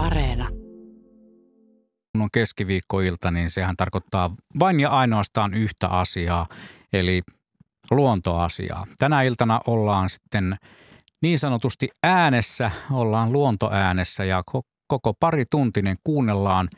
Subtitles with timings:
[0.00, 0.48] Areena.
[2.12, 6.46] Kun on keskiviikkoilta, niin sehän tarkoittaa vain ja ainoastaan yhtä asiaa,
[6.92, 7.22] eli
[7.90, 8.86] luontoasiaa.
[8.98, 10.56] Tänä iltana ollaan sitten
[11.22, 14.42] niin sanotusti äänessä, ollaan luontoäänessä ja
[14.86, 16.68] koko pari tuntinen kuunnellaan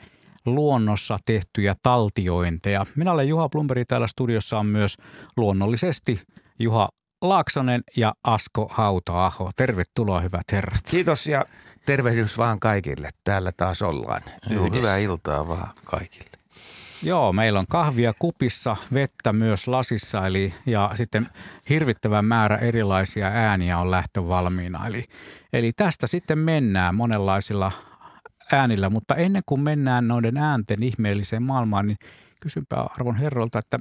[0.46, 2.86] luonnossa tehtyjä taltiointeja.
[2.96, 4.96] Minä olen Juha Plumberi, täällä studiossa on myös
[5.36, 6.22] luonnollisesti
[6.58, 6.88] Juha
[7.22, 9.50] Laaksonen ja Asko Hauta-aho.
[9.56, 10.80] Tervetuloa hyvät herrat.
[10.90, 11.44] Kiitos ja
[11.86, 13.08] tervehdys vaan kaikille.
[13.24, 16.30] Täällä taas ollaan Joo, hyvää iltaa vaan kaikille.
[17.02, 21.28] Joo, meillä on kahvia kupissa, vettä myös lasissa eli, ja sitten
[21.68, 24.86] hirvittävä määrä erilaisia ääniä on lähtövalmiina.
[24.86, 25.04] Eli,
[25.52, 27.72] eli tästä sitten mennään monenlaisilla
[28.52, 31.98] äänillä, mutta ennen kuin mennään noiden äänten ihmeelliseen maailmaan, niin
[32.42, 33.78] kysynpä arvon herrolta, että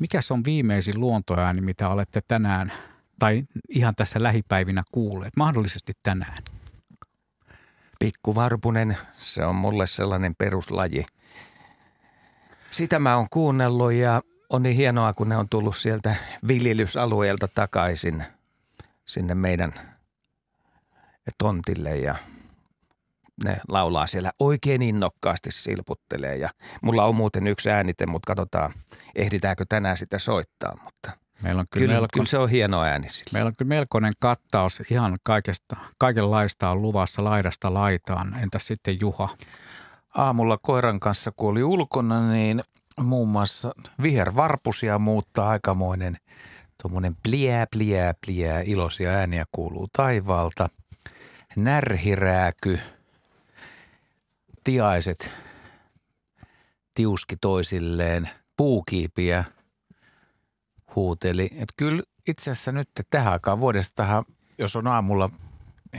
[0.00, 2.72] mikä on viimeisin luontoääni, mitä olette tänään
[3.18, 6.38] tai ihan tässä lähipäivinä kuulleet, mahdollisesti tänään?
[7.98, 11.06] Pikkuvarpunen, se on mulle sellainen peruslaji.
[12.70, 16.14] Sitä mä oon kuunnellut ja on niin hienoa, kun ne on tullut sieltä
[16.48, 18.24] viljelysalueelta takaisin
[19.04, 19.72] sinne meidän
[21.38, 22.14] tontille ja
[23.44, 26.36] ne laulaa siellä oikein innokkaasti silputtelee.
[26.36, 26.50] Ja
[26.82, 28.72] mulla on muuten yksi äänite, mutta katsotaan,
[29.14, 30.78] ehditäänkö tänään sitä soittaa.
[30.84, 33.30] Mutta Meillä on kyllä, kyllä, melko, kyllä se on hieno ääni sillä.
[33.32, 34.82] Meillä on kyllä melkoinen kattaus.
[34.90, 38.38] Ihan kaikesta, kaikenlaista on luvassa laidasta laitaan.
[38.42, 39.28] Entäs sitten Juha?
[40.14, 42.60] Aamulla koiran kanssa, kun oli ulkona, niin
[43.00, 46.16] muun muassa vihervarpusia muuttaa aikamoinen
[46.82, 50.68] tuommoinen pliää, pliää, pliää, iloisia ääniä kuuluu taivaalta.
[51.56, 52.78] Närhirääky–
[54.64, 55.30] tiaiset
[56.94, 59.44] tiuski toisilleen, puukiipiä
[60.96, 61.44] huuteli.
[61.44, 64.24] Että kyllä itse asiassa nyt tähän aikaan vuodesta,
[64.58, 65.30] jos on aamulla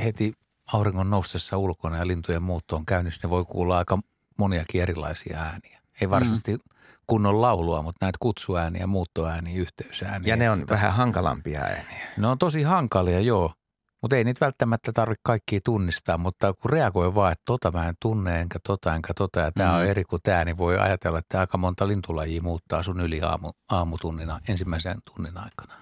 [0.03, 0.33] heti
[0.73, 3.97] auringon noustessa ulkona ja lintujen muutto on käynnissä, niin voi kuulla aika
[4.37, 5.79] moniakin erilaisia ääniä.
[6.01, 6.61] Ei varsinaisesti mm.
[7.07, 10.33] kunnon laulua, mutta näitä kutsuääniä, muuttoääniä, yhteysääniä.
[10.33, 12.07] Ja ne on vähän hankalampia ääniä.
[12.17, 13.53] Ne on tosi hankalia, joo.
[14.01, 17.95] Mutta ei niitä välttämättä tarvitse kaikkia tunnistaa, mutta kun reagoi vaan, että tota mä en
[18.01, 19.77] tunne, enkä tota, enkä tota, ja tämä mm.
[19.77, 23.51] on eri kuin tämä, niin voi ajatella, että aika monta lintulajia muuttaa sun yli aamu,
[23.69, 25.81] aamutunnina, ensimmäisen tunnin aikana.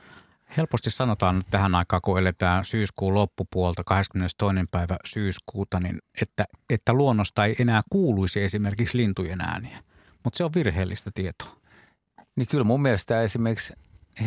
[0.58, 4.50] Helposti sanotaan nyt tähän aikaan, kun eletään syyskuun loppupuolta, 22.
[4.72, 9.78] päivä syyskuuta, niin että, että luonnosta ei enää kuuluisi esimerkiksi lintujen ääniä.
[10.24, 11.56] Mutta se on virheellistä tietoa.
[12.36, 13.74] Niin kyllä mun mielestä esimerkiksi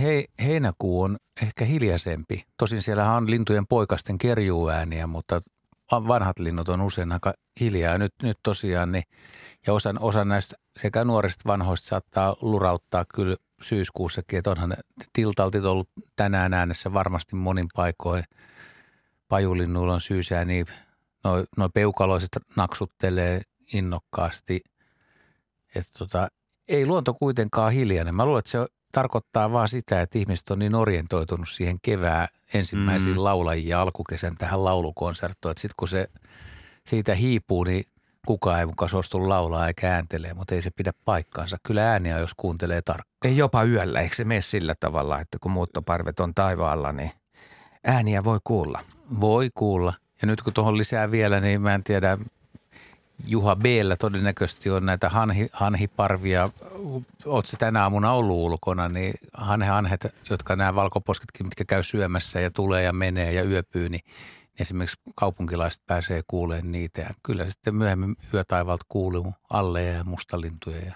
[0.00, 2.44] he, heinäkuu on ehkä hiljaisempi.
[2.58, 5.40] Tosin siellä on lintujen poikasten kerjuääniä, mutta
[5.92, 7.98] vanhat linnut on usein aika hiljaa.
[7.98, 9.04] Nyt, nyt tosiaan, niin,
[9.66, 14.74] ja osa, osa näistä sekä nuorista vanhoista saattaa lurauttaa kyllä syyskuussakin, että onhan
[15.12, 18.24] tiltaltit ollut tänään äänessä varmasti monin paikoin.
[19.28, 20.64] Pajulinnuilla on syysääni,
[21.24, 23.42] noin noi peukaloiset naksuttelee
[23.74, 24.60] innokkaasti.
[25.74, 26.28] Että tota,
[26.68, 28.16] ei luonto kuitenkaan hiljainen.
[28.16, 33.16] Mä luulen, että se tarkoittaa vaan sitä, että ihmiset on niin orientoitunut siihen kevään ensimmäisiin
[33.16, 33.24] mm.
[33.24, 36.08] laulajia ja alkukesän tähän laulukonserttoon, että sitten kun se
[36.86, 37.84] siitä hiipuu, niin
[38.26, 41.56] kukaan ei mukaan suostu laulaa eikä ääntelee, mutta ei se pidä paikkaansa.
[41.62, 43.12] Kyllä ääniä, jos kuuntelee tarkkaan.
[43.24, 47.10] Ei jopa yöllä, eikö se mene sillä tavalla, että kun muuttoparvet on taivaalla, niin
[47.84, 48.80] ääniä voi kuulla?
[49.20, 49.94] Voi kuulla.
[50.22, 52.18] Ja nyt kun tuohon lisää vielä, niin mä en tiedä,
[53.26, 53.64] Juha b
[53.98, 56.50] todennäköisesti on näitä hanhi, hanhiparvia.
[57.24, 62.50] Oletko tänä aamuna ollut ulkona, niin hanhe, hanhet, jotka nämä valkoposketkin, mitkä käy syömässä ja
[62.50, 64.00] tulee ja menee ja yöpyy, niin
[64.60, 67.00] esimerkiksi kaupunkilaiset pääsee kuulemaan niitä.
[67.00, 70.94] Ja kyllä sitten myöhemmin yötaivalta kuuluu alle ja mustalintuja ja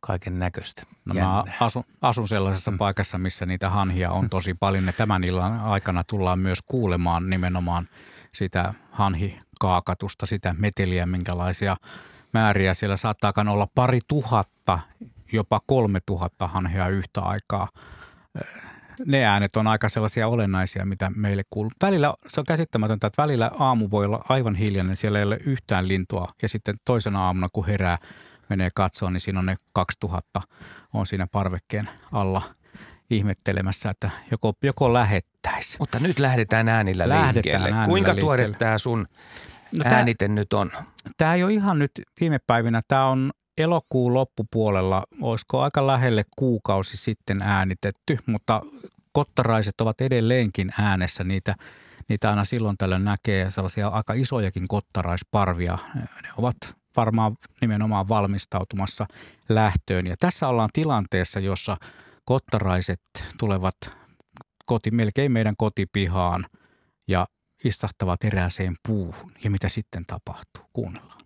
[0.00, 0.82] kaiken näköistä.
[1.04, 2.78] No mä asun, asun sellaisessa mm.
[2.78, 4.86] paikassa, missä niitä hanhia on tosi paljon.
[4.86, 7.88] Ja tämän illan aikana tullaan myös kuulemaan nimenomaan
[8.34, 11.76] sitä hanhi kaakatusta, sitä meteliä, minkälaisia
[12.32, 12.74] määriä.
[12.74, 14.78] Siellä saattaa olla pari tuhatta,
[15.32, 17.68] jopa kolme tuhatta hanhea yhtä aikaa.
[19.06, 21.70] Ne äänet on aika sellaisia olennaisia, mitä meille kuuluu.
[21.82, 25.88] Välillä se on käsittämätöntä, että välillä aamu voi olla aivan hiljainen, siellä ei ole yhtään
[25.88, 26.28] lintua.
[26.42, 27.96] Ja sitten toisena aamuna, kun herää,
[28.48, 30.40] menee katsoa, niin siinä on ne 2000
[30.94, 32.42] on siinä parvekkeen alla
[33.10, 35.76] ihmettelemässä, että joko, joko lähettäisi.
[35.78, 37.68] Mutta nyt lähdetään äänillä lähdetään liikkeelle.
[37.68, 39.06] Äänillä Kuinka tuore tämä sun
[39.78, 40.70] no äänite tämä, nyt on?
[41.16, 41.90] Tämä ei ole ihan nyt
[42.20, 42.80] viime päivinä.
[42.88, 48.62] Tämä on elokuun loppupuolella, olisiko aika lähelle kuukausi sitten äänitetty, mutta
[49.12, 51.24] kottaraiset ovat edelleenkin äänessä.
[51.24, 51.54] Niitä,
[52.08, 55.78] niitä aina silloin tällöin näkee sellaisia aika isojakin kottaraisparvia.
[55.94, 56.56] Ne ovat
[56.96, 59.06] varmaan nimenomaan valmistautumassa
[59.48, 60.06] lähtöön.
[60.06, 61.76] Ja tässä ollaan tilanteessa, jossa
[62.30, 63.00] kottaraiset
[63.38, 63.76] tulevat
[64.66, 66.46] koti, melkein meidän kotipihaan
[67.08, 67.26] ja
[67.64, 70.64] istahtavat erääseen puuhun ja mitä sitten tapahtuu.
[70.72, 71.20] Kuunnellaan.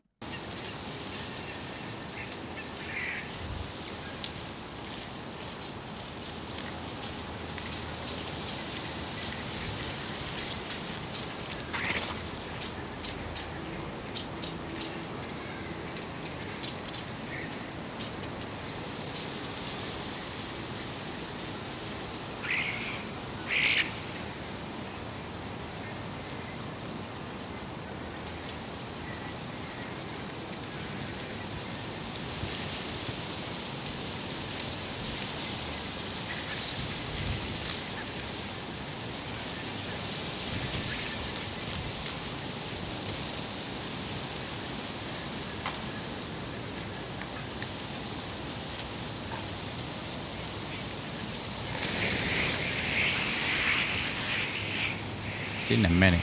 [55.69, 56.23] Sinne meni.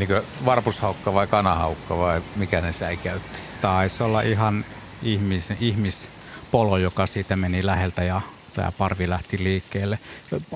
[0.00, 3.38] Menikö varpushaukka vai kanahaukka vai mikä ne säikäytti?
[3.60, 4.64] Taisi olla ihan
[5.02, 8.20] ihmis, ihmispolo, joka siitä meni läheltä ja
[8.54, 9.98] tämä parvi lähti liikkeelle.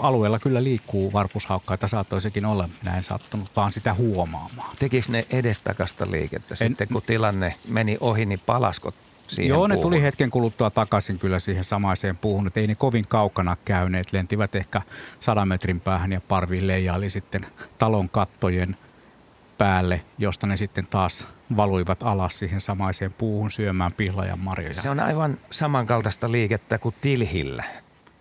[0.01, 4.77] Alueella kyllä liikkuu varpushaukka, että saattoi sekin olla näin sattunut, vaan sitä huomaamaan.
[4.79, 8.95] Tekis ne edestakasta liikettä en, sitten, kun tilanne meni ohi, niin palaskot
[9.29, 9.71] siihen Joo, puuhun.
[9.71, 12.47] ne tuli hetken kuluttua takaisin kyllä siihen samaiseen puuhun.
[12.47, 14.13] Että ei ne kovin kaukana käyneet.
[14.13, 14.83] Lentivät ehkä
[15.21, 17.47] sadan metrin päähän ja parvi leijaili sitten
[17.79, 18.77] talon kattojen
[19.59, 21.25] päälle, josta ne sitten taas
[21.57, 24.75] valuivat alas siihen samaiseen puuhun syömään pihlajan marjoja.
[24.75, 27.65] Se on aivan samankaltaista liikettä kuin tilhillä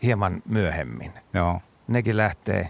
[0.04, 1.14] hieman myöhemmin.
[1.34, 1.62] Joo.
[1.88, 2.70] Nekin lähtee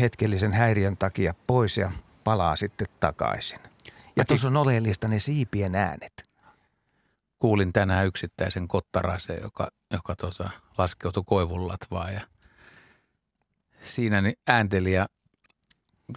[0.00, 1.90] hetkellisen häiriön takia pois ja
[2.24, 3.58] palaa sitten takaisin.
[4.16, 6.34] Ja tuossa on oleellista ne siipien äänet
[7.44, 12.20] kuulin tänään yksittäisen kottaraisen, joka, joka tota, laskeutui koivun latvaan ja
[13.82, 15.06] siinä niin äänteli ja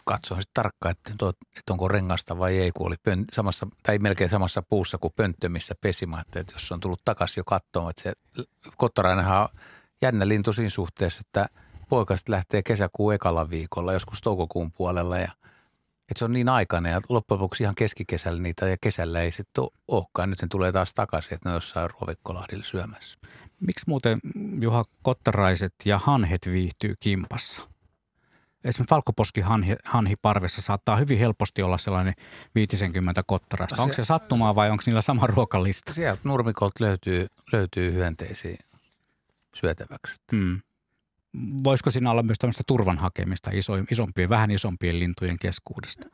[0.06, 1.12] katsoin sitten tarkkaan, että,
[1.58, 5.50] että onko rengasta vai ei, kun oli pön, samassa, tai melkein samassa puussa kuin pönttö,
[5.50, 8.14] missä pesimä, että jos se on tullut takaisin jo katsomaan, että se
[8.78, 9.48] kottarainenhan on
[10.02, 11.46] jännä lintu siinä suhteessa, että
[11.90, 15.32] poikaset lähtee kesäkuun ekalla viikolla, joskus toukokuun puolella ja–
[16.12, 19.64] että se on niin aikainen ja loppujen lopuksi ihan keskikesällä niitä ja kesällä ei sitten
[19.88, 20.30] olekaan.
[20.30, 23.20] Nyt ne tulee taas takaisin, että ne on jossain Ruovikkolahdilla syömässä.
[23.60, 24.20] Miksi muuten
[24.62, 27.62] Juha Kottaraiset ja hanhet viihtyy kimpassa?
[28.64, 32.14] Esimerkiksi valkoposki hanhi, hanhiparvessa saattaa hyvin helposti olla sellainen
[32.56, 33.76] 50 kottaraista.
[33.76, 35.94] Se, onko se sattumaa vai onko niillä sama ruokalista?
[35.94, 38.58] Sieltä nurmikolta löytyy, löytyy hyönteisiä
[39.56, 40.16] syötäväksi.
[40.32, 40.62] Hmm
[41.64, 46.08] voisiko siinä olla myös tämmöistä turvan hakemista iso, isompien, vähän isompien lintujen keskuudesta?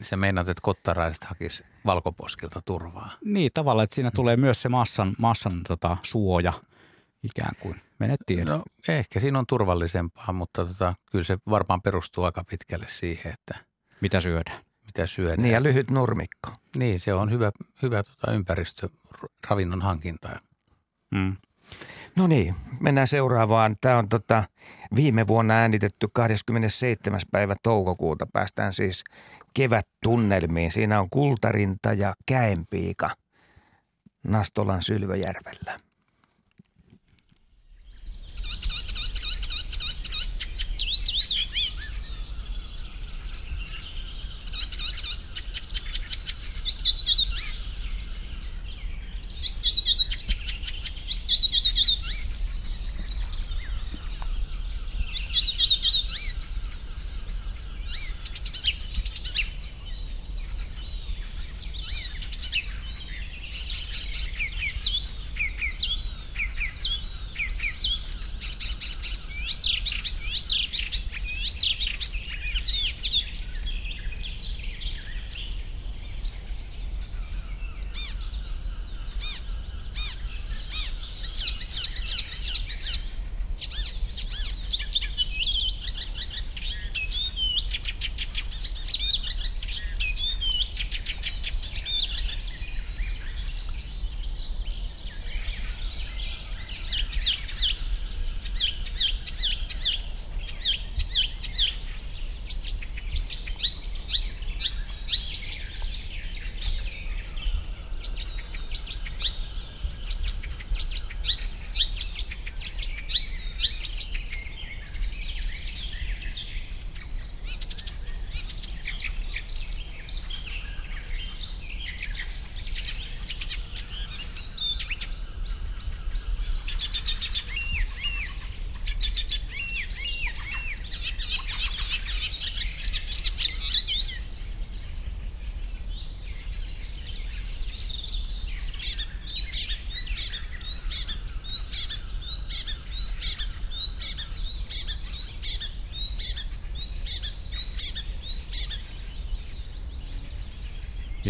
[0.00, 3.10] Se meinaat, että kottaraiset hakisi valkoposkilta turvaa.
[3.24, 6.52] Niin, tavallaan, että siinä tulee myös se massan, massan tota, suoja
[7.22, 7.80] ikään kuin.
[7.98, 13.32] Menet No ehkä siinä on turvallisempaa, mutta tota, kyllä se varmaan perustuu aika pitkälle siihen,
[13.32, 13.64] että
[14.00, 14.60] mitä syödään.
[14.86, 15.42] Mitä syödään.
[15.42, 16.50] Niin ja lyhyt nurmikko.
[16.76, 18.88] Niin, se on hyvä, hyvä tota, ympäristö
[19.50, 20.40] ravinnon hankintaan.
[21.10, 21.36] Mm.
[22.16, 23.76] No niin, mennään seuraavaan.
[23.80, 24.44] Tämä on tota,
[24.96, 27.20] viime vuonna äänitetty 27.
[27.30, 28.26] päivä toukokuuta.
[28.32, 29.04] Päästään siis
[29.54, 30.70] kevättunnelmiin.
[30.70, 33.10] Siinä on kultarinta ja käenpiika
[34.24, 35.87] Nastolan Sylväjärvellä.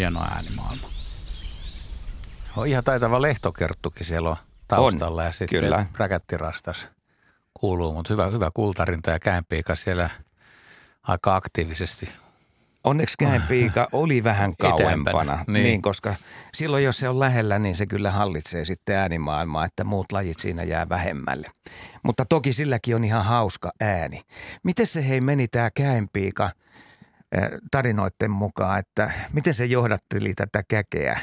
[0.09, 0.89] Hieno äänimaailma.
[2.57, 4.37] On ihan taitava lehtokerttukin siellä on
[4.69, 5.87] taustalla on, ja sitten kyllä.
[5.97, 6.89] räkättirastas
[7.55, 10.11] kuuluu, mutta hyvä, hyvä kultarinta ja käänpiika siellä
[11.03, 12.09] aika aktiivisesti
[12.85, 15.63] Onneksi käenpiika oli vähän kauempana, niin.
[15.63, 16.15] niin, koska
[16.55, 20.63] silloin jos se on lähellä, niin se kyllä hallitsee sitten äänimaailmaa, että muut lajit siinä
[20.63, 21.49] jää vähemmälle.
[22.03, 24.21] Mutta toki silläkin on ihan hauska ääni.
[24.65, 26.51] Miten se hei meni tämä käenpiika
[27.71, 31.21] tarinoiden mukaan, että miten se johdatteli tätä käkeä?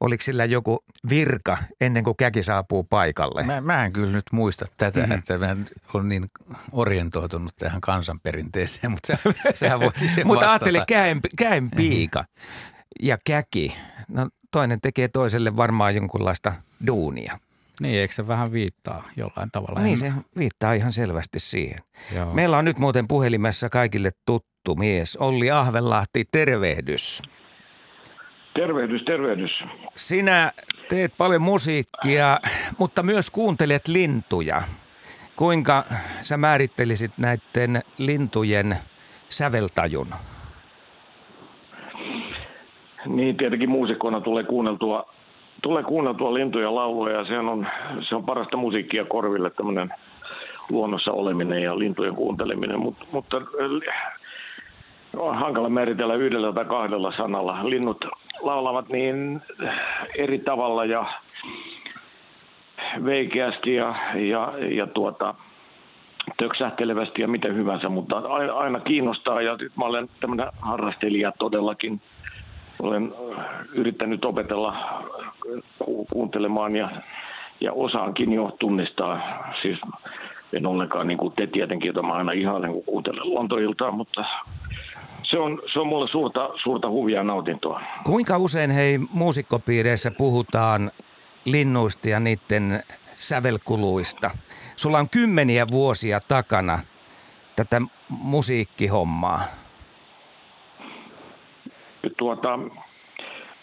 [0.00, 3.42] Oliko sillä joku virka ennen kuin käki saapuu paikalle?
[3.42, 5.18] Mä, mä en kyllä nyt muista tätä, mm-hmm.
[5.18, 5.56] että mä
[5.94, 6.26] olen niin
[6.72, 9.90] orientoitunut tähän kansanperinteeseen, mutta se, sehän voi
[10.24, 12.24] Mutta ajattele käen, käen piika
[13.02, 13.76] ja käki.
[14.08, 16.52] No toinen tekee toiselle varmaan jonkunlaista
[16.86, 17.38] duunia.
[17.80, 19.80] Niin, eikö se vähän viittaa jollain tavalla?
[19.80, 21.78] Niin, se viittaa ihan selvästi siihen.
[22.14, 22.34] Joo.
[22.34, 27.22] Meillä on nyt muuten puhelimessa kaikille tuttu mies, Olli Ahvenlahti, tervehdys.
[28.54, 29.50] Tervehdys, tervehdys.
[29.94, 30.52] Sinä
[30.88, 32.38] teet paljon musiikkia,
[32.78, 34.62] mutta myös kuuntelet lintuja.
[35.36, 35.84] Kuinka
[36.22, 38.76] sä määrittelisit näiden lintujen
[39.28, 40.06] säveltajun?
[43.06, 45.10] Niin, tietenkin muusikkona tulee kuunneltua,
[45.62, 47.66] tulee kuunneltua lintuja lauluja ja se on,
[48.08, 49.90] se on parasta musiikkia korville tämmöinen
[50.70, 53.36] luonnossa oleminen ja lintujen kuunteleminen, Mut, mutta
[55.18, 57.70] on hankala määritellä yhdellä tai kahdella sanalla.
[57.70, 58.04] Linnut
[58.40, 59.42] laulavat niin
[60.18, 61.06] eri tavalla ja
[63.04, 65.34] veikeästi ja, ja, ja tuota,
[66.36, 68.16] töksähtelevästi ja miten hyvänsä, mutta
[68.54, 72.00] aina kiinnostaa ja mä olen tämmöinen harrastelija todellakin.
[72.82, 73.14] Olen
[73.74, 74.76] yrittänyt opetella
[76.12, 76.90] kuuntelemaan ja,
[77.60, 79.20] ja osaankin jo tunnistaa,
[79.62, 79.78] siis
[80.52, 84.24] en ollenkaan niin kuin te tietenkin, jota mä aina ihailen, kun kuuntelen luontoiltaa, mutta
[85.30, 87.82] se on, se on mulle suurta, suurta huvia nautintoa.
[88.04, 90.90] Kuinka usein hei muusikkopiireissä puhutaan
[91.44, 92.82] linnuista ja niiden
[93.14, 94.30] sävelkuluista?
[94.76, 96.78] Sulla on kymmeniä vuosia takana
[97.56, 99.40] tätä musiikkihommaa.
[102.16, 102.58] Tuota,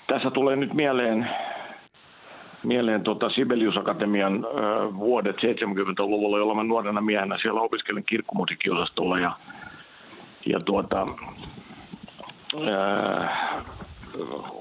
[0.08, 1.30] tässä tulee nyt mieleen,
[2.64, 4.48] mieleen tuota Sibelius Akatemian ö,
[4.96, 9.32] vuodet 70-luvulla, jolloin mä nuorena miehenä siellä opiskelin kirkkomusiikkiosastolla ja,
[10.46, 11.08] ja tuota,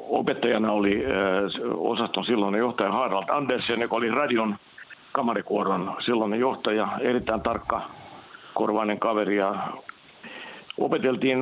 [0.09, 1.05] opettajana oli
[1.77, 4.57] osaston silloinen johtaja Harald Andersen, joka oli radion
[5.13, 7.91] kamarikuoron silloinen johtaja, erittäin tarkka
[8.55, 9.69] korvainen kaveri ja
[10.79, 11.39] opeteltiin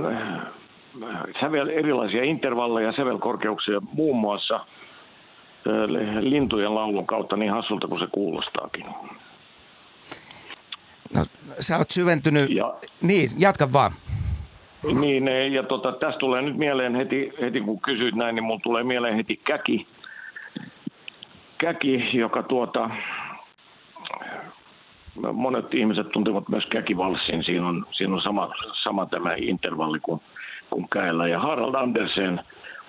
[1.40, 4.66] sävel, erilaisia intervalleja, sävelkorkeuksia muun muassa
[6.20, 8.86] lintujen laulun kautta niin hassulta kuin se kuulostaakin.
[11.14, 11.24] No,
[11.60, 13.92] sä oot syventynyt, ja, niin jatka vaan.
[14.82, 18.82] Niin, ja tota, tästä tulee nyt mieleen heti, heti kun kysyit näin, niin mulla tulee
[18.82, 19.86] mieleen heti käki,
[21.58, 22.90] käki joka tuota,
[25.32, 27.44] monet ihmiset tuntevat myös käkivalssin.
[27.44, 28.50] Siinä on, siinä on sama,
[28.82, 30.20] sama tämä intervalli kuin,
[30.70, 31.28] kuin käellä.
[31.28, 32.40] Ja Harald Andersen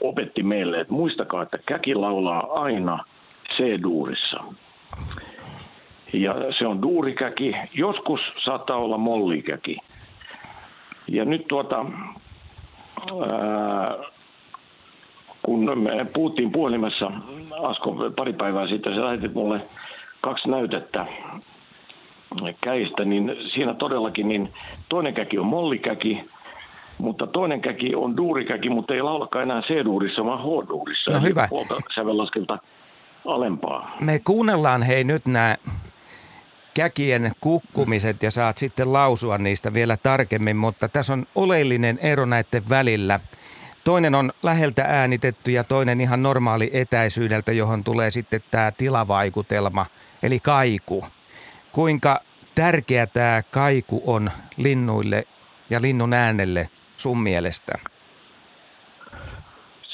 [0.01, 2.99] opetti meille, että muistakaa, että käki laulaa aina
[3.57, 4.43] C-duurissa.
[6.13, 7.55] Ja se on duurikäki.
[7.73, 9.77] Joskus saattaa olla mollikäki.
[11.13, 11.85] Ja nyt tuota,
[13.29, 13.97] ää,
[15.43, 17.11] kun me puhuttiin puhelimessa
[17.61, 19.61] Asko pari päivää sitten, se lähetti mulle
[20.21, 21.05] kaksi näytettä
[22.61, 24.53] käistä, niin siinä todellakin niin
[24.89, 26.23] toinen käki on mollikäki,
[26.97, 31.11] mutta toinen käki on duurikäki, mutta ei laulakaan enää C-duurissa, vaan H-duurissa.
[31.11, 31.47] No hyvä.
[31.95, 32.57] sävellaskelta
[33.25, 33.95] alempaa.
[34.01, 35.55] Me kuunnellaan hei nyt nämä
[36.73, 42.63] käkien kukkumiset ja saat sitten lausua niistä vielä tarkemmin, mutta tässä on oleellinen ero näiden
[42.69, 43.19] välillä.
[43.83, 49.85] Toinen on läheltä äänitetty ja toinen ihan normaali etäisyydeltä, johon tulee sitten tämä tilavaikutelma,
[50.23, 51.05] eli kaiku.
[51.71, 52.21] Kuinka
[52.55, 55.23] tärkeä tämä kaiku on linnuille
[55.69, 57.73] ja linnun äänelle sun mielestä?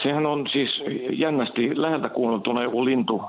[0.03, 0.69] Sehän on siis
[1.11, 3.21] jännästi läheltä kuunneltuna joku lintu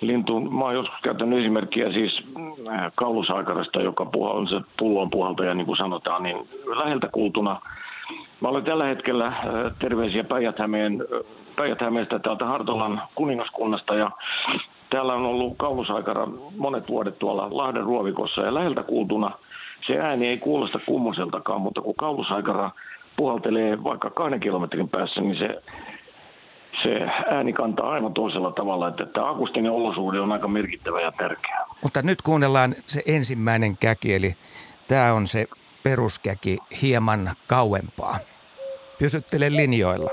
[0.00, 2.22] lintu, mä oon joskus käyttänyt esimerkkiä siis
[2.68, 7.60] äh, kaulusaikarasta, joka on se pullon puhaltaja, niin kuin sanotaan, niin läheltä kuultuna.
[8.40, 9.42] Mä olen tällä hetkellä äh,
[9.78, 11.06] terveisiä Päijät-Hämeen,
[12.22, 14.10] täältä Hartolan kuningaskunnasta ja
[14.90, 16.26] täällä on ollut kaulusaikara
[16.56, 19.30] monet vuodet tuolla Lahden ruovikossa ja läheltä kuultuna
[19.86, 22.70] se ääni ei kuulosta kummoseltakaan, mutta kun kaulusaikara
[23.16, 25.62] puhaltelee vaikka kahden kilometrin päässä, niin se
[26.82, 31.58] se ääni kantaa aivan toisella tavalla, että tämä akustinen olosuhde on aika merkittävä ja tärkeä.
[31.82, 34.34] Mutta nyt kuunnellaan se ensimmäinen käki, eli
[34.88, 35.46] tämä on se
[35.82, 38.18] peruskäki hieman kauempaa.
[38.98, 40.10] Pysyttele linjoilla.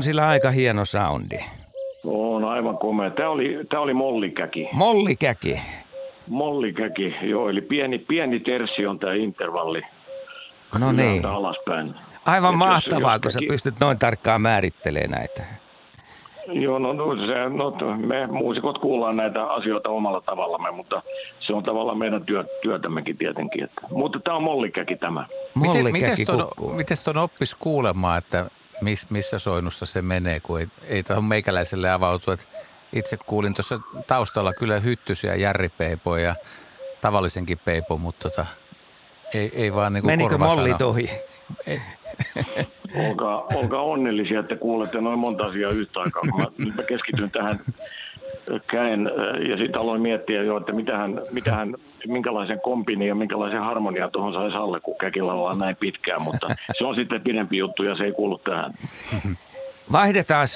[0.00, 1.38] On sillä aika hieno soundi.
[2.04, 3.10] On aivan komea.
[3.10, 4.68] Tämä oli, tämä oli mollikäki.
[4.72, 5.60] Mollikäki.
[6.26, 7.48] Mollikäki, joo.
[7.48, 9.82] Eli pieni, pieni terssi on tämä intervalli.
[10.80, 11.26] No niin.
[11.26, 11.94] alaspäin.
[12.26, 15.42] Aivan Et mahtavaa, jos, kun sä pystyt noin tarkkaan määrittelemään näitä.
[16.52, 21.02] Joo, no, no, se, no me muusikot kuullaan näitä asioita omalla tavallamme, mutta
[21.40, 23.64] se on tavallaan meidän työ, työtämmekin tietenkin.
[23.64, 25.26] Että, mutta tämä on mollikäki tämä.
[25.54, 26.16] Mollikäki miten,
[26.76, 31.90] miten ton oppisi kuulemaan, että miss, missä soinnussa se menee, kun ei, ei tuohon meikäläiselle
[31.90, 32.30] avautu.
[32.30, 32.46] Että
[32.92, 36.34] itse kuulin tuossa taustalla kyllä hyttysiä järripeipoja ja
[37.00, 38.46] tavallisenkin peipo, mutta tota,
[39.34, 41.10] ei, ei vaan niin kuin Menikö mollit ohi?
[43.08, 46.22] olkaa, olkaa onnellisia, että kuulette noin monta asiaa yhtä aikaa.
[46.22, 47.58] Mä, nyt mä keskityn tähän
[48.66, 49.10] käen
[49.48, 51.74] ja sitten aloin miettiä jo, että mitähän, mitähän,
[52.06, 56.84] minkälaisen kompini ja minkälaisen harmonia tuohon saisi alle, kun käkillä ollaan näin pitkään, mutta se
[56.84, 58.74] on sitten pidempi juttu ja se ei kuulu tähän.
[59.92, 60.48] Vaihdetaan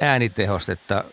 [0.00, 1.04] äänitehostetta.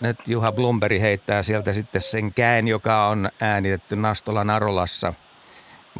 [0.00, 5.12] Nyt Juha Blumberi heittää sieltä sitten sen käen, joka on äänitetty Nastolan Arolassa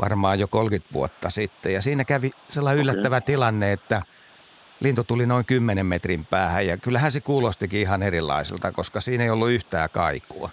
[0.00, 1.72] varmaan jo 30 vuotta sitten.
[1.72, 3.26] Ja siinä kävi sellainen yllättävä okay.
[3.26, 4.02] tilanne, että
[4.82, 9.30] lintu tuli noin 10 metrin päähän ja kyllähän se kuulostikin ihan erilaiselta, koska siinä ei
[9.30, 10.50] ollut yhtään kaikua.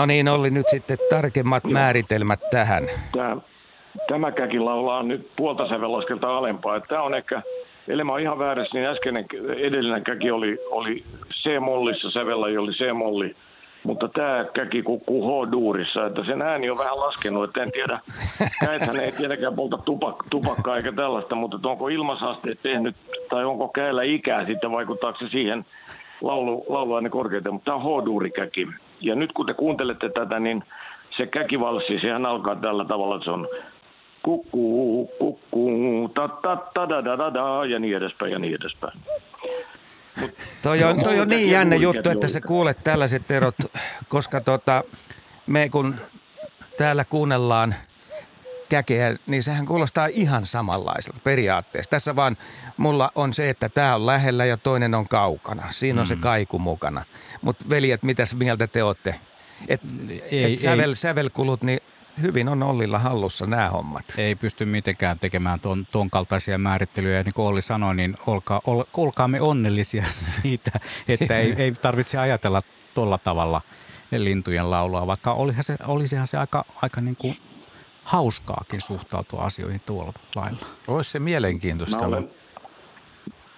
[0.00, 2.86] No niin, oli nyt sitten tarkemmat määritelmät tähän.
[3.12, 3.36] Tämä,
[4.08, 6.80] tämä käki laulaa nyt puolta sävelaskelta alempaa.
[6.80, 7.42] Tämä on ehkä,
[7.88, 13.36] ellei mä ihan väärässä, niin äskeinen edellinen käki oli, oli C-mollissa, sävellä oli C-molli.
[13.82, 18.00] Mutta tämä käki kukkuu H-duurissa, että sen ääni on vähän laskenut, että en tiedä,
[18.60, 22.96] käethän ei tietenkään polta tupak, tupakkaa eikä tällaista, mutta onko ilmasasteet tehnyt,
[23.30, 25.66] tai onko käellä ikää sitten, vaikuttaako se siihen
[26.20, 28.68] laulu, lauluaine korkeita, mutta tämä on H-duurikäki.
[29.00, 30.64] Ja nyt kun te kuuntelette tätä, niin
[31.16, 33.48] se käkivalssi, sehän alkaa tällä tavalla, että se on
[34.22, 39.00] kukkuu, kukkuu, ta ta ta da da da da ja niin edespäin ja niin edespäin.
[40.20, 40.30] Mut,
[40.62, 43.54] toi on, toi on niin jännä juttu, että sä kuulet tällaiset erot,
[44.08, 44.84] koska tota,
[45.46, 45.94] me kun
[46.78, 47.74] täällä kuunnellaan–
[48.70, 51.90] käkeä, niin sehän kuulostaa ihan samanlaiselta periaatteessa.
[51.90, 52.36] Tässä vaan
[52.76, 55.72] mulla on se, että tämä on lähellä ja toinen on kaukana.
[55.72, 56.08] Siinä on mm.
[56.08, 57.04] se kaiku mukana.
[57.42, 59.14] Mutta veljet, mitäs mieltä te olette?
[59.68, 59.80] Et,
[60.30, 60.96] ei, et sävel, ei.
[60.96, 61.80] sävelkulut, niin
[62.22, 64.04] hyvin on Ollilla hallussa nämä hommat.
[64.18, 67.16] Ei pysty mitenkään tekemään ton, ton kaltaisia määrittelyjä.
[67.16, 70.04] Ja niin kuin Olli sanoi, niin olkaa, ol, olkaamme onnellisia
[70.42, 70.70] siitä,
[71.08, 72.62] että ei, ei tarvitse ajatella
[72.94, 73.62] tuolla tavalla
[74.18, 77.36] lintujen laulua, vaikka olihan se, olisihan se aika, aika niin kuin
[78.04, 80.58] hauskaakin suhtautua asioihin tuolla lailla.
[80.88, 82.00] Olisi se mielenkiintoista.
[82.00, 82.30] Mä olen,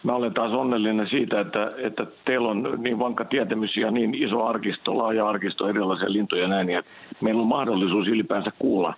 [0.03, 4.45] mä olen taas onnellinen siitä, että, että teillä on niin vankka tietämys ja niin iso
[4.45, 6.83] arkisto, laaja arkisto erilaisia lintuja näin, ja
[7.21, 8.95] meillä on mahdollisuus ylipäänsä kuulla,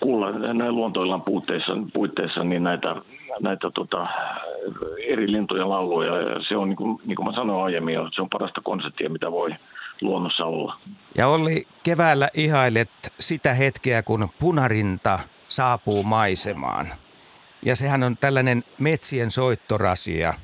[0.00, 2.96] kuulla näin luontoillan puitteissa, puitteissa niin näitä,
[3.40, 4.06] näitä tota,
[5.06, 6.16] eri lintujen lauluja.
[6.16, 9.32] Ja se on, niin kuin, niin kuin mä sanoin aiemmin, se on parasta konseptia, mitä
[9.32, 9.50] voi,
[10.02, 10.76] luonnossa olla.
[11.18, 16.86] Ja Olli, keväällä ihailet sitä hetkeä, kun punarinta saapuu maisemaan.
[17.64, 20.34] Ja sehän on tällainen metsien soittorasia.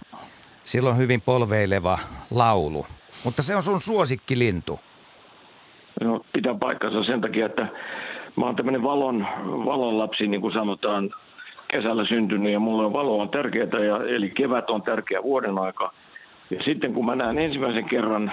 [0.64, 1.99] Silloin hyvin polveileva
[2.31, 2.87] laulu.
[3.25, 4.81] Mutta se on sun suosikkilintu.
[6.01, 7.66] No, pitää paikkansa sen takia, että
[8.37, 9.27] mä oon tämmöinen valon,
[9.64, 11.11] valon lapsi, niin kuin sanotaan,
[11.68, 15.92] kesällä syntynyt ja mulle on valo on tärkeää, ja, eli kevät on tärkeä vuoden aika.
[16.51, 18.33] Ja sitten kun mä näen ensimmäisen kerran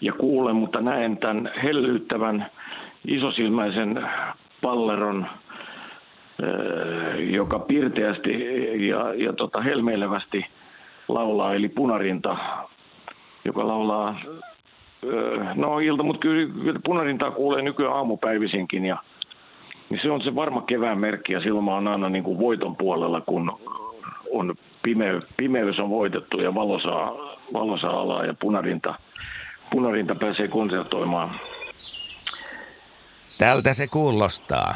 [0.00, 2.46] ja kuulen, mutta näen tämän hellyyttävän
[3.06, 4.08] isosilmäisen
[4.62, 5.26] palleron,
[7.18, 8.30] joka pirteästi
[8.88, 10.46] ja, ja tota helmeilevästi
[11.08, 12.36] laulaa, eli punarinta,
[13.44, 14.20] joka laulaa,
[15.54, 18.96] no ilta, mutta kyllä, punarintaa kuulee nykyään aamupäivisinkin ja
[19.90, 22.76] niin se on se varma kevään merkki ja silloin mä oon aina niin kuin voiton
[22.76, 23.52] puolella, kun
[24.32, 27.12] on pime, pimeys on voitettu ja valo saa,
[27.52, 28.94] valo saa alaa ja punarinta–
[29.70, 31.40] punarinta pääsee konsertoimaan.
[33.38, 34.74] Tältä se kuulostaa.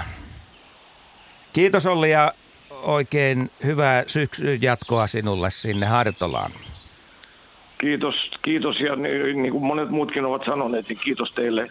[1.53, 2.35] Kiitos Olli ja
[2.71, 6.53] oikein hyvää syksyn jatkoa sinulle sinne Hartolaan.
[7.81, 11.69] Kiitos, kiitos ja niin, niin kuin monet muutkin ovat sanoneet, niin kiitos teille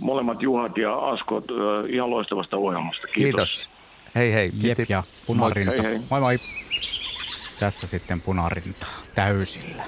[0.00, 1.44] molemmat Juhat ja Askot
[1.88, 3.06] ihan loistavasta ohjelmasta.
[3.06, 3.56] Kiitos.
[3.56, 3.74] Kiitos.
[4.14, 4.50] Hei hei.
[4.62, 5.70] Jep ja punarinta.
[5.70, 6.00] Moi, hei, hei.
[6.10, 6.36] moi moi.
[7.58, 9.84] Tässä sitten punarinta täysillä.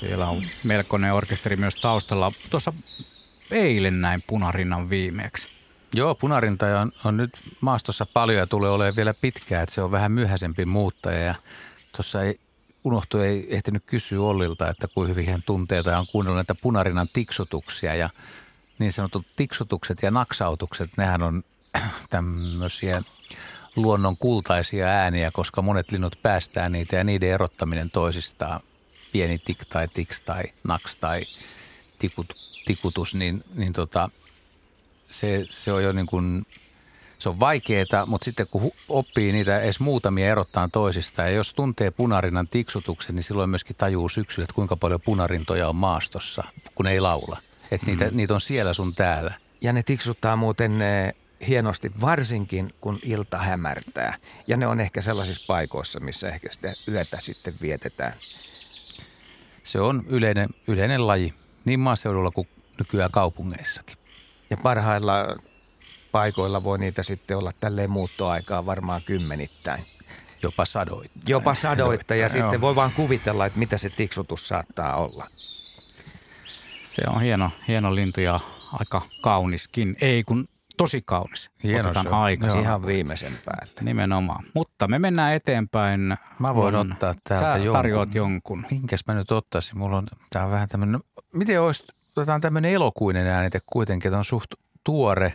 [0.00, 2.28] Siellä on melkoinen orkesteri myös taustalla.
[2.50, 2.72] Tuossa
[3.50, 5.48] eilen näin punarinnan viimeeksi.
[5.94, 9.92] Joo, punarinta on, on nyt maastossa paljon ja tulee olemaan vielä pitkään, että se on
[9.92, 11.18] vähän myöhäisempi muuttaja.
[11.18, 11.34] Ja
[11.96, 12.40] tuossa ei
[12.84, 17.08] unohtu, ei ehtinyt kysyä Ollilta, että kuinka hyvin hän tuntee tai on kuunnellut näitä punarinnan
[17.12, 17.94] tiksutuksia.
[17.94, 18.10] Ja
[18.78, 21.42] niin sanotut tiksutukset ja naksautukset, nehän on
[22.10, 23.02] tämmöisiä
[23.76, 28.60] luonnon kultaisia ääniä, koska monet linnut päästää niitä ja niiden erottaminen toisistaan
[29.12, 31.22] pieni tik tai tiks tai naks tai
[31.98, 34.10] tikut, tikutus, niin, niin tota,
[35.10, 36.46] se, se on jo niin kuin,
[37.18, 41.90] se on vaikeaa, mutta sitten kun oppii niitä edes muutamia erottaa toisista ja jos tuntee
[41.90, 46.44] punarinnan tiksutuksen, niin silloin myöskin tajuu syksyllä, että kuinka paljon punarintoja on maastossa,
[46.74, 47.38] kun ei laula.
[47.70, 48.16] Että niitä, mm.
[48.16, 49.34] niitä on siellä sun täällä.
[49.62, 51.14] Ja ne tiksuttaa muuten eh,
[51.48, 54.16] hienosti, varsinkin kun ilta hämärtää.
[54.46, 58.14] Ja ne on ehkä sellaisissa paikoissa, missä ehkä sitä yötä sitten vietetään
[59.70, 63.96] se on yleinen, yleinen laji niin maaseudulla kuin nykyään kaupungeissakin.
[64.50, 65.36] Ja parhailla
[66.12, 69.84] paikoilla voi niitä sitten olla tälleen muuttoaikaa varmaan kymmenittäin.
[70.42, 71.22] Jopa sadoittain.
[71.28, 75.26] Jopa sadoittain ja sitten voi vaan kuvitella, että mitä se tiksutus saattaa olla.
[76.82, 78.40] Se on hieno, hieno lintu ja
[78.72, 79.96] aika kauniskin.
[80.00, 80.48] Ei kun
[80.80, 81.50] tosi kaunis.
[81.62, 82.46] Hieno Otetaan se aika.
[82.46, 82.60] Joo.
[82.60, 83.72] Ihan viimeisen päälle.
[83.80, 84.44] Nimenomaan.
[84.54, 86.16] Mutta me mennään eteenpäin.
[86.38, 87.72] Mä voin on, ottaa täältä Sä jonkun.
[87.72, 88.66] tarjoat jonkun.
[88.70, 89.78] Minkäs mä nyt ottaisin?
[89.78, 91.00] Mulla on, tää on vähän tämmönen,
[91.32, 91.84] miten olisi,
[92.16, 95.34] otetaan tämmöinen elokuinen äänite kuitenkin, että on suht tuore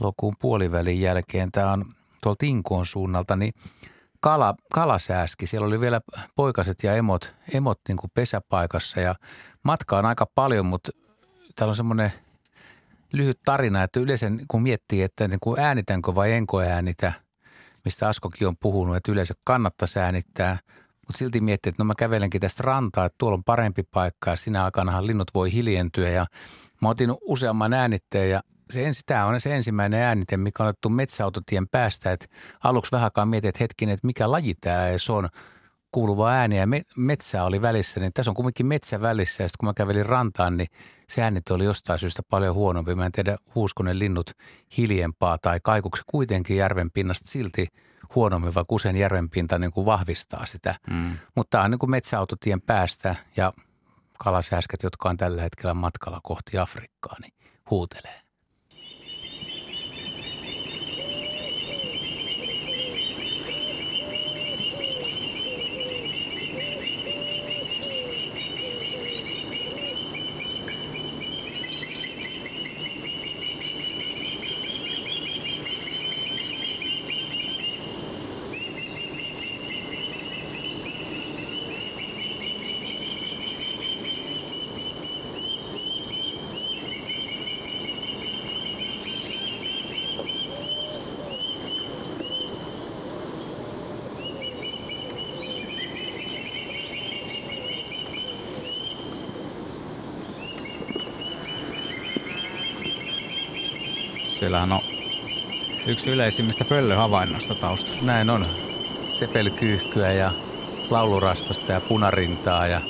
[0.00, 1.52] elokuun puolivälin jälkeen.
[1.52, 1.84] Tämä on
[2.22, 3.54] tuolta Inkoon suunnalta, niin
[4.20, 5.46] kala, kalasääski.
[5.46, 6.00] Siellä oli vielä
[6.34, 9.14] poikaset ja emot, emot niin kuin pesäpaikassa ja
[9.62, 10.92] matkaa on aika paljon, mutta
[11.56, 12.12] täällä on semmoinen–
[13.16, 17.12] lyhyt tarina, että yleensä kun miettii, että niin kuin äänitänkö vai enko äänitä,
[17.84, 20.58] mistä Askokin on puhunut, että yleensä kannattaisi äänittää,
[21.06, 24.36] mutta silti miettii, että no mä kävelenkin tästä rantaa, että tuolla on parempi paikka ja
[24.36, 26.26] sinä aikanahan linnut voi hiljentyä ja
[26.82, 30.88] mä otin useamman äänitteen ja se ensi, tämä on se ensimmäinen äänite, mikä on otettu
[30.88, 32.26] metsäautotien päästä, että
[32.64, 35.28] aluksi vähänkaan mietin, että hetkinen, että mikä laji tämä edes on
[35.92, 39.68] kuuluva ääni ja metsää oli välissä, niin tässä on kuitenkin metsä välissä ja sitten kun
[39.68, 40.68] mä kävelin rantaan, niin
[41.08, 42.94] se äänet oli jostain syystä paljon huonompi.
[42.94, 44.30] Mä en tiedä, huusko ne linnut
[44.76, 47.66] hiljempaa tai kaikuksi kuitenkin järven pinnasta silti
[48.14, 50.74] huonommin, vaikka usein järven pinta niin kuin vahvistaa sitä.
[50.90, 51.18] Mm.
[51.34, 53.52] Mutta tämä on niin kuin metsäautotien päästä ja
[54.18, 57.32] kalasääsket, jotka on tällä hetkellä matkalla kohti Afrikkaa, niin
[57.70, 58.25] huutelee.
[104.56, 104.82] Siellähän on
[105.86, 108.02] yksi yleisimmistä pöllöhavainnoista taustalla.
[108.02, 108.46] Näin on.
[108.94, 110.30] Sepelkyyhkyä ja
[110.90, 112.80] laulurastasta ja punarintaa ja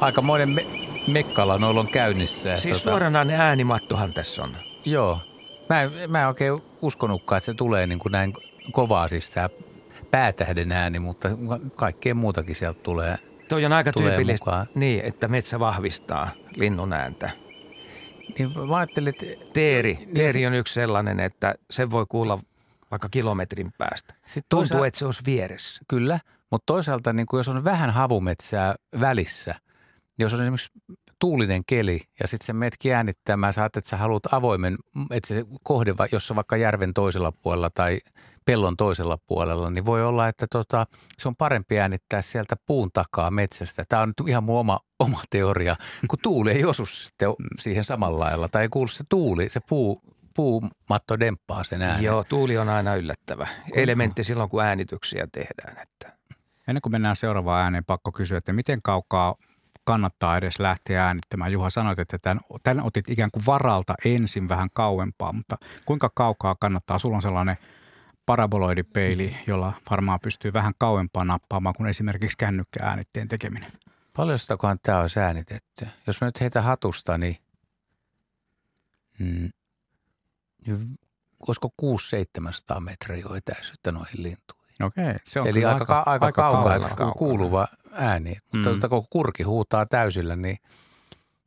[0.00, 0.66] aikamoinen me-
[1.06, 2.56] mekkala noilla on käynnissä.
[2.58, 2.90] Siis tota...
[2.90, 4.56] suoranainen äänimattohan tässä on.
[4.84, 5.20] Joo.
[5.68, 8.32] Mä en, mä en oikein uskonutkaan, että se tulee niin kuin näin
[8.72, 9.48] kovaa siis tämä
[10.10, 11.28] päätähden ääni, mutta
[11.76, 13.18] kaikkea muutakin sieltä tulee
[13.48, 14.66] Toi on aika tyypillistä mukaan.
[14.74, 17.30] niin, että metsä vahvistaa linnun ääntä.
[18.38, 19.26] Niin mä ajattelin, että...
[19.52, 19.94] Teeri.
[19.94, 22.38] Niin teeri on yksi sellainen, että se voi kuulla
[22.90, 24.14] vaikka kilometrin päästä.
[24.26, 24.86] Sitten Tuntuu, toisa...
[24.86, 25.82] että se olisi vieressä.
[25.88, 29.54] Kyllä, mutta toisaalta niin kuin jos on vähän havumetsää välissä,
[30.18, 30.70] niin jos on esimerkiksi
[31.18, 34.76] tuulinen keli ja sitten se metki äänittämään, sä että sä haluat avoimen,
[35.10, 37.98] että se kohde, jos on vaikka järven toisella puolella tai
[38.44, 40.86] pellon toisella puolella, niin voi olla, että tota,
[41.18, 43.84] se on parempi äänittää sieltä puun takaa metsästä.
[43.88, 45.76] Tämä on ihan mun oma, oma teoria,
[46.08, 50.02] kun tuuli ei osu sitten siihen samalla lailla tai ei kuulu se tuuli, se puu,
[50.34, 52.04] puumatto demppaa sen äänen.
[52.04, 55.82] Joo, tuuli on aina yllättävä elementti silloin, kun äänityksiä tehdään.
[55.82, 56.16] Että.
[56.68, 59.34] Ennen kuin mennään seuraavaan ääneen, pakko kysyä, että miten kaukaa
[59.86, 61.52] kannattaa edes lähteä äänittämään.
[61.52, 66.54] Juha sanoit, että tämän, tämän otit ikään kuin varalta ensin vähän kauempaa, mutta kuinka kaukaa
[66.60, 66.98] kannattaa?
[66.98, 67.56] Sulla on sellainen
[68.26, 73.72] paraboloidipeili, jolla varmaan pystyy vähän kauempaa nappaamaan kuin esimerkiksi kännykkääänitteen tekeminen.
[74.16, 75.86] Paljon sitäkohan tämä on äänitetty?
[76.06, 77.36] Jos mä nyt heitä hatusta, niin
[79.18, 79.50] mm,
[81.48, 81.70] olisiko
[82.76, 84.55] 600-700 metriä jo etäisyyttä noihin lintuihin.
[84.84, 88.36] Okei, se on Eli aika, aika, aika, aika kaukaa, että kuuluva ääni.
[88.52, 88.68] Mm.
[88.68, 90.58] Mutta kun kurki huutaa täysillä, niin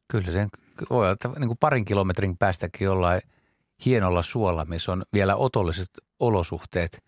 [0.08, 0.50] kyllä sen
[0.90, 3.22] voi olla, että niin kuin parin kilometrin päästäkin jollain
[3.86, 5.90] hienolla suolla, missä on vielä otolliset
[6.20, 7.04] olosuhteet,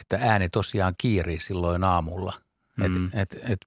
[0.00, 2.32] että ääni tosiaan kiirii silloin aamulla.
[2.76, 2.84] Mm.
[2.84, 3.58] Et, et, et,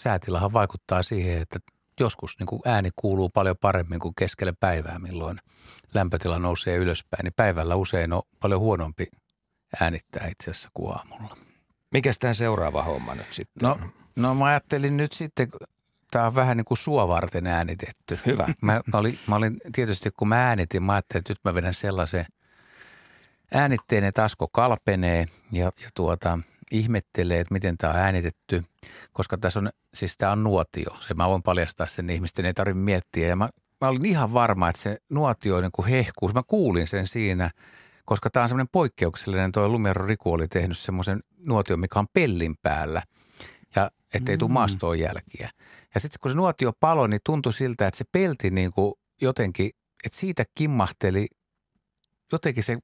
[0.00, 1.58] säätilahan vaikuttaa siihen, että
[2.00, 5.38] joskus niin kuin ääni kuuluu paljon paremmin kuin keskelle päivää, milloin
[5.94, 7.24] lämpötila nousee ylöspäin.
[7.24, 9.06] Niin päivällä usein on paljon huonompi
[9.80, 11.36] äänittää itse asiassa kuin aamulla.
[11.92, 13.78] Mikäs tämä seuraava homma nyt sitten no,
[14.16, 15.48] No mä ajattelin nyt sitten,
[16.10, 18.18] tämä on vähän niin kuin sua varten äänitetty.
[18.26, 18.48] Hyvä.
[18.60, 21.74] Mä, mä, olin, mä olin tietysti, kun mä äänitin, mä ajattelin, että nyt mä vedän
[21.74, 22.26] sellaisen
[23.52, 26.38] äänitteen, että Asko kalpenee ja, ja tuota,
[26.70, 28.64] ihmettelee, että miten tämä on äänitetty,
[29.12, 30.96] koska tässä on, siis tämä on nuotio.
[31.00, 33.28] Se mä voin paljastaa sen ihmisten, ei tarvitse miettiä.
[33.28, 33.48] Ja mä,
[33.80, 36.28] mä olin ihan varma, että se nuotio niin kuin hehkuu.
[36.28, 37.50] Mä kuulin sen siinä,
[38.04, 39.52] koska tämä on semmoinen poikkeuksellinen.
[39.52, 43.02] Tuo Lumero Riku oli tehnyt semmoisen nuotion, mikä on pellin päällä
[43.76, 44.38] ja ettei mm.
[44.38, 45.50] tule maastoon jälkiä.
[45.94, 49.70] Ja sitten kun se nuotio paloi, niin tuntui siltä, että se pelti niin kuin jotenkin,
[50.04, 51.26] että siitä kimmahteli
[52.32, 52.78] jotenkin se,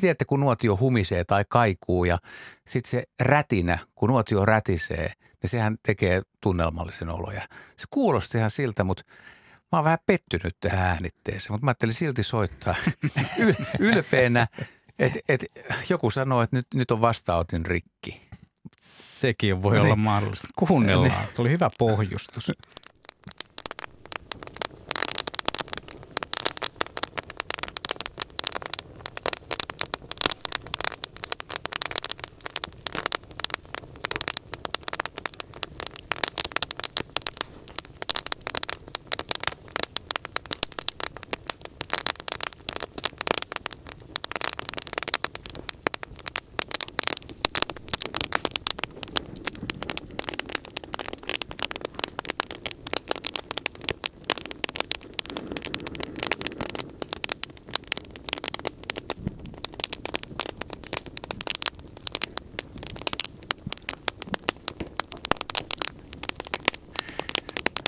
[0.00, 2.18] tiedätte kun nuotio humisee tai kaikuu ja
[2.66, 7.48] sitten se rätinä, kun nuotio rätisee, niin sehän tekee tunnelmallisen oloja.
[7.76, 9.04] Se kuulosti ihan siltä, mutta
[9.72, 12.74] mä oon vähän pettynyt tähän äänitteeseen, mutta mä ajattelin silti soittaa
[13.78, 14.46] ylpeänä,
[14.98, 15.44] että et,
[15.88, 18.28] joku sanoo, että nyt, nyt on vastaanotin rikki.
[18.80, 20.04] Sekin voi no olla niin.
[20.04, 20.48] mahdollista.
[20.56, 21.24] Kuunnellaan.
[21.36, 22.52] Tuli hyvä pohjustus.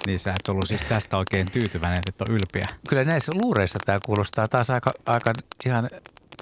[0.06, 2.66] Niin sä et ollut siis tästä oikein tyytyväinen, että on ylpeä.
[2.88, 5.32] Kyllä näissä luureissa tämä kuulostaa taas aika, aika
[5.66, 5.90] ihan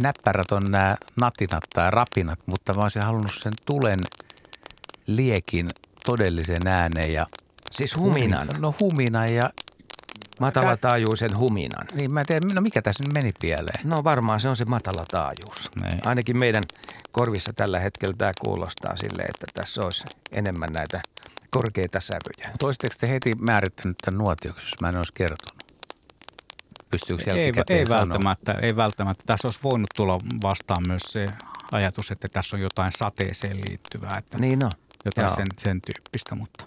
[0.00, 4.00] näppärät on nämä natinat tai rapinat, mutta mä olisin halunnut sen tulen
[5.06, 5.70] liekin
[6.06, 7.26] todellisen ääneen ja
[7.74, 8.48] Siis huminan?
[8.58, 9.50] No huminan ja
[10.40, 11.86] Matala taajuisen huminan.
[11.94, 13.80] Niin mä tiedän, no mikä tässä nyt meni pieleen?
[13.84, 15.70] No varmaan se on se matala taajuus.
[15.82, 16.00] Niin.
[16.04, 16.64] Ainakin meidän
[17.12, 21.02] korvissa tällä hetkellä tämä kuulostaa silleen, että tässä olisi enemmän näitä
[21.50, 22.50] korkeita sävyjä.
[22.50, 25.64] Mutta olisitteko te heti määrittänyt tämän nuotioksi, jos mä en olisi kertonut?
[26.90, 29.24] Pystyykö ei, ei välttämättä, ei välttämättä.
[29.26, 31.28] Tässä olisi voinut tulla vastaan myös se
[31.72, 34.18] ajatus, että tässä on jotain sateeseen liittyvää.
[34.18, 34.70] Että niin no.
[35.04, 36.64] Jotain sen, sen tyyppistä, mutta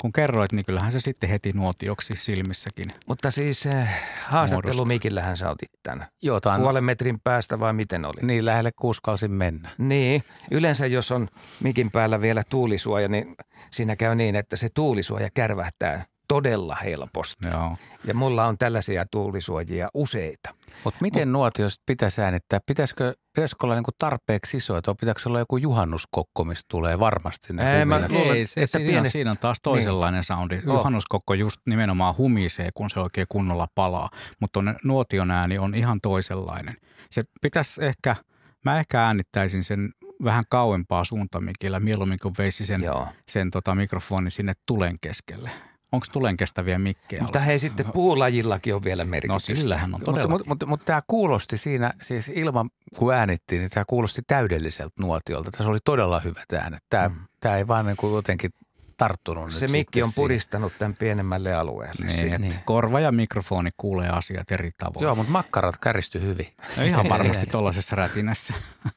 [0.00, 2.86] kun kerroit, niin kyllähän se sitten heti nuotioksi silmissäkin.
[3.06, 6.06] Mutta siis äh, haastattelu Mikillähän sä otit tämän.
[6.22, 6.60] Joo, tämän...
[6.60, 8.26] Puolen metrin päästä vai miten oli?
[8.26, 9.70] Niin, lähelle kuskalsin mennä.
[9.78, 11.28] Niin, yleensä jos on
[11.62, 13.36] Mikin päällä vielä tuulisuoja, niin
[13.70, 17.48] siinä käy niin, että se tuulisuoja kärvähtää todella helposti.
[17.48, 17.76] Joo.
[18.04, 20.50] Ja mulla on tällaisia tuulisuojia useita.
[20.84, 22.60] Mutta miten Mut, nuotiosta pitäisi äänittää?
[22.66, 27.78] Pitäisikö, pitäisikö olla niinku tarpeeksi iso, että pitäisikö olla joku juhannuskokko, mistä tulee varmasti ne
[27.78, 29.12] ei, mä luulen, ei, se, että siinä, pienestä...
[29.12, 30.24] siinä on taas toisenlainen niin.
[30.24, 30.56] soundi.
[30.56, 30.62] Oh.
[30.64, 34.08] Juhannuskokko just nimenomaan humisee, kun se oikein kunnolla palaa,
[34.40, 36.76] mutta nuotion ääni on ihan toisenlainen.
[37.10, 38.16] Se pitäisi ehkä,
[38.64, 39.90] mä ehkä äänittäisin sen
[40.24, 42.82] vähän kauempaa suuntamikillä, mieluummin kuin veisi sen,
[43.28, 45.50] sen tota mikrofonin sinne tulen keskelle.
[45.92, 47.22] Onko tulen kestäviä mikkejä?
[47.22, 49.52] Mutta hei sitten puulajillakin on vielä merkitystä.
[49.52, 50.28] No sillähän on todella.
[50.28, 55.50] Mutta, mutta, mutta tämä kuulosti siinä, siis ilman kun äänittiin, niin tämä kuulosti täydelliseltä nuotiolta.
[55.50, 56.82] Tässä oli todella hyvät äänet.
[56.90, 57.14] Tämä, mm.
[57.40, 58.50] tämä ei vaan niin kuin jotenkin
[58.96, 62.06] tarttunut Se mikki on puristanut tämän pienemmälle alueelle.
[62.06, 62.54] Niin, niin.
[62.64, 65.04] Korva ja mikrofoni kuulee asiat eri tavoin.
[65.04, 66.46] Joo, mutta makkarat käristy hyvin.
[66.76, 68.54] No ihan varmasti tuollaisessa rätinässä.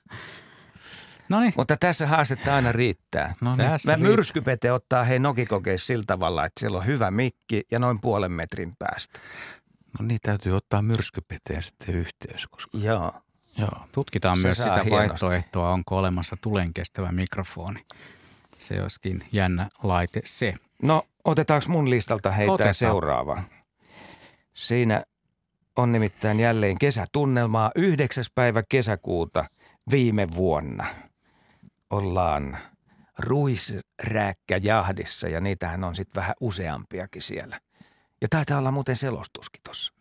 [1.30, 1.54] Noniin.
[1.58, 3.34] Mutta tässä haastetta aina riittää.
[3.42, 3.56] No
[3.86, 8.32] Mä myrskypete ottaa hei nokikokeissa sillä tavalla, että siellä on hyvä mikki ja noin puolen
[8.32, 9.20] metrin päästä.
[10.00, 12.48] No niin, täytyy ottaa myrskypeteen sitten yhteys.
[12.48, 12.78] Koska...
[12.78, 13.12] Joo.
[13.58, 13.82] Joo.
[13.92, 14.92] Tutkitaan Se myös sitä hienosti.
[14.92, 17.86] vaihtoehtoa, onko olemassa tulen kestävä mikrofoni.
[18.58, 20.54] Se olisikin jännä laite se.
[20.82, 22.74] No otetaanko mun listalta heitä Otetaan.
[22.76, 23.44] seuraava.
[24.54, 25.04] Siinä
[25.76, 28.24] on nimittäin jälleen kesätunnelmaa 9.
[28.36, 29.46] päivä kesäkuuta
[29.92, 30.86] viime vuonna–
[31.94, 32.58] ollaan
[33.20, 37.60] ruisrääkkäjahdissa ja niitähän on sitten vähän useampiakin siellä.
[38.22, 39.94] Ja taitaa olla muuten selostuskin tossa.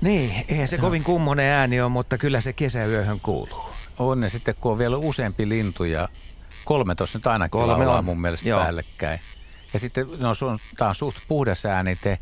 [0.00, 3.70] Niin, eihän se kovin kummonen ääni ole, mutta kyllä se kesäyöhön kuuluu.
[3.98, 6.08] On, ja sitten kun on vielä useampi lintu ja
[6.64, 8.04] kolme tuossa nyt ainakin Kolme on.
[8.04, 8.60] mun mielestä Joo.
[8.60, 9.20] päällekkäin.
[9.72, 12.18] Ja sitten no, sun, tämä on suht puhdas äänite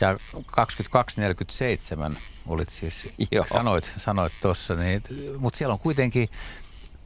[0.00, 2.16] ja 2247
[2.46, 3.44] olit siis, Joo.
[3.52, 5.02] sanoit, sanoit tuossa, niin,
[5.38, 6.28] mutta siellä on kuitenkin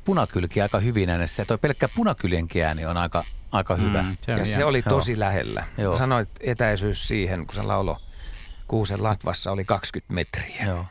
[0.05, 1.43] punakylki aika hyvin äänessä.
[1.43, 4.05] Ja toi pelkkä punakyljenkin ääni on aika, aika mm, hyvä.
[4.21, 5.21] Se, ja se oli tosi Joo.
[5.21, 5.65] lähellä.
[5.79, 5.99] Joo.
[5.99, 8.01] Sanoit etäisyys siihen, kun se laulo
[8.69, 10.65] Kuusen Latvassa oli 20 metriä.
[10.67, 10.87] Joo.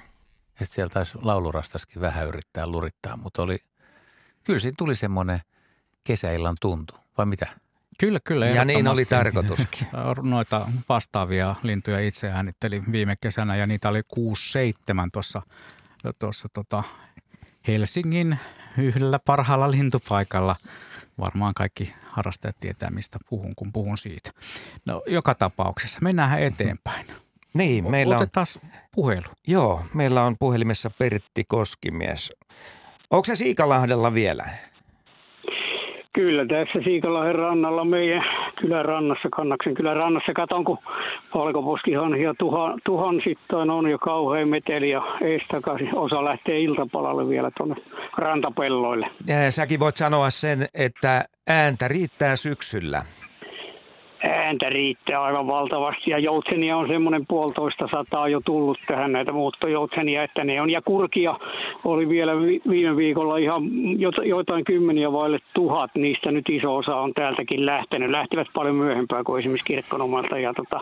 [0.60, 3.58] Ja sitten siellä taisi laulurastaskin vähän yrittää lurittaa, mutta oli,
[4.44, 5.40] kyllä siinä tuli semmoinen
[6.04, 7.48] kesäillan tuntu, vai mitä?
[8.00, 8.48] Kyllä, kyllä.
[8.48, 9.88] Ja niin oli tarkoituskin.
[10.22, 14.02] Noita vastaavia lintuja itse äänittelin viime kesänä ja niitä oli 6-7
[15.14, 15.42] tuossa,
[16.20, 16.84] tuossa tota
[17.68, 18.40] Helsingin
[18.78, 20.56] yhdellä parhaalla lintupaikalla.
[21.20, 24.32] Varmaan kaikki harrastajat tietää, mistä puhun, kun puhun siitä.
[24.86, 27.06] No, joka tapauksessa mennään eteenpäin.
[27.58, 28.70] Niin, meillä Otetaan on...
[28.96, 29.34] puhelu.
[29.48, 32.34] Joo, meillä on puhelimessa Pertti Koskimies.
[33.12, 34.46] Onko se Siikalahdella vielä?
[36.14, 38.24] Kyllä, tässä Siikalahden rannalla meidän
[38.60, 40.34] kylän rannassa, Kannaksen kylän rannassa.
[40.34, 40.78] Katon, kun
[41.36, 45.96] valkoposkihanhia tuhan, tuhansittain on jo kauhean meteli ja eestakaisin.
[45.96, 47.76] Osa lähtee iltapalalle vielä tuonne
[48.18, 49.10] rantapelloille.
[49.28, 53.02] Ja säkin voit sanoa sen, että ääntä riittää syksyllä
[54.30, 60.24] ääntä riittää aivan valtavasti ja joutsenia on semmoinen puolitoista sataa jo tullut tähän näitä muuttojoutsenia,
[60.24, 60.70] että ne on.
[60.70, 61.36] Ja kurkia
[61.84, 62.32] oli vielä
[62.70, 63.64] viime viikolla ihan
[64.24, 68.12] jotain kymmeniä vaille tuhat, niistä nyt iso osa on täältäkin lähtenyt.
[68.12, 70.40] Lähtivät paljon myöhempään kuin esimerkiksi kirkkonomalta.
[70.40, 70.80] Ja tota,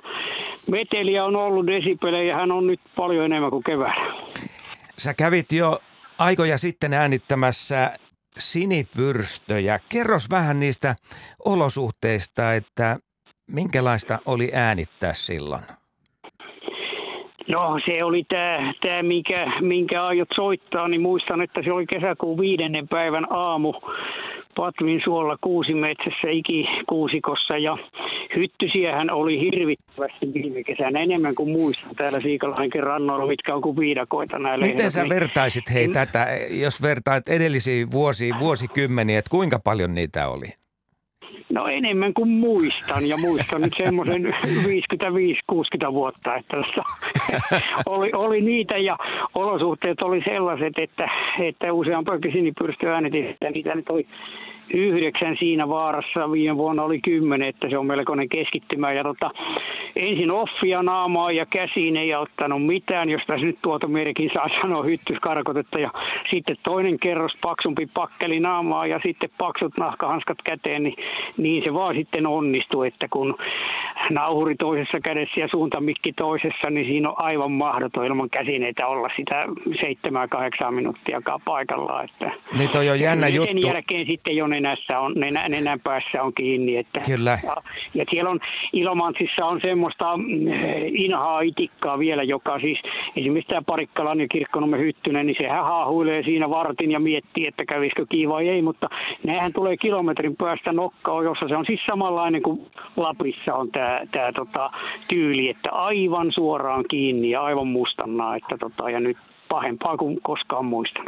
[0.71, 4.13] meteliä on ollut desipelejä, hän on nyt paljon enemmän kuin keväällä.
[4.97, 5.79] Sä kävit jo
[6.17, 7.91] aikoja sitten äänittämässä
[8.37, 9.79] sinipyrstöjä.
[9.89, 10.95] Kerros vähän niistä
[11.45, 12.97] olosuhteista, että
[13.51, 15.61] Minkälaista oli äänittää silloin?
[17.47, 22.39] No se oli tämä, tämä minkä, minkä aiot soittaa, niin muistan, että se oli kesäkuun
[22.39, 23.73] viidennen päivän aamu
[24.55, 27.77] Patvin suolla kuusimetsässä ikikuusikossa ja
[28.35, 34.39] hyttysiähän oli hirvittävästi viime kesänä enemmän kuin muistan täällä Siikalahenkin rannoilla, mitkä on kuin viidakoita
[34.39, 34.65] näillä.
[34.65, 40.64] Miten sä vertaisit hei tätä, jos vertaat edellisiin vuosiin, vuosikymmeniä, että kuinka paljon niitä oli?
[41.49, 46.57] No enemmän kuin muistan ja muistan nyt semmoisen 55-60 vuotta, että
[47.86, 48.97] oli, oli niitä ja
[49.36, 51.09] olosuhteet oli sellaiset, että,
[51.39, 54.07] että useampakin sinipyrstö äänetin, että niitä nyt oli
[54.74, 56.32] yhdeksän siinä vaarassa.
[56.32, 58.93] Viime vuonna oli kymmenen, että se on melkoinen keskittymä.
[58.93, 59.32] Ja tota,
[59.95, 64.84] ensin offia naamaa ja käsiin ei ottanut mitään, jos tässä nyt tuota merkin saa sanoa
[64.84, 65.80] hyttyskarkotetta.
[65.80, 65.91] Ja
[66.30, 70.95] sitten toinen kerros paksumpi pakkeli naamaa ja sitten paksut nahkahanskat käteen, niin,
[71.38, 73.38] niin se vaan sitten onnistui, että kun
[74.09, 79.45] nauhuri toisessa kädessä ja suuntamikki toisessa, niin siinä on aivan mahdoton ilman käsineitä olla sitä
[79.82, 82.05] seitsemän kahdeksan minuuttiakaan paikallaan.
[82.05, 83.53] Että niin toi on jännä juttu.
[83.61, 86.77] Sen jälkeen sitten jo nenässä on, nenä, nenän päässä on kiinni.
[86.77, 87.39] Että, Kyllä.
[87.43, 87.55] Ja,
[87.93, 88.39] ja siellä on,
[88.73, 90.25] Ilomantsissa on semmoista mm,
[90.93, 92.79] inhaa itikkaa vielä, joka siis
[93.15, 98.05] esimerkiksi tämä Parikkalan ja Kirkkonomme Hyttynen, niin sehän haahuilee siinä vartin ja miettii, että kävisikö
[98.09, 98.89] kiinni vai ei, mutta
[99.23, 104.31] nehän tulee kilometrin päästä nokkaan, jossa se on siis samanlainen kuin Lapissa on tämä, tämä
[104.31, 104.71] tota,
[105.07, 109.17] tyyli, että aivan suoraan kiinni ja aivan mustannaa, että tota, ja nyt
[109.49, 111.05] pahempaa kuin koskaan muistan.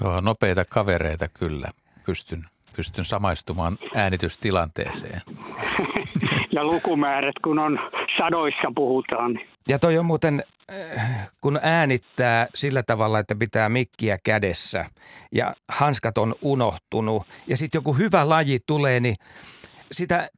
[0.00, 1.68] Joo, nopeita kavereita kyllä
[2.06, 2.44] pystyn,
[2.76, 5.20] pystyn samaistumaan äänitystilanteeseen.
[6.52, 7.78] ja lukumäärät, kun on
[8.18, 9.40] sadoissa puhutaan.
[9.68, 14.84] Ja toi on muuten, äh, kun äänittää sillä tavalla, että pitää mikkiä kädessä
[15.32, 19.14] ja hanskat on unohtunut ja sitten joku hyvä laji tulee, niin
[19.92, 20.28] sitä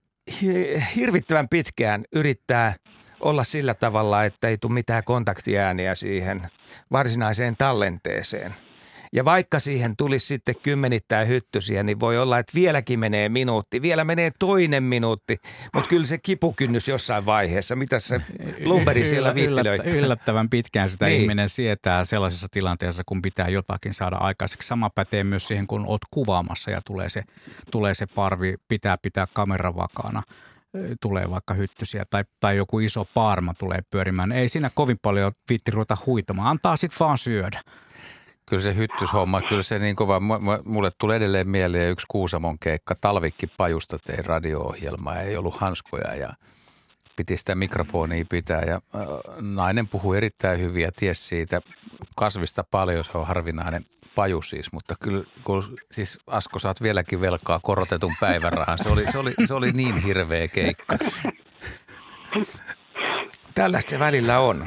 [0.96, 2.74] hirvittävän pitkään yrittää
[3.20, 6.42] olla sillä tavalla, että ei tule mitään kontaktiääniä siihen
[6.92, 8.54] varsinaiseen tallenteeseen–
[9.14, 14.04] ja vaikka siihen tulisi sitten kymmenittäin hyttysiä, niin voi olla, että vieläkin menee minuutti, vielä
[14.04, 15.36] menee toinen minuutti,
[15.74, 17.76] mutta kyllä se kipukynnys jossain vaiheessa.
[17.76, 18.20] Mitä se
[18.64, 19.78] Lumberi siellä viittilöi?
[19.84, 21.20] Yllättävän pitkään sitä niin.
[21.20, 24.68] ihminen sietää sellaisessa tilanteessa, kun pitää jotakin saada aikaiseksi.
[24.68, 27.22] Sama pätee myös siihen, kun olet kuvaamassa ja tulee se,
[27.70, 30.22] tulee se parvi, pitää pitää kamera vakaana
[31.00, 34.32] tulee vaikka hyttysiä tai, tai joku iso paarma tulee pyörimään.
[34.32, 37.60] Ei siinä kovin paljon viitti ruveta huitamaan, antaa sitten vaan syödä
[38.47, 40.20] kyllä se hyttyshomma, kyllä se niin kova,
[40.64, 46.32] mulle tulee edelleen mieleen yksi Kuusamon keikka, talvikki pajusta tein radio-ohjelmaa, ei ollut hanskoja ja
[47.16, 48.80] piti sitä mikrofonia pitää ja
[49.40, 51.61] nainen puhui erittäin hyvin ja ties siitä
[52.16, 53.82] kasvista paljon, se on harvinainen
[54.14, 59.18] paju siis, mutta kyllä kun, siis Asko saat vieläkin velkaa korotetun päivärahan, se oli, se
[59.18, 60.99] oli, se oli niin hirveä keikka.
[63.55, 64.66] Tällaista se välillä on.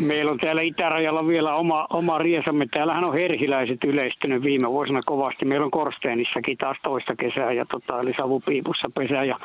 [0.00, 2.66] Meillä on täällä itärajalla vielä oma, oma riesamme.
[2.70, 5.44] Täällähän on hersiläiset yleistynyt viime vuosina kovasti.
[5.44, 9.38] Meillä on Korsteenissakin taas toista kesää ja tota, eli savupiipussa pesää ja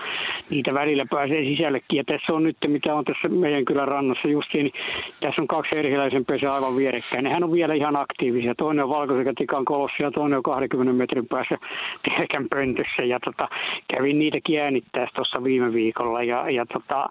[0.50, 1.98] niitä välillä pääsee sisällekin.
[1.98, 4.74] Ja tässä on nyt, mitä on tässä meidän kylän rannassa justiin, niin
[5.20, 7.24] tässä on kaksi hersiläisen pesää aivan vierekkäin.
[7.24, 8.56] Nehän on vielä ihan aktiivisia.
[8.56, 11.58] Toinen on valkoisekatikan kolossa ja toinen on 20 metrin päässä
[12.06, 13.04] pelkän pöntössä.
[13.04, 13.48] Ja tota,
[13.88, 17.10] kävin niitäkin äänittää tuossa viime viikolla ja, ja tota,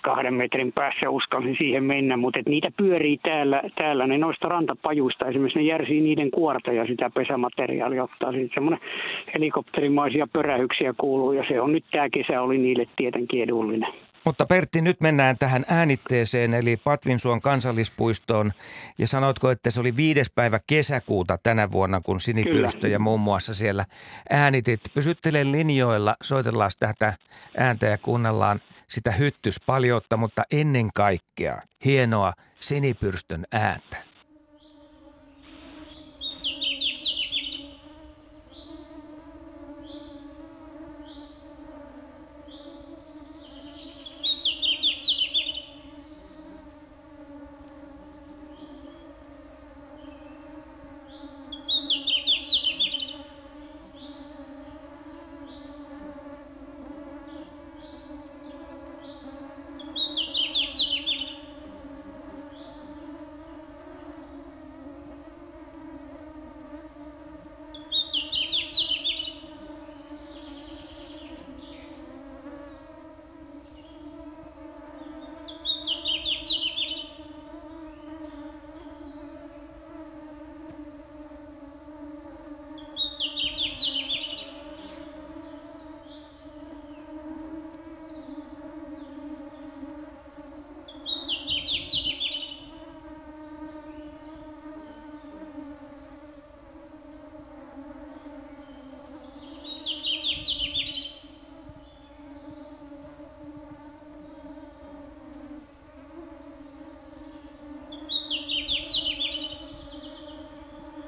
[0.00, 5.26] kahden metrin päässä uskalsin siihen mennä, mutta niitä pyörii täällä, täällä ne noista rantapajuista.
[5.26, 8.32] Esimerkiksi ne järsii niiden kuorta ja sitä pesämateriaalia ottaa.
[8.32, 8.80] Sitten semmoinen
[9.34, 13.92] helikopterimaisia pörähyksiä kuuluu ja se on nyt tämä kesä oli niille tietenkin edullinen.
[14.24, 18.52] Mutta Pertti, nyt mennään tähän äänitteeseen, eli Patvinsuon kansallispuistoon.
[18.98, 23.54] Ja sanoitko, että se oli viides päivä kesäkuuta tänä vuonna, kun Sinipyrstö ja muun muassa
[23.54, 23.84] siellä
[24.30, 24.80] äänitit.
[24.94, 27.12] Pysyttele linjoilla, soitellaan tätä
[27.56, 32.32] ääntä ja kuunnellaan sitä hyttyspaljoutta, mutta ennen kaikkea hienoa
[32.62, 34.11] Sinipyrstön ääntä.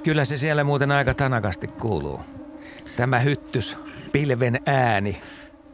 [0.04, 2.20] Kyllä se siellä muuten aika tanakasti kuuluu.
[2.96, 3.78] Tämä hyttys,
[4.12, 5.16] pilven ääni.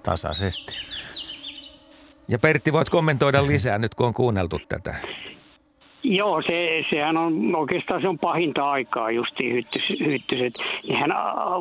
[0.03, 0.77] Tasaisesti.
[2.29, 4.95] Ja Pertti, voit kommentoida lisää nyt, kun on kuunneltu tätä.
[6.03, 10.55] Joo, se, sehän on oikeastaan se on pahinta aikaa justiin hyttys, hyttyset.
[10.89, 11.11] Nehän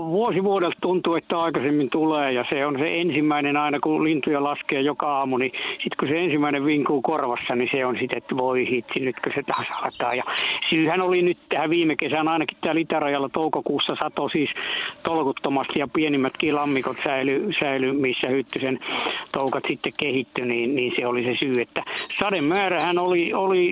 [0.06, 4.82] vuosi vuodelta tuntuu, että aikaisemmin tulee ja se on se ensimmäinen aina, kun lintuja laskee
[4.82, 8.70] joka aamu, niin sitten kun se ensimmäinen vinkuu korvassa, niin se on sitten, että voi
[8.70, 10.16] hitsi, nytkö se taas alkaa.
[10.16, 10.24] Ja
[10.70, 14.50] syyhän oli nyt tähän viime kesän ainakin täällä itärajalla toukokuussa sato siis
[15.04, 18.80] tolkuttomasti ja pienimmätkin lammikot säily, säily missä hyttysen
[19.34, 21.84] toukat sitten kehittyi, niin, niin se oli se syy, että
[22.20, 23.68] sademäärähän oli, oli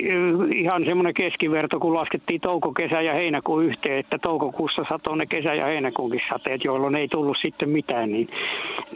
[0.55, 5.53] ihan semmoinen keskiverto, kun laskettiin touko, kesä ja heinäkuun yhteen, että toukokuussa satoi ne kesä-
[5.53, 8.29] ja heinäkuunkin sateet, jolloin ei tullut sitten mitään, niin,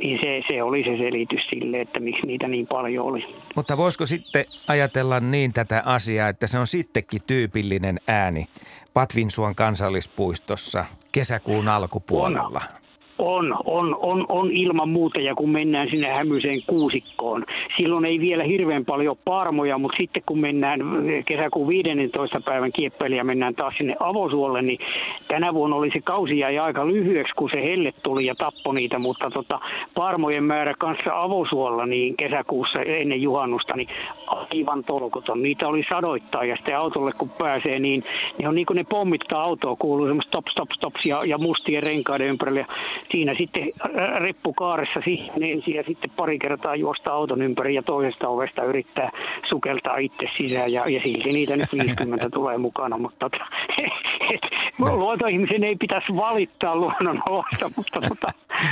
[0.03, 3.35] niin se, se oli se selitys sille, että miksi niitä niin paljon oli.
[3.55, 8.45] Mutta voisiko sitten ajatella niin tätä asiaa, että se on sittenkin tyypillinen ääni
[8.93, 12.61] Patvinsuon kansallispuistossa kesäkuun alkupuolella?
[12.75, 12.80] On.
[13.23, 17.45] On, on, on, on ilman muuta ja kun mennään sinne hämyiseen kuusikkoon.
[17.77, 20.79] Silloin ei vielä hirveän paljon parmoja, mutta sitten kun mennään
[21.25, 22.41] kesäkuun 15.
[22.45, 24.79] päivän kieppeille ja mennään taas sinne avosuolle, niin
[25.27, 28.99] tänä vuonna oli se kausi jäi aika lyhyeksi, kun se helle tuli ja tappoi niitä,
[28.99, 29.59] mutta tota,
[29.95, 33.89] parmojen määrä kanssa avosuolla niin kesäkuussa ennen juhannusta, niin
[34.27, 35.43] aivan tolkuton.
[35.43, 38.03] Niitä oli sadoittaa ja sitten autolle kun pääsee, niin,
[38.37, 41.83] niin on niin kuin ne pommittaa autoa, kuuluu semmoista stop, stop, stops ja, ja mustien
[41.83, 42.65] renkaiden ympärillä.
[43.11, 43.71] Siinä sitten
[44.19, 49.11] reppukaaressa siihen ensin ja sitten pari kertaa juosta auton ympäri ja toisesta ovesta yrittää
[49.49, 53.45] sukeltaa itse sisään ja, ja silti niitä nyt 50 tulee mukana, mutta tota,
[54.33, 54.41] et,
[54.79, 54.95] no.
[54.95, 58.27] luontoihmisen ei pitäisi valittaa luonnon olosta, mutta tota,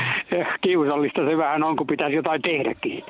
[0.64, 3.04] kiusallista se vähän on, kun pitäisi jotain tehdäkin.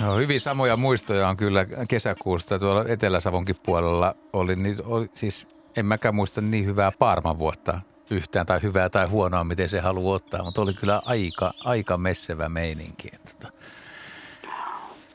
[0.00, 2.58] No, hyvin samoja muistoja on kyllä kesäkuusta.
[2.58, 7.80] Tuolla Etelä-Savonkin puolella oli, niin oli siis en mäkään muista niin hyvää Parman-vuotta
[8.10, 12.48] yhtään tai hyvää tai huonoa, miten se haluaa ottaa, mutta oli kyllä aika, aika messevä
[12.48, 13.08] meininki.
[13.08, 13.52] Tota.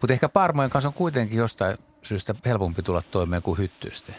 [0.01, 4.15] Mutta ehkä Parmojen kanssa on kuitenkin jostain syystä helpompi tulla toimeen kuin hyttysten.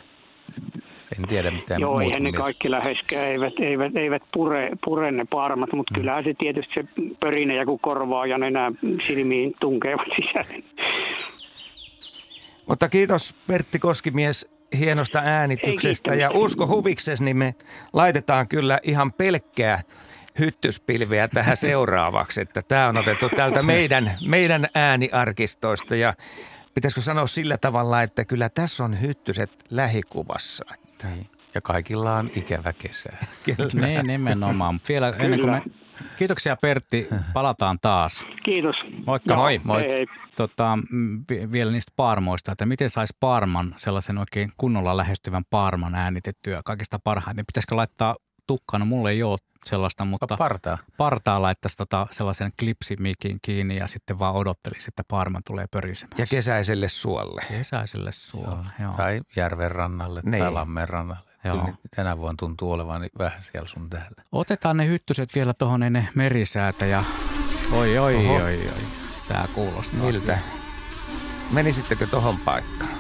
[1.19, 5.73] En tiedä mitään Joo, eihän ne kaikki läheskään eivät, eivät, eivät pure, pure ne parmat,
[5.73, 6.01] mutta mm.
[6.01, 6.85] kyllähän se tietysti se
[7.21, 10.65] pörinä ja kun korvaa ja nenä silmiin tunkevat sisälle.
[12.69, 17.55] Mutta kiitos Pertti Koskimies hienosta äänityksestä ja usko huvikses, niin me
[17.93, 19.83] laitetaan kyllä ihan pelkkää
[20.39, 26.15] hyttyspilveä tähän seuraavaksi, että tämä on otettu täältä meidän, meidän ääniarkistoista ja
[26.75, 30.65] pitäisikö sanoa sillä tavalla, että kyllä tässä on hyttyset lähikuvassa.
[30.75, 31.07] Että.
[31.09, 31.27] Niin.
[31.55, 33.11] Ja kaikilla on ikävä kesä.
[33.45, 33.87] Kyllä.
[33.87, 34.81] Ne nimenomaan.
[34.89, 35.63] Vielä ennen kuin me,
[36.19, 38.27] kiitoksia Pertti, palataan taas.
[38.45, 38.77] Kiitos.
[39.07, 39.35] Moikka.
[39.35, 39.61] No, moi.
[39.65, 39.83] moi.
[39.89, 40.07] Hei.
[40.37, 40.79] Tota,
[41.53, 47.47] vielä niistä paarmoista, että miten saisi paarman, sellaisen oikein kunnolla lähestyvän paarman äänitettyä kaikista parhaiten.
[47.47, 48.17] Pitäisikö laittaa
[48.47, 48.85] tukkana?
[48.85, 54.19] No, mulla ei ole sellaista, mutta partaa, partaa laittaisi tota sellaisen klipsimikin kiinni ja sitten
[54.19, 56.19] vaan odottelisi, että paarman tulee pörisemään.
[56.19, 57.43] Ja kesäiselle suolle.
[57.49, 58.89] Kesäiselle suolle, joo.
[58.89, 58.93] joo.
[58.97, 60.43] Tai järven rannalle niin.
[60.43, 61.26] tai lammen rannalle.
[61.47, 61.75] Joo.
[61.97, 64.23] Tänä vuonna tuntuu olevan niin vähän siellä sun täällä.
[64.33, 67.05] Otetaan ne hyttyset vielä tuohon ennen merisäätä ja
[67.73, 68.35] oi oi Oho.
[68.35, 68.83] oi oi.
[69.29, 70.01] Tää kuulostaa.
[70.01, 70.39] Miltä?
[71.51, 72.91] Menisittekö tohon paikkaan?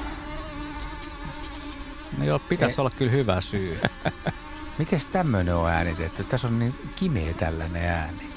[2.19, 3.81] No joo, pitäisi olla kyllä hyvä syy.
[4.79, 6.25] Miten tämmöinen on äänitetty?
[6.25, 8.31] Tässä on niin kimeä tällainen ääni.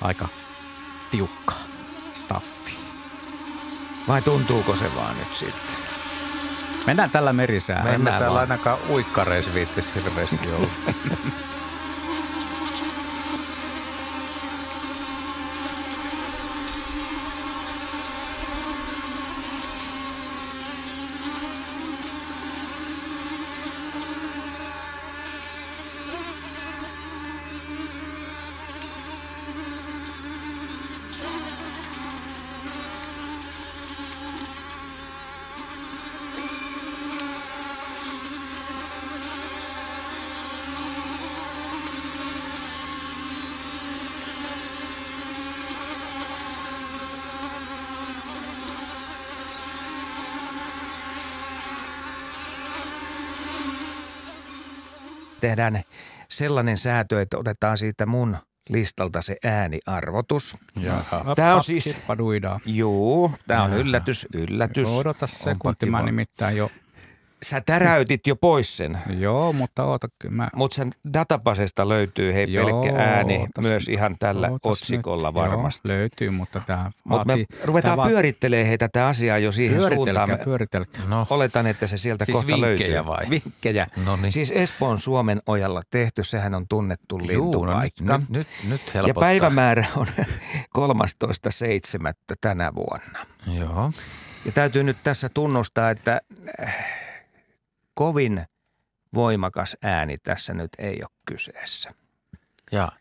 [0.00, 0.28] Aika
[1.10, 1.69] tiukka staffi.
[4.08, 5.74] Vai tuntuuko se vaan nyt sitten?
[6.86, 7.76] Mennään tällä merisää.
[7.76, 10.68] Mennään, Mennään täällä ainakaan uikkareissa viittisi hirveästi olla.
[55.50, 55.82] Tehdään
[56.28, 58.36] sellainen säätö, että otetaan siitä mun
[58.68, 60.56] listalta se ääniarvotus.
[60.80, 61.34] Jaha.
[61.36, 61.96] Tämä on siis...
[62.66, 64.88] Juu, tämä on yllätys, yllätys.
[64.88, 66.70] Odota sekunti, mä nimittäin jo
[67.42, 68.98] Sä täräytit jo pois sen.
[69.18, 70.48] Joo, mutta oota mä...
[70.54, 75.34] Mutta sen databasesta löytyy hei Joo, pelkkä ääni ootas, myös ihan tällä otsikolla nyt.
[75.34, 75.88] varmasti.
[75.88, 80.14] Joo, löytyy, mutta tämä Mut me ruvetaan va- pyörittelee hei tätä asiaa jo siihen pyöritelkää,
[80.26, 80.44] suuntaan.
[80.44, 81.26] Pyöritelkää, no.
[81.30, 83.06] Oletan, että se sieltä siis kohta vinkkejä löytyy.
[83.06, 83.30] vai?
[83.30, 83.86] Vinkkejä.
[84.04, 84.32] Noniin.
[84.32, 88.04] Siis Espoon Suomen ojalla tehty, sehän on tunnettu lintupaikka.
[88.04, 89.08] No nyt, nyt, nyt helpottaa.
[89.08, 90.06] Ja päivämäärä on
[90.78, 92.12] 13.7.
[92.40, 93.26] tänä vuonna.
[93.58, 93.90] Joo.
[94.44, 96.20] Ja täytyy nyt tässä tunnustaa, että
[98.00, 98.46] kovin
[99.14, 101.90] voimakas ääni tässä nyt ei ole kyseessä.
[102.72, 102.92] Ja.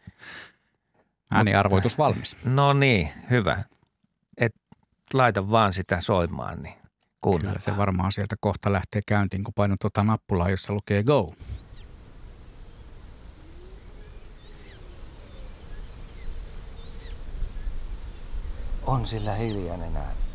[1.32, 2.38] Ääniarvoitus valmis.
[2.45, 3.64] No niin, hyvä.
[4.38, 4.56] Et
[5.14, 6.76] laita vaan sitä soimaan, niin
[7.22, 7.62] kuunnellaan.
[7.64, 11.34] Kyllä se varmaan sieltä kohta lähtee käyntiin, kun painat tuota nappulaa, jossa lukee go.
[18.88, 20.28] On sillä hiljainen ääni.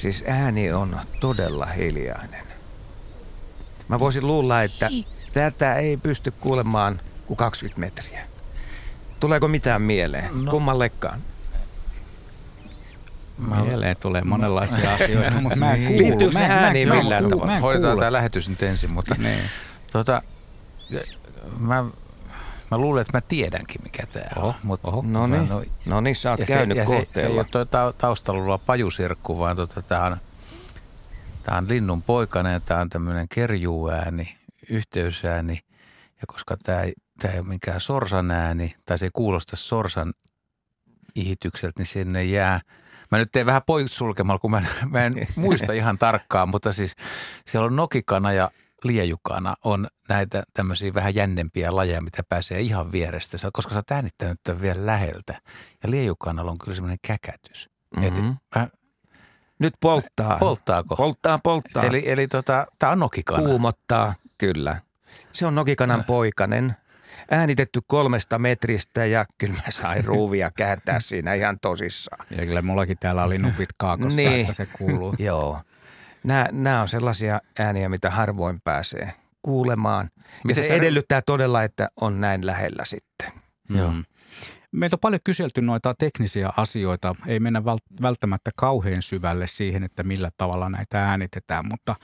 [0.00, 2.46] Siis ääni on todella hiljainen.
[3.88, 4.88] Mä voisin luulla, että
[5.32, 8.26] tätä ei pysty kuulemaan kuin 20 metriä.
[9.20, 10.44] Tuleeko mitään mieleen?
[10.44, 10.50] No.
[10.50, 11.20] Kummallekaan?
[13.38, 15.98] Mieleen tulee monenlaisia asioita, mutta mä en kuulu.
[16.02, 17.60] Liittyykö se ääni millään tavalla?
[17.60, 19.40] Hoidetaan tämä lähetys nyt ensin, mutta niin.
[19.92, 20.22] tota,
[21.58, 21.84] mä
[22.70, 24.54] Mä luulen, että mä tiedänkin, mikä tämä on.
[24.62, 25.04] Mut, oho.
[25.06, 27.04] No niin, no, no niin, sä oot käynyt se, kohteella.
[27.04, 30.16] Se, se ei ole tuo pajusirkku, vaan tota, tämä on,
[31.42, 34.36] tää on linnun poikainen, tämä on tämmöinen kerjuääni,
[34.70, 35.60] yhteysääni.
[36.20, 40.12] Ja koska tämä ei, tää ei ole mikään sorsan ääni, tai se ei kuulosta sorsan
[41.14, 42.60] ihitykseltä, niin sinne jää–
[43.10, 46.96] Mä nyt teen vähän poissulkemalla, kun mä, mä en muista ihan tarkkaan, mutta siis
[47.46, 48.50] siellä on nokikana ja
[48.84, 54.40] liejukana on näitä tämmöisiä vähän jännempiä lajeja, mitä pääsee ihan vierestä, koska sä oot äänittänyt
[54.44, 55.40] tämän vielä läheltä.
[55.82, 57.70] Ja liejukanalla on kyllä semmoinen käkätys.
[57.96, 58.36] Mm-hmm.
[58.56, 58.68] mä,
[59.58, 60.38] Nyt polttaa.
[60.38, 60.96] Polttaako?
[60.96, 61.84] Polttaa, polttaa.
[61.84, 63.42] Eli, eli tota, tämä on nokikana.
[63.42, 64.80] Kuumottaa, kyllä.
[65.32, 66.76] Se on nokikanan poikanen.
[67.30, 72.26] Äänitetty kolmesta metristä ja kyllä mä sain ruuvia kääntää siinä ihan tosissaan.
[72.30, 74.40] Ja kyllä mullakin täällä oli nupit kaakossa, niin.
[74.40, 75.14] että se kuuluu.
[75.18, 75.60] Joo
[76.24, 80.08] nämä, nämä on sellaisia ääniä, mitä harvoin pääsee kuulemaan.
[80.48, 83.32] Ja se, edellyttää todella, että on näin lähellä sitten.
[83.68, 83.78] Mm.
[83.78, 83.92] Joo.
[84.72, 87.14] Meiltä on paljon kyselty noita teknisiä asioita.
[87.26, 87.64] Ei mennä
[88.02, 91.96] välttämättä kauhean syvälle siihen, että millä tavalla näitä äänitetään, mutta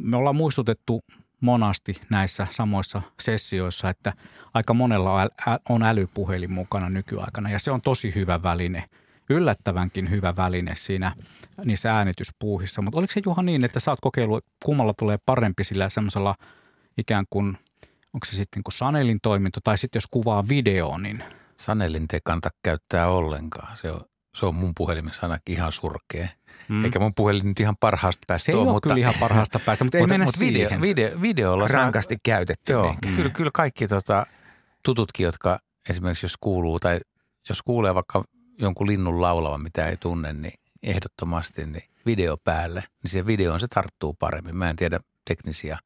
[0.00, 1.04] me ollaan muistutettu
[1.40, 4.12] monasti näissä samoissa sessioissa, että
[4.54, 5.28] aika monella
[5.68, 8.84] on älypuhelin mukana nykyaikana ja se on tosi hyvä väline,
[9.30, 11.12] yllättävänkin hyvä väline siinä
[11.64, 12.82] niissä äänityspuuhissa.
[12.82, 16.34] Mutta oliko se Juha niin, että sä oot kokeillut, kummalla tulee parempi sillä semmoisella
[16.98, 17.58] ikään kuin,
[18.14, 21.24] onko se sitten kuin Sanelin toiminto tai sitten jos kuvaa videoon, niin–
[21.56, 23.76] Sanelin te kannata käyttää ollenkaan.
[23.76, 24.00] Se on,
[24.36, 26.28] se on mun puhelimessa ainakin ihan surkea.
[26.68, 26.84] Mm.
[26.84, 29.98] Eikä mun puhelin nyt ihan parhaasta päästä Se ole, mutta, kyllä ihan parhaasta päästä, mutta
[29.98, 30.80] ei mennä mutta video, siihen.
[30.80, 32.72] Video, videolla Rankasti saa, käytetty.
[32.72, 33.16] Joo, mm.
[33.16, 34.26] kyllä, kyllä kaikki tota,
[34.84, 35.58] tututkin, jotka
[35.90, 37.00] esimerkiksi jos kuuluu tai
[37.48, 38.24] jos kuulee vaikka
[38.58, 40.54] jonkun linnun laulavan, mitä ei tunne, niin
[40.84, 44.56] ehdottomasti niin video päälle, niin siihen videoon se tarttuu paremmin.
[44.56, 45.78] Mä en tiedä teknisiä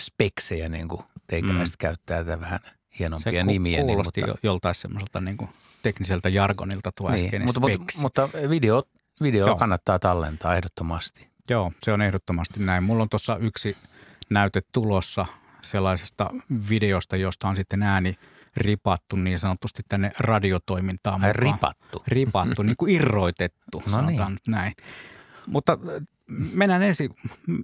[0.00, 1.78] speksejä, niin kuin teikäläiset mm.
[1.78, 2.60] käyttää tätä vähän–
[2.98, 3.78] hienompia se nimiä.
[3.78, 5.50] Se niin, kuulosti niin, mutta, joltain semmoiselta niin kuin
[5.82, 8.82] tekniseltä jargonilta tuo niin, äskeinen mutta, mutta, mutta video,
[9.22, 11.28] video kannattaa tallentaa ehdottomasti.
[11.50, 12.84] Joo, se on ehdottomasti näin.
[12.84, 13.76] Mulla on tuossa yksi
[14.30, 15.26] näyte tulossa
[15.62, 16.30] sellaisesta
[16.68, 18.18] videosta, josta on sitten ääni
[18.56, 22.02] ripattu niin sanotusti tänne radiotoimintaan Ai ripattu?
[22.06, 24.38] Ripattu, niin kuin irroitettu, no sanotaan niin.
[24.48, 24.72] näin.
[25.48, 26.06] Mutta äh,
[26.54, 27.10] mennään ensin,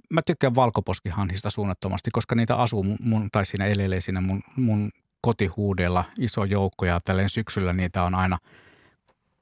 [0.09, 6.05] mä tykkään valkoposkihanhista suunnattomasti, koska niitä asuu mun, tai siinä elelee siinä mun, mun kotihuudella
[6.17, 8.37] iso joukko ja tälleen syksyllä niitä on aina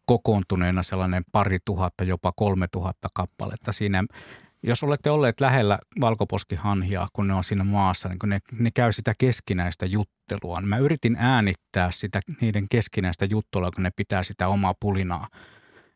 [0.05, 3.71] kokoontuneena sellainen pari tuhatta, jopa kolme tuhatta kappaletta.
[3.71, 4.03] Siinä,
[4.67, 8.91] jos olette olleet lähellä valkoposkihanhia, kun ne on siinä maassa, niin kun ne, ne käy
[8.91, 10.61] sitä keskinäistä juttelua.
[10.61, 15.27] Mä yritin äänittää sitä niiden keskinäistä juttelua, kun ne pitää sitä omaa pulinaa.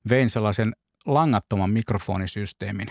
[0.09, 0.73] Vein sellaisen
[1.05, 2.87] langattoman mikrofonisysteemin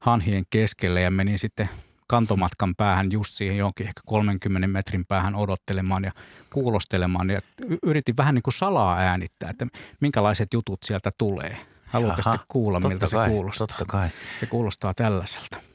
[0.00, 1.68] hanhien keskelle ja menin sitten
[2.06, 6.12] kantomatkan päähän just siihen jonkin ehkä 30 metrin päähän odottelemaan ja
[6.52, 7.30] kuulostelemaan.
[7.30, 7.40] Ja
[7.82, 9.66] yritin vähän niin kuin salaa äänittää, että
[10.00, 11.56] minkälaiset jutut sieltä tulee.
[11.88, 13.66] Haluatte kuulla, miltä kai, se kuulostaa?
[13.66, 14.08] Totta kai.
[14.40, 15.67] Se kuulostaa tällaiselta.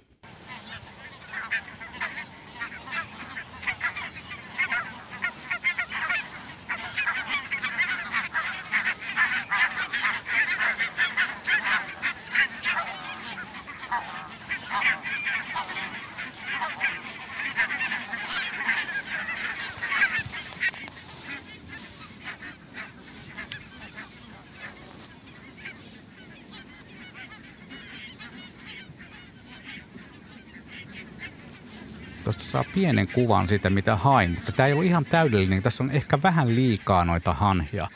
[32.54, 35.64] Saa pienen kuvan siitä, mitä hain, mutta tämä ei ollut ihan täydellinen.
[35.64, 37.88] Tässä on ehkä vähän liikaa noita hanhia.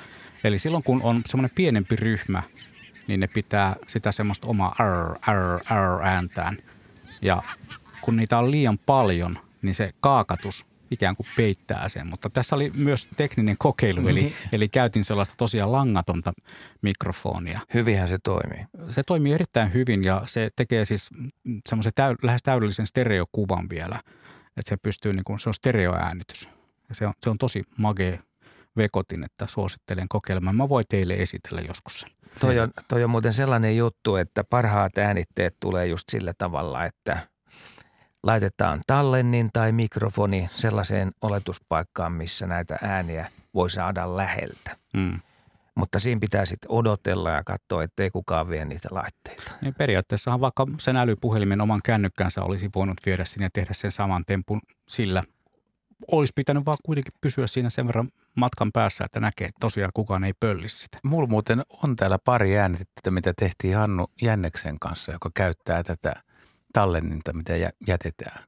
[0.43, 2.43] Eli silloin, kun on semmoinen pienempi ryhmä,
[3.07, 6.57] niin ne pitää sitä semmoista omaa r, r, r ääntään.
[7.21, 7.41] Ja
[8.01, 12.07] kun niitä on liian paljon, niin se kaakatus ikään kuin peittää sen.
[12.07, 14.33] Mutta tässä oli myös tekninen kokeilu, eli, niin.
[14.51, 16.33] eli käytin sellaista tosiaan langatonta
[16.81, 17.59] mikrofonia.
[17.73, 18.65] Hyvinhän se toimii.
[18.91, 21.09] Se toimii erittäin hyvin ja se tekee siis
[21.69, 23.99] semmoisen täy, lähes täydellisen stereokuvan vielä.
[24.57, 26.49] Että se pystyy, niin kuin, se on stereoäänitys.
[26.89, 28.19] Ja se on, se on tosi magee
[28.77, 30.55] vekotin, että suosittelen kokeilemaan.
[30.55, 32.09] Mä voin teille esitellä joskus sen.
[32.39, 37.17] Toi on, toi on muuten sellainen juttu, että parhaat äänitteet tulee just sillä tavalla, että–
[38.23, 44.77] laitetaan tallennin tai mikrofoni sellaiseen oletuspaikkaan, missä näitä ääniä voi saada läheltä.
[44.93, 45.19] Mm.
[45.77, 49.51] Mutta siinä pitää sitten odotella ja katsoa, ettei kukaan vie niitä laitteita.
[49.61, 54.23] Niin periaatteessahan vaikka sen älypuhelimen oman kännykkänsä olisi voinut viedä sinne ja tehdä sen saman
[54.27, 55.23] tempun sillä.
[56.11, 60.23] Olisi pitänyt vaan kuitenkin pysyä siinä sen verran matkan päässä, että näkee, että tosiaan kukaan
[60.23, 60.99] ei pölli sitä.
[61.03, 66.13] Mulla muuten on täällä pari äänitettä, mitä tehtiin Hannu Jänneksen kanssa, joka käyttää tätä–
[66.73, 67.53] tallenninta, mitä
[67.87, 68.43] jätetään.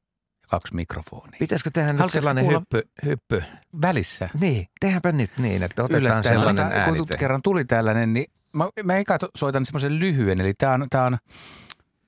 [0.49, 1.37] Kaksi mikrofonia.
[1.39, 3.43] Pitäisikö tehdä nyt sellainen hyppy, hyppy?
[3.81, 4.29] Välissä.
[4.39, 6.35] Niin, tehdäänpä nyt niin, että otetaan Yllättäen.
[6.35, 6.97] sellainen äänite.
[6.97, 10.41] Kun kerran tuli tällainen, niin mä, mä eka soitan semmoisen lyhyen.
[10.41, 11.17] Eli tämä on, tää on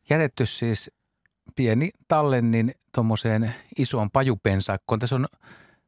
[0.10, 0.92] jätetty siis
[1.56, 5.00] pieni tallennin tuommoiseen isoon pajupensakkoon.
[5.00, 5.28] Tässä on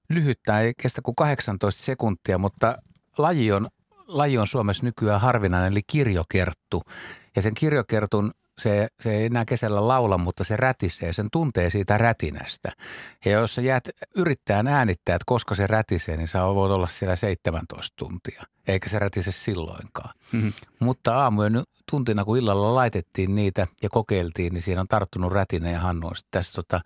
[0.10, 2.78] lyhyttä, ei kestä kuin 18 sekuntia, mutta
[3.18, 3.68] laji on,
[4.08, 6.82] laji on Suomessa nykyään harvinainen, eli kirjokerttu.
[7.36, 11.98] Ja sen kirjokertun se, se ei enää kesällä laula, mutta se rätisee, sen tuntee siitä
[11.98, 12.72] rätinästä.
[13.26, 17.16] Ja jos sä jäät yrittää äänittää, että koska se rätisee, niin sä voit olla siellä
[17.16, 20.16] 17 tuntia, eikä se rätise silloinkaan.
[20.32, 20.54] Mm-hmm.
[20.80, 25.80] Mutta aamujen tuntina, kun illalla laitettiin niitä ja kokeiltiin, niin siinä on tarttunut rätinä ja
[25.80, 26.82] Hannu on tässä tota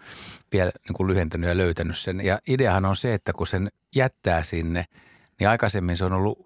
[0.52, 2.26] vielä niin kuin lyhentänyt ja löytänyt sen.
[2.26, 4.86] Ja ideahan on se, että kun sen jättää sinne,
[5.40, 6.40] niin aikaisemmin se on ollut,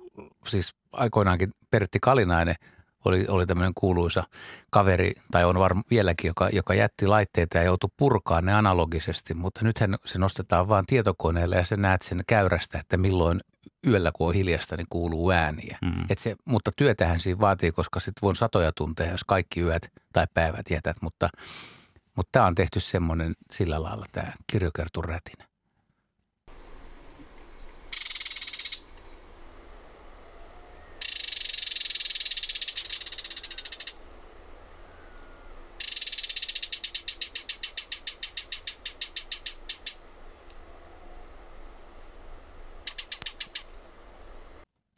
[0.48, 2.56] siis aikoinaankin Pertti Kalinainen–
[3.06, 4.24] oli, oli tämmöinen kuuluisa
[4.70, 9.60] kaveri, tai on varmaan vieläkin, joka, joka jätti laitteita ja joutui purkaa ne analogisesti, mutta
[9.64, 13.40] nythän se nostetaan vaan tietokoneelle ja sä näet sen käyrästä, että milloin
[13.88, 15.78] yöllä, kun on hiljasta, niin kuuluu ääniä.
[15.82, 16.06] Mm.
[16.10, 20.28] Et se, mutta työtähän siinä vaatii, koska sitten voin satoja tunteja, jos kaikki yöt tai
[20.34, 21.30] päivät jätät, mutta,
[22.16, 25.06] Mutta tämä on tehty semmoinen sillä lailla, tämä kirjokertun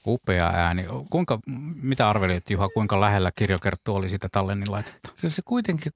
[0.07, 0.85] Upea ääni.
[1.09, 1.39] Kuinka,
[1.81, 5.09] mitä arvelit Juha, kuinka lähellä kirjokerttu oli sitä tallennin laitetta?
[5.21, 5.91] Kyllä se kuitenkin,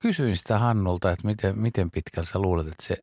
[0.00, 2.96] kysyin sitä Hannulta, että miten, miten pitkällä sä luulet, että se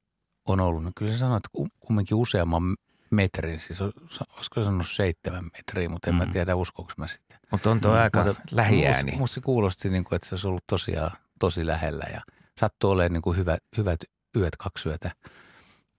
[0.48, 0.84] on ollut.
[0.84, 2.78] No kyllä se sanoi, että kumminkin useamman
[3.10, 6.20] metrin, siis olisiko sanonut seitsemän metriä, mutta en mm.
[6.20, 7.40] mä tiedä uskoinko mä sitten.
[7.52, 7.98] Mutta on tuo mm.
[7.98, 9.12] aika mutta, lähiääni.
[9.12, 12.22] Musta, se kuulosti niin kuin, että se olisi ollut tosiaan tosi lähellä ja
[12.58, 14.00] sattuu olemaan niin kuin hyvät, hyvät
[14.36, 15.12] yöt, kaksi yötä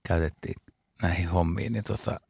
[0.08, 0.54] käytettiin
[1.02, 2.20] näihin hommiin, niin tota,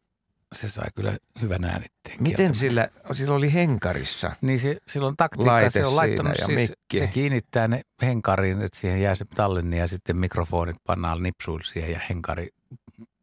[0.54, 2.22] se sai kyllä hyvän äänitteen.
[2.22, 6.98] Miten sillä, sillä oli henkarissa Niin se, silloin taktiikka, se on laittanut ja siis, mikki.
[6.98, 11.92] se kiinnittää ne henkariin, että siihen jää se tallenni ja sitten mikrofonit pannaan nipsuille siihen
[11.92, 12.48] ja henkari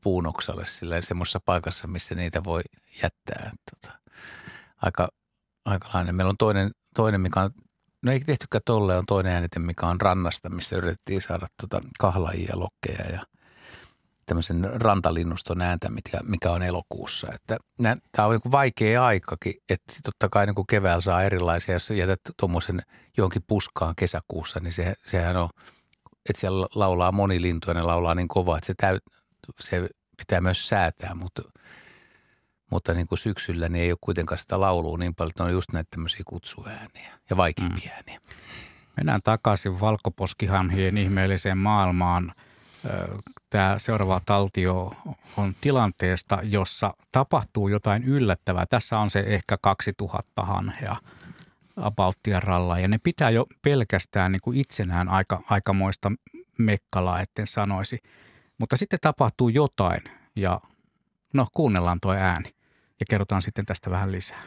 [0.03, 2.61] puunoksalle sillä semmoisessa paikassa, missä niitä voi
[3.03, 3.51] jättää.
[3.71, 3.99] Tota,
[4.81, 5.09] aika,
[5.65, 6.15] aikalainen.
[6.15, 7.51] Meillä on toinen, toinen, mikä on,
[8.03, 12.59] no ei tehtykään tolle, on toinen äänite, mikä on rannasta, missä yritettiin saada tota kahlajia,
[12.59, 13.23] lokkeja ja–
[14.25, 17.27] tämmöisen rantalinnuston ääntä, mikä, mikä on elokuussa.
[17.33, 17.57] Että
[18.11, 22.19] tämä on niin vaikea aikakin, että totta kai niin kuin keväällä saa erilaisia, jos jätät
[22.39, 22.81] tuommoisen
[23.17, 25.49] johonkin puskaan kesäkuussa, niin se, sehän on,
[26.29, 29.03] että siellä laulaa moni lintu ja ne laulaa niin kovaa, että se, täyt,
[29.59, 31.41] se pitää myös säätää, mutta,
[32.71, 35.53] mutta niin kuin syksyllä niin ei ole kuitenkaan sitä laulua niin paljon, että ne on
[35.53, 37.95] just näitä tämmöisiä kutsuääniä ja vaikeimpia mm.
[37.95, 38.19] ääniä.
[38.97, 42.33] Mennään takaisin valkoposkihanhien ihmeelliseen maailmaan–
[43.49, 44.93] tämä seuraava taltio
[45.37, 48.65] on tilanteesta, jossa tapahtuu jotain yllättävää.
[48.65, 50.95] Tässä on se ehkä 2000 hanhea
[51.77, 56.11] abauttia ralla ja ne pitää jo pelkästään niin kuin itsenään aika, aikamoista
[56.57, 57.99] mekkalaa, etten sanoisi.
[58.57, 60.01] Mutta sitten tapahtuu jotain
[60.35, 60.61] ja
[61.33, 62.55] no kuunnellaan tuo ääni
[62.99, 64.43] ja kerrotaan sitten tästä vähän lisää.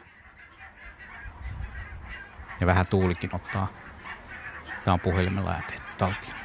[2.61, 3.67] Ja vähän tuulikin ottaa.
[4.85, 6.38] Tämä on puhelimella ääni taltio.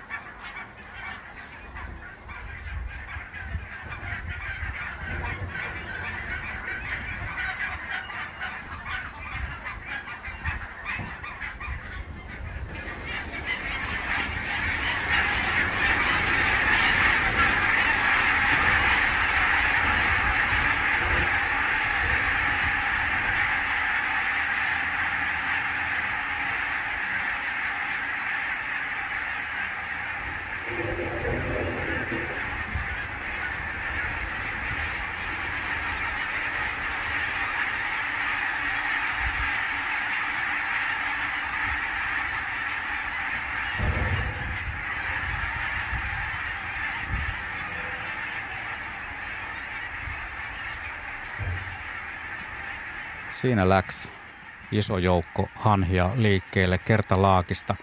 [53.41, 54.09] Siinä läks
[54.73, 57.77] iso joukko hanhia liikkeelle kertalaakista.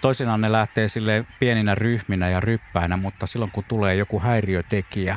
[0.00, 5.16] Toisinaan ne lähtee sille pieninä ryhminä ja ryppäinä, mutta silloin kun tulee joku häiriötekijä,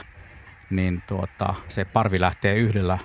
[0.69, 2.97] niin tuota, se parvi lähtee yhdellä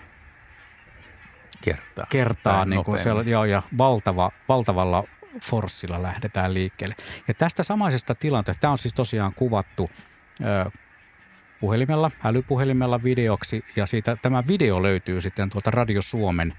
[1.60, 5.04] kertaa, kertaa niin kuin se, joo, ja valtava, valtavalla
[5.42, 6.94] forssilla lähdetään liikkeelle.
[7.28, 9.88] Ja tästä samaisesta tilanteesta, tämä on siis tosiaan kuvattu
[10.40, 10.70] ö,
[11.62, 16.54] puhelimella, älypuhelimella videoksi ja siitä, tämä video löytyy sitten tuolta Radio Suomen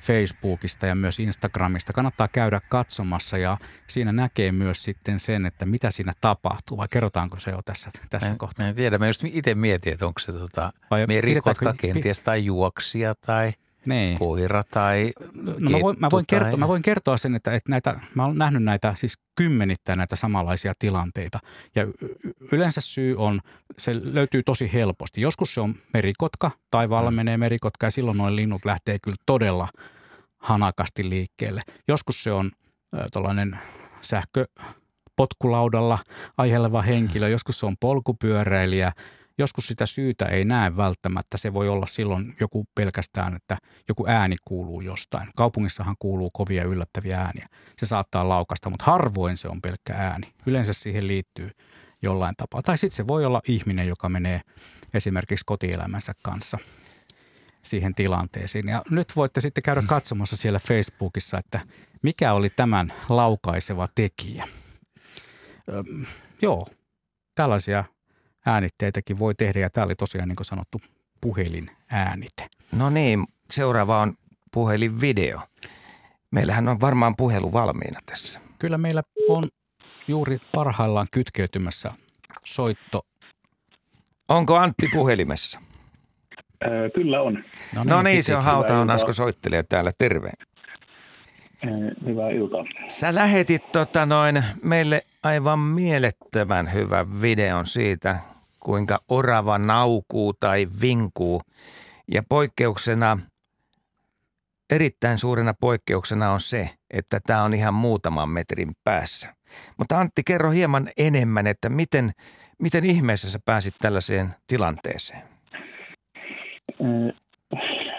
[0.00, 1.92] Facebookista ja myös Instagramista.
[1.92, 7.38] Kannattaa käydä katsomassa ja siinä näkee myös sitten sen, että mitä siinä tapahtuu vai kerrotaanko
[7.38, 8.64] se jo tässä, tässä mä, kohtaa?
[8.64, 10.72] Mä en tiedä, mä just itse mietin, että onko se tota
[11.08, 13.52] merikotka kenties tai juoksija tai–
[13.86, 14.18] niin.
[14.18, 18.00] koira tai no, mä, voin, mä, voin kertoa, mä voin kertoa sen, että, että näitä,
[18.14, 21.38] mä olen nähnyt näitä siis kymmenittäin näitä samanlaisia tilanteita.
[21.74, 21.86] Ja
[22.52, 23.40] yleensä syy on,
[23.78, 25.20] se löytyy tosi helposti.
[25.20, 27.14] Joskus se on merikotka, taivaalla mm.
[27.14, 29.68] menee merikotka ja silloin noin linnut lähtee kyllä todella
[30.38, 31.60] hanakasti liikkeelle.
[31.88, 32.50] Joskus se on
[32.98, 33.58] äh, tällainen
[34.02, 34.46] sähkö
[35.16, 35.98] potkulaudalla
[36.38, 38.92] aiheelleva henkilö, joskus se on polkupyöräilijä,
[39.38, 41.38] joskus sitä syytä ei näe välttämättä.
[41.38, 43.56] Se voi olla silloin joku pelkästään, että
[43.88, 45.28] joku ääni kuuluu jostain.
[45.36, 47.46] Kaupungissahan kuuluu kovia yllättäviä ääniä.
[47.76, 50.32] Se saattaa laukasta, mutta harvoin se on pelkkä ääni.
[50.46, 51.50] Yleensä siihen liittyy
[52.02, 52.62] jollain tapaa.
[52.62, 54.40] Tai sitten se voi olla ihminen, joka menee
[54.94, 56.58] esimerkiksi kotielämänsä kanssa
[57.62, 58.68] siihen tilanteeseen.
[58.68, 61.60] Ja nyt voitte sitten käydä katsomassa siellä Facebookissa, että
[62.02, 64.48] mikä oli tämän laukaiseva tekijä.
[65.68, 66.06] Öm,
[66.42, 66.66] joo,
[67.34, 67.84] tällaisia
[68.46, 70.80] äänitteitäkin voi tehdä ja tämä oli tosiaan niin kuin sanottu
[71.20, 72.48] puhelinäänite.
[72.72, 74.14] No niin, seuraava on
[74.52, 75.40] puhelinvideo.
[76.30, 78.40] Meillähän on varmaan puhelu valmiina tässä.
[78.58, 79.48] Kyllä meillä on
[80.08, 81.92] juuri parhaillaan kytkeytymässä
[82.44, 83.06] soitto.
[84.28, 85.58] Onko Antti puhelimessa?
[86.94, 87.34] kyllä on.
[87.34, 87.40] No
[87.82, 89.92] niin, no niin se on Hauta on Asko soittelee täällä.
[89.98, 90.30] Terve.
[92.06, 92.64] Hyvää iltaa.
[92.86, 98.16] Sä lähetit tota noin, meille aivan mielettömän hyvän videon siitä,
[98.60, 101.40] kuinka orava naukuu tai vinkuu.
[102.12, 103.18] Ja poikkeuksena,
[104.70, 109.34] erittäin suurena poikkeuksena on se, että tämä on ihan muutaman metrin päässä.
[109.76, 112.10] Mutta Antti, kerro hieman enemmän, että miten,
[112.58, 115.22] miten ihmeessä sä pääsit tällaiseen tilanteeseen?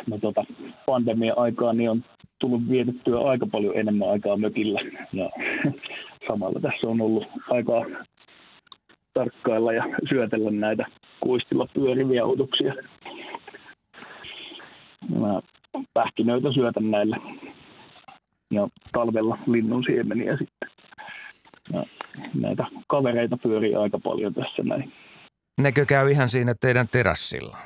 [0.07, 0.45] No tota,
[0.85, 2.03] pandemian aikaan niin on
[2.43, 4.79] tullut vietettyä aika paljon enemmän aikaa mökillä
[5.13, 5.29] ja
[6.27, 7.85] samalla tässä on ollut aikaa
[9.13, 10.85] tarkkailla ja syötellä näitä
[11.19, 12.73] kuistilla pyöriviä otuksia.
[15.19, 15.39] Mä
[15.93, 17.17] pähkinöitä syötän näille
[18.51, 20.69] ja talvella linnun siemeniä sitten.
[21.73, 21.85] Ja
[22.33, 24.93] näitä kavereita pyörii aika paljon tässä näin.
[25.61, 27.57] Nekö käy ihan siinä teidän terassilla?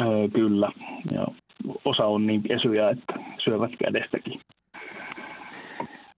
[0.00, 0.72] Öö, kyllä.
[1.12, 1.26] Ja
[1.84, 4.40] osa on niin kesyjä, että syövät kädestäkin.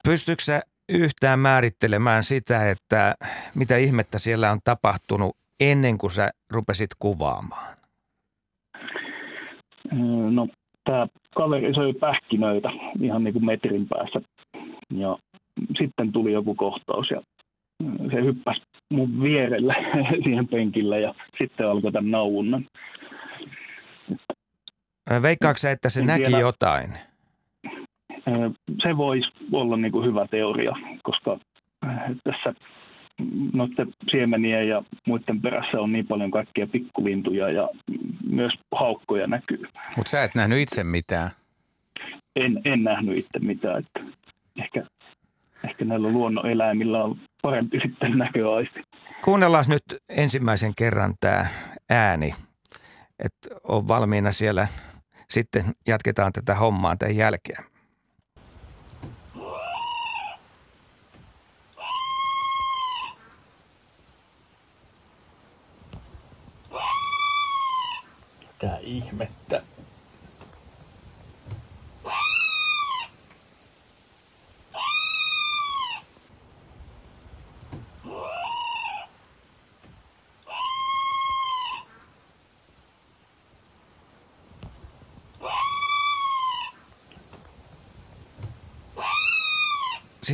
[0.05, 3.15] Pystytkö yhtään määrittelemään sitä, että
[3.55, 7.77] mitä ihmettä siellä on tapahtunut ennen kuin sä rupesit kuvaamaan?
[10.31, 10.49] No,
[10.85, 12.69] tämä kaveri söi pähkinöitä
[13.01, 14.21] ihan niin kuin metrin päässä.
[14.91, 15.19] Ja
[15.79, 17.23] sitten tuli joku kohtaus ja
[18.11, 18.61] se hyppäsi
[18.93, 19.75] mun vierelle
[20.25, 22.67] siihen penkille ja sitten alkoi tämän nauunnan.
[25.23, 26.41] Veikkaako että se en näki tiedä.
[26.41, 26.91] jotain?
[28.83, 31.39] Se voisi olla niin kuin hyvä teoria, koska
[32.25, 32.55] tässä
[33.53, 37.69] noiden siemenien ja muiden perässä on niin paljon kaikkia pikkulintuja ja
[38.31, 39.63] myös haukkoja näkyy.
[39.97, 41.31] Mutta sä et nähnyt itse mitään?
[42.37, 43.79] En, en nähnyt itse mitään.
[43.79, 44.01] Että
[44.63, 44.87] ehkä,
[45.65, 48.81] ehkä näillä luonnoneläimillä on parempi sitten näköaisti.
[49.25, 51.47] Kuunnellaan nyt ensimmäisen kerran tämä
[51.91, 52.35] ääni,
[53.19, 54.69] että on valmiina siellä
[55.31, 57.65] sitten jatketaan tätä hommaa tämän jälkeen.
[68.63, 69.63] Mitä ihmettä?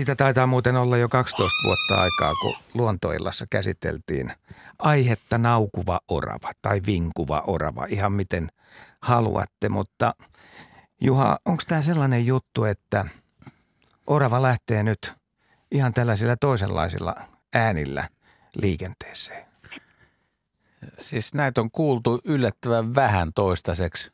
[0.00, 4.32] Siitä taitaa muuten olla jo 12 vuotta aikaa, kun luontoillassa käsiteltiin
[4.78, 8.48] aihetta naukuva orava tai vinkuva orava, ihan miten
[9.02, 9.68] haluatte.
[9.68, 10.14] Mutta
[11.00, 13.04] Juha, onko tämä sellainen juttu, että
[14.06, 15.12] orava lähtee nyt
[15.70, 17.14] ihan tällaisilla toisenlaisilla
[17.54, 18.08] äänillä
[18.54, 19.46] liikenteeseen?
[20.98, 24.12] Siis näitä on kuultu yllättävän vähän toistaiseksi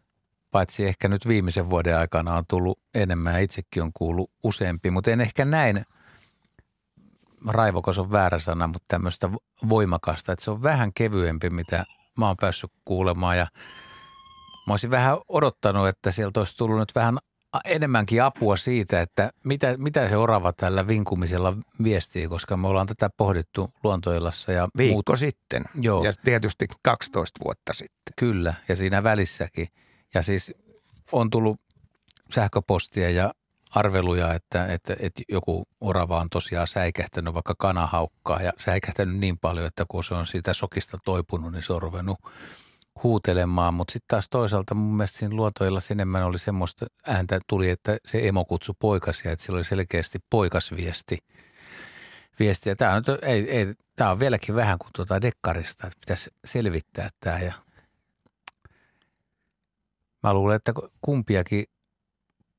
[0.56, 5.10] paitsi ehkä nyt viimeisen vuoden aikana on tullut enemmän ja itsekin on kuullut useampi, mutta
[5.10, 5.84] en ehkä näin,
[7.48, 9.30] raivokos on väärä sana, mutta tämmöistä
[9.68, 11.84] voimakasta, että se on vähän kevyempi, mitä
[12.18, 13.46] mä oon päässyt kuulemaan ja
[14.66, 17.18] mä olisin vähän odottanut, että sieltä olisi tullut nyt vähän
[17.64, 23.10] enemmänkin apua siitä, että mitä, mitä se orava tällä vinkumisella viestii, koska me ollaan tätä
[23.16, 24.52] pohdittu luontoillassa.
[24.52, 25.18] Ja Viikko muut...
[25.18, 26.04] sitten Joo.
[26.04, 28.12] ja tietysti 12 vuotta sitten.
[28.16, 29.66] Kyllä ja siinä välissäkin–
[30.16, 30.54] ja siis
[31.12, 31.60] on tullut
[32.34, 33.32] sähköpostia ja
[33.70, 39.66] arveluja, että, että, että joku orava on tosiaan säikähtänyt vaikka kanahaukkaa ja säikähtänyt niin paljon,
[39.66, 42.18] että kun se on siitä sokista toipunut, niin se on ruvennut
[43.02, 43.74] huutelemaan.
[43.74, 48.28] Mutta sitten taas toisaalta mun mielestä siinä luotoilla enemmän oli semmoista ääntä tuli, että se
[48.28, 51.18] emo kutsui poikasia, että sillä oli selkeästi poikasviesti.
[52.38, 52.76] Viesti.
[52.76, 57.38] Tämä on, ei, ei, tämä on vieläkin vähän kuin tuota dekkarista, että pitäisi selvittää tämä
[57.38, 57.65] ja
[60.26, 61.64] Mä luulen, että kumpiakin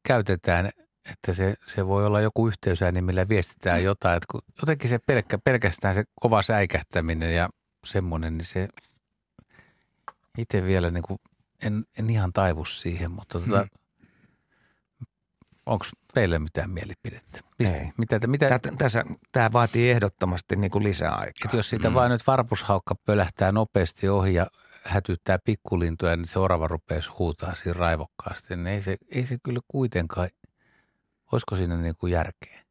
[0.08, 0.70] käytetään,
[1.12, 4.18] että se, se voi olla joku yhteysääni, millä viestitään jotain.
[4.18, 7.50] Että kun jotenkin se pelkkä, pelkästään se kova säikähtäminen ja
[7.86, 8.68] semmoinen, niin se
[10.38, 11.20] itse vielä niin kuin,
[11.64, 13.70] en, en ihan taivu siihen, mutta tota, hmm.
[15.66, 17.40] onko teille mitään mielipidettä?
[17.60, 17.92] Ei.
[17.98, 21.46] Mitä, mitä, tämä, tässä, tämä vaatii ehdottomasti niin kuin lisää aikaa.
[21.46, 21.94] Että jos siitä mm.
[21.94, 24.48] vain nyt varpushaukka pölähtää nopeasti ohi ja
[24.88, 28.56] hätyttää pikkulintuja, niin se orava rupeaa huutaa siinä raivokkaasti.
[28.56, 30.30] Niin ei se, ei se kyllä kuitenkaan,
[31.32, 32.68] olisiko siinä niin kuin järkeä?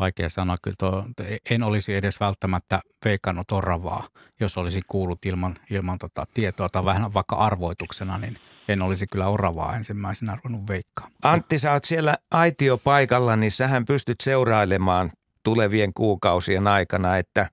[0.00, 0.56] Vaikea sanoa.
[0.62, 1.04] Kyllä tuo,
[1.50, 4.06] en olisi edes välttämättä veikannut oravaa,
[4.40, 8.38] jos olisi kuullut ilman, ilman tota tietoa tai vähän vaikka arvoituksena, niin
[8.68, 11.08] en olisi kyllä oravaa ensimmäisenä ruvennut veikkaa.
[11.22, 17.50] Antti, sä oot siellä aitiopaikalla, niin sähän pystyt seurailemaan tulevien kuukausien aikana, että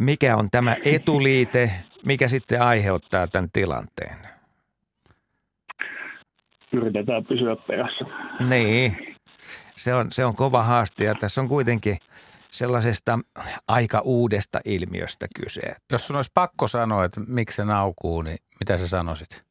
[0.00, 1.72] mikä on tämä etuliite,
[2.06, 4.16] mikä sitten aiheuttaa tämän tilanteen?
[6.72, 8.04] Yritetään pysyä perässä.
[8.48, 9.16] Niin,
[9.76, 11.96] se on, se on kova haaste ja tässä on kuitenkin
[12.50, 13.18] sellaisesta
[13.68, 15.60] aika uudesta ilmiöstä kyse.
[15.92, 19.44] Jos sun olisi pakko sanoa, että miksi se naukuu, niin mitä sä sanoisit?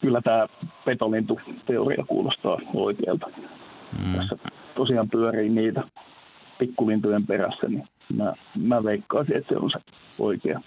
[0.00, 0.46] Kyllä tämä
[0.84, 3.26] petolintuteoria kuulostaa oikealta.
[3.98, 4.14] Mm.
[4.14, 4.36] Tässä
[4.74, 5.82] tosiaan pyörii niitä
[6.58, 9.78] pikkulintujen perässä, niin mä, mä veikkaisin, että se on se
[10.18, 10.60] oikea.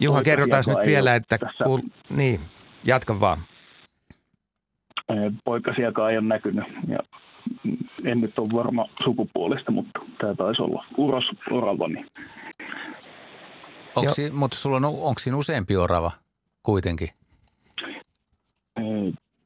[0.00, 1.64] Juha, kerrotaan nyt vielä, että tässä...
[1.64, 1.80] kuul...
[2.10, 2.40] niin,
[2.84, 3.38] jatka vaan.
[5.44, 6.98] Poikasiakaan ei ole näkynyt ja
[8.04, 11.88] en nyt ole varma sukupuolista, mutta tämä taisi olla uros orava.
[11.88, 12.06] Niin.
[13.96, 16.10] Onko, si- mutta sulla on, onko siinä useampi orava
[16.62, 17.08] kuitenkin?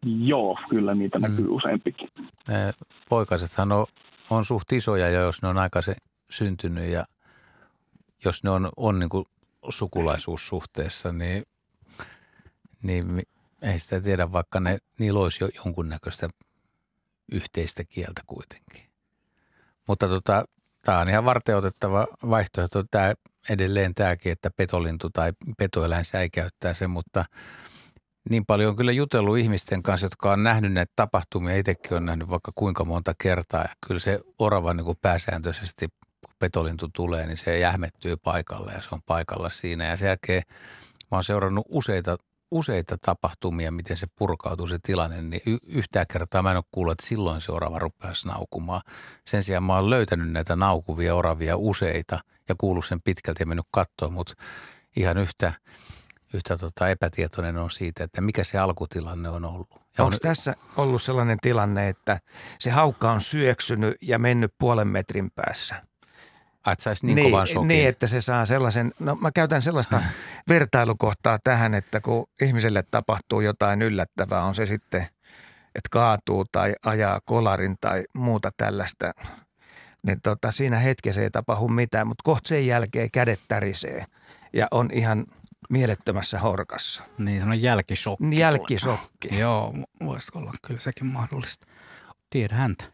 [0.05, 1.23] Joo, kyllä niitä mm.
[1.23, 2.09] näkyy useampikin.
[3.09, 3.87] Poikasethan on,
[4.31, 5.97] on suht isoja ja jos ne on aikaisin
[6.31, 7.05] syntynyt ja
[8.25, 9.25] jos ne on, on niin kuin
[9.69, 11.43] sukulaisuussuhteessa, niin,
[12.83, 13.23] niin
[13.63, 16.29] ei sitä tiedä, vaikka ne, niillä olisi jo jonkunnäköistä
[17.33, 18.91] yhteistä kieltä kuitenkin.
[19.89, 20.45] Mutta tota,
[20.85, 22.85] tämä on ihan varteutettava vaihtoehto.
[22.91, 23.15] Tämä,
[23.51, 27.25] edelleen tämäkin, että petolintu tai petoeläin säikäyttää sen, mutta–
[28.29, 31.57] niin paljon on kyllä jutellut ihmisten kanssa, jotka on nähnyt näitä tapahtumia.
[31.57, 33.61] Itsekin on nähnyt vaikka kuinka monta kertaa.
[33.63, 35.89] Ja kyllä se orava niin kuin pääsääntöisesti,
[36.27, 39.85] kun petolintu tulee, niin se jähmettyy paikalle ja se on paikalla siinä.
[39.85, 40.43] Ja sen jälkeen
[41.11, 42.17] mä oon seurannut useita,
[42.51, 46.93] useita tapahtumia, miten se purkautuu se tilanne, niin y- yhtään kertaa mä en ole kuullut,
[46.93, 48.83] että silloin se orava rupeaisi naukumaan.
[49.27, 52.19] Sen sijaan mä oon löytänyt näitä naukuvia oravia useita
[52.49, 54.35] ja kuullut sen pitkälti ja mennyt katsoa, mutta
[54.97, 55.53] ihan yhtä–
[56.35, 59.69] yhtä tota epätietoinen on siitä, että mikä se alkutilanne on ollut.
[59.71, 60.21] Ja Onko on...
[60.23, 62.21] tässä ollut sellainen tilanne, että
[62.59, 65.83] se haukka on syöksynyt ja mennyt puolen metrin päässä?
[66.73, 67.69] Että saisi niin, niin kovan shokin.
[67.69, 70.03] Niin, että se saa sellaisen, no mä käytän sellaista
[70.49, 75.03] vertailukohtaa tähän, että kun ihmiselle tapahtuu jotain yllättävää, on se sitten,
[75.75, 79.13] että kaatuu tai ajaa kolarin tai muuta tällaista,
[80.03, 84.05] niin tota, siinä hetkessä ei tapahdu mitään, mutta kohta sen jälkeen kädet tärisee
[84.53, 85.25] ja on ihan–
[85.71, 87.03] mielettömässä horkassa.
[87.19, 88.39] Niin, on jälkisokki.
[88.39, 89.39] Jälkisokki.
[89.39, 89.75] Joo,
[90.05, 91.67] voisi olla kyllä sekin mahdollista.
[92.31, 92.85] Tiedä häntä.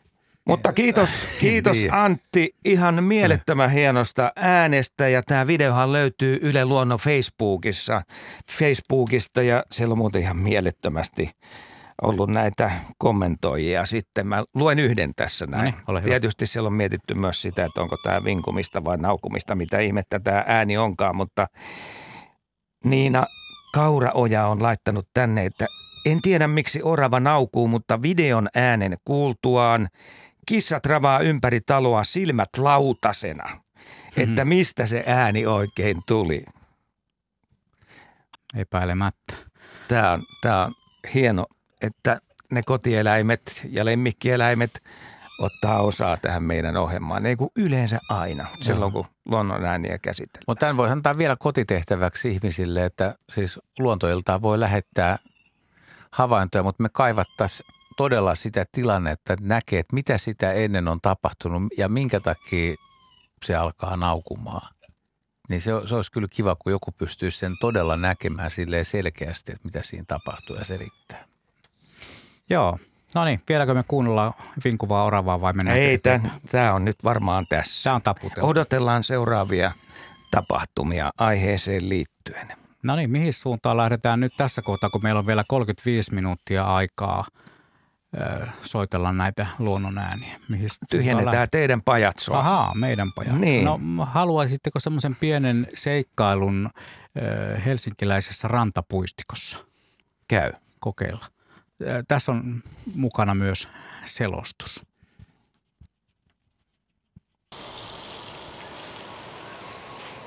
[0.49, 1.11] Mutta kiitos,
[1.41, 8.03] kiitos Antti ihan mielettömän hienosta äänestä ja tämä videohan löytyy Yle Luonnon Facebookissa,
[8.59, 11.31] Facebookista ja siellä on muuten ihan mielettömästi
[12.03, 14.27] ollut näitä kommentoijia sitten.
[14.29, 15.75] Mä luen yhden tässä näin.
[15.89, 19.79] No niin, Tietysti siellä on mietitty myös sitä, että onko tämä vinkumista vai naukumista, mitä
[19.79, 21.47] ihmettä tämä ääni onkaan, mutta
[22.85, 23.27] Niina
[23.73, 25.67] Kauraoja on laittanut tänne, että
[26.07, 29.89] en tiedä miksi orava naukuu, mutta videon äänen kuultuaan
[30.47, 33.45] kissat ravaa ympäri taloa silmät lautasena.
[33.45, 34.23] Mm-hmm.
[34.23, 36.45] Että mistä se ääni oikein tuli?
[38.57, 39.35] Epäilemättä.
[39.89, 40.75] Tämä on, tämä on
[41.15, 41.47] hieno,
[41.83, 42.21] että
[42.53, 44.83] ne kotieläimet ja lemmikkieläimet
[45.39, 50.45] ottaa osaa tähän meidän ohjelmaan, niin kuin yleensä aina, silloin kun luonnon ääniä käsitellään.
[50.47, 55.19] Mutta tämän voi antaa vielä kotitehtäväksi ihmisille, että siis luontoiltaan voi lähettää
[56.11, 61.63] havaintoja, mutta me kaivattaisiin todella sitä tilannetta, että näkee, että mitä sitä ennen on tapahtunut
[61.79, 62.75] ja minkä takia
[63.45, 64.75] se alkaa naukumaan.
[65.51, 69.65] Niin se, se olisi kyllä kiva, kun joku pystyisi sen todella näkemään silleen selkeästi, että
[69.65, 71.25] mitä siinä tapahtuu ja selittää.
[72.51, 72.79] Joo,
[73.17, 74.33] No niin, vieläkö me kuunnellaan
[74.65, 75.79] vinkuvaa oravaa vai mennään?
[75.79, 75.99] Ei,
[76.51, 77.85] tämä on nyt varmaan tässä.
[77.85, 78.47] Tämä on taputeltu.
[78.47, 79.73] Odotellaan seuraavia
[80.31, 82.49] tapahtumia aiheeseen liittyen.
[82.83, 87.25] No niin, mihin suuntaan lähdetään nyt tässä kohtaa, kun meillä on vielä 35 minuuttia aikaa
[88.61, 90.41] soitella näitä luonnon ääniä.
[90.49, 92.39] Mihin Tyhjennetään teidän pajatsoa.
[92.39, 93.41] Ahaa, meidän pajatsoa.
[93.41, 93.65] Niin.
[93.65, 96.71] No haluaisitteko semmoisen pienen seikkailun
[97.67, 99.59] helsinkiläisessä rantapuistikossa?
[100.29, 100.53] Käy.
[100.79, 101.27] Kokeilla
[102.09, 102.63] tässä on
[102.95, 103.69] mukana myös
[104.05, 104.87] selostus.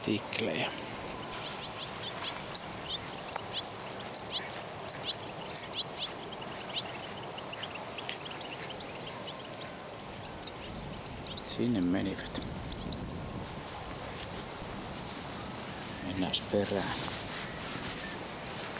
[0.05, 0.71] Tiklejä.
[11.45, 12.47] Sinne menivät.
[16.07, 17.28] Mennään perään.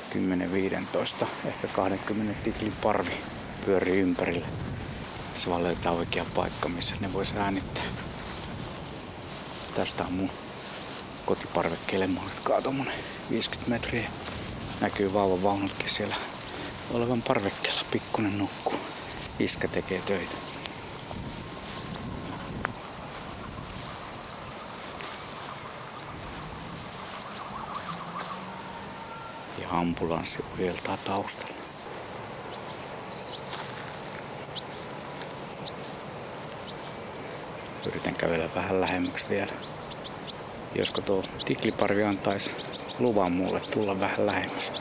[0.10, 3.12] 10-15, ehkä 20 tiklin parvi
[3.66, 4.48] pyörii ympärillä.
[5.38, 7.84] Se vaan löytää oikea paikka, missä ne vois äänittää.
[9.76, 10.30] Tästä on mun
[11.26, 12.94] kotiparvekkeelle matkaa tommonen
[13.30, 14.10] 50 metriä.
[14.82, 16.16] Näkyy vauvan vaunutkin siellä
[16.92, 18.80] olevan parvekkeella pikkunen nukkuu.
[19.40, 20.36] Iskä tekee töitä.
[29.70, 31.56] Ambulanssi huiltaa taustalla.
[37.88, 39.52] Yritän kävellä vähän lähemmäksi vielä.
[40.76, 42.52] Josko tuo tikliparvi antaisi
[43.00, 44.72] luvan mulle tulla vähän lähemmäs.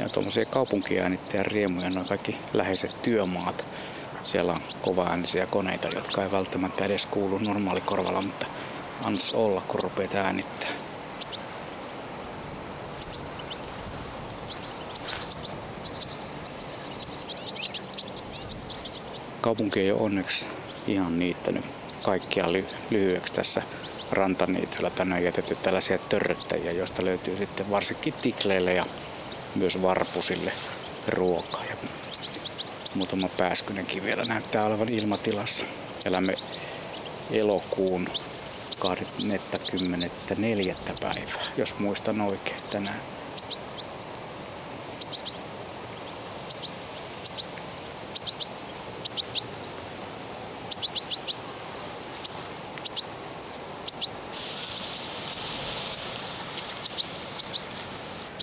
[0.00, 3.68] ja tuommoisia kaupunkiäänittäjän riemuja, noin kaikki läheiset työmaat.
[4.22, 8.46] Siellä on kovaäänisiä koneita, jotka ei välttämättä edes kuulu normaalikorvalla, mutta
[9.04, 10.68] ans olla, kun rupeat äänittää.
[19.40, 20.44] Kaupunki ei ole onneksi
[20.86, 21.64] ihan niittänyt
[22.02, 23.62] kaikkia ly- lyhyeksi tässä
[24.12, 24.90] rantaniityllä.
[24.90, 28.86] Tänne on jätetty tällaisia törröttäjiä, joista löytyy sitten varsinkin tikleille ja
[29.54, 30.52] myös varpusille
[31.08, 31.64] ruokaa.
[31.64, 31.76] Ja
[32.94, 35.64] muutama pääskynenkin vielä näyttää olevan ilmatilassa.
[36.06, 36.34] Elämme
[37.30, 38.08] elokuun
[38.78, 40.76] 24.
[41.00, 43.00] päivää, jos muistan oikein tänään.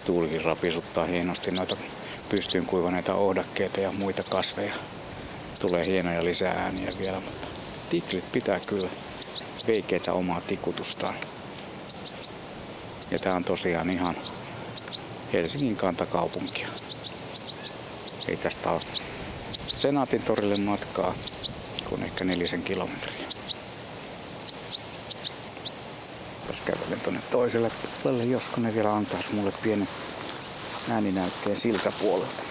[0.08, 1.78] tuulikin rapisuttaa hienosti noita
[2.30, 4.74] pystyyn kuivaneita ohdakkeita ja muita kasveja.
[5.62, 7.48] Tulee hienoja lisää ääniä vielä, mutta
[7.90, 8.90] tiklit pitää kyllä
[9.68, 11.16] veikeitä omaa tikutustaan.
[13.12, 14.16] Ja tää on tosiaan ihan
[15.34, 16.68] Helsingin kantakaupunkia.
[18.28, 18.82] Ei tästä ole
[19.68, 21.14] Senaatin torille matkaa,
[21.90, 23.28] kun ehkä nelisen kilometriä.
[26.48, 27.72] Jos kävelen tuonne toiselle
[28.04, 29.88] puolelle, josko ne vielä antaisi mulle pienen
[30.90, 32.44] ääninäytteen siltä puolelta.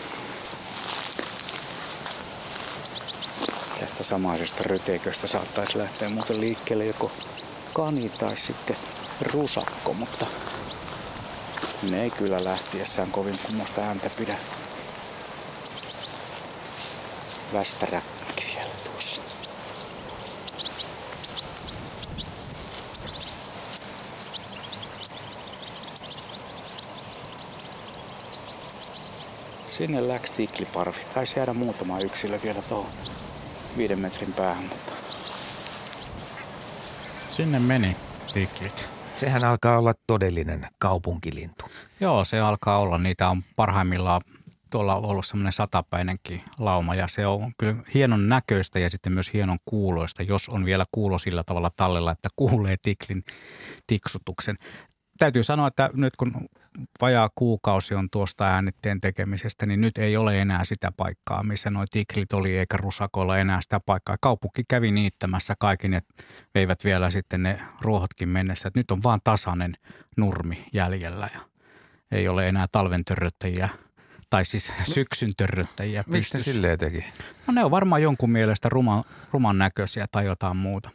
[3.81, 7.13] Tästä samaisesta ryteiköstä saattaisi lähteä muuten liikkeelle joko
[7.73, 8.77] kani tai sitten
[9.33, 10.27] rusakko, mutta
[11.91, 14.37] ne ei kyllä lähtiessään kovin kummoista ääntä pidä.
[17.53, 19.23] Västäräkki vielä tuossa.
[29.77, 30.99] Sinne läks tikliparvi.
[31.15, 32.91] Taisi jäädä muutama yksilö vielä tuohon
[33.77, 34.93] viiden metrin päähän, mutta...
[37.29, 37.97] Sinne meni
[38.35, 38.89] tiklit.
[39.17, 41.65] Sehän alkaa olla todellinen kaupunkilintu.
[42.01, 42.99] Joo, se alkaa olla.
[42.99, 44.21] Niitä on parhaimmillaan
[44.71, 49.59] tuolla ollut semmoinen satapäinenkin lauma ja se on kyllä hienon näköistä ja sitten myös hienon
[49.65, 53.25] kuuloista, jos on vielä kuulo sillä tavalla tallella, että kuulee tiklin
[53.87, 54.57] tiksutuksen
[55.19, 56.49] täytyy sanoa, että nyt kun
[57.01, 61.85] vajaa kuukausi on tuosta äänitteen tekemisestä, niin nyt ei ole enää sitä paikkaa, missä nuo
[61.91, 64.17] tiklit oli, eikä rusakoilla enää sitä paikkaa.
[64.21, 66.01] Kaupunki kävi niittämässä kaikin ja
[66.55, 68.69] veivät vielä sitten ne ruohotkin mennessä.
[68.69, 69.73] Että nyt on vaan tasainen
[70.17, 71.41] nurmi jäljellä ja
[72.11, 73.69] ei ole enää talven törröttäjiä
[74.31, 76.05] tai siis syksyn törröttäjiä.
[76.07, 77.05] Miksi ne silleen teki?
[77.47, 80.91] No ne on varmaan jonkun mielestä ruman, ruman näköisiä tai jotain muuta.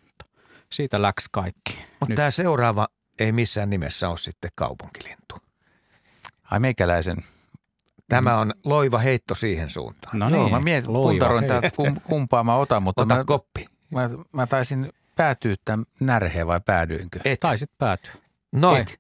[0.72, 1.80] Siitä läks kaikki.
[2.00, 2.88] Mutta tämä seuraava
[3.22, 5.36] ei missään nimessä ole sitten kaupunkilintu.
[6.52, 7.18] Ai meikäläisen.
[8.10, 10.20] Tämä on loiva heitto siihen suuntaan.
[10.20, 11.72] No Joo, niin, mä mietin, puntaroin täältä
[12.04, 13.68] kumpaa mä otan, mutta Ota mä, koppi.
[13.90, 17.20] Mä, mä taisin päätyä tämän närheen vai päädyinkö?
[17.26, 17.40] Et.
[17.40, 18.14] Taisit päätyä.
[18.52, 19.00] No, Et.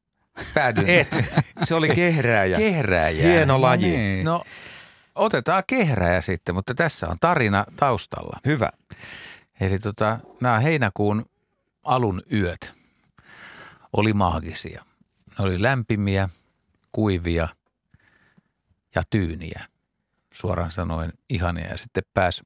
[0.54, 0.90] Päädyin.
[0.90, 1.08] Et.
[1.64, 2.58] Se oli kehrääjä.
[2.58, 3.28] Kehrääjä.
[3.28, 3.98] Hieno no laji.
[3.98, 4.26] Niin.
[4.26, 4.44] No
[5.16, 8.40] otetaan kehrääjä sitten, mutta tässä on tarina taustalla.
[8.46, 8.72] Hyvä.
[9.60, 11.26] Eli tota, nämä heinäkuun
[11.84, 12.81] alun yöt
[13.94, 14.86] oli maagisia.
[15.40, 16.30] Ne oli lämpimiä,
[16.92, 17.48] kuivia
[18.96, 19.66] ja tyyniä.
[20.34, 21.68] Suoraan sanoen ihania.
[21.68, 22.44] Ja sitten pääsi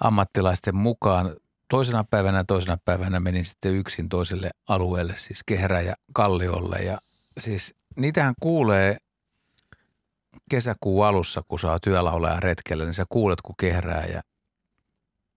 [0.00, 1.36] ammattilaisten mukaan.
[1.68, 6.76] Toisena päivänä toisena päivänä menin sitten yksin toiselle alueelle, siis Kehrä ja Kalliolle.
[6.76, 6.98] Ja
[7.38, 8.96] siis niitähän kuulee
[10.50, 14.22] kesäkuun alussa, kun saa työlaulaa retkellä, niin sä kuulet, kun kehrää ja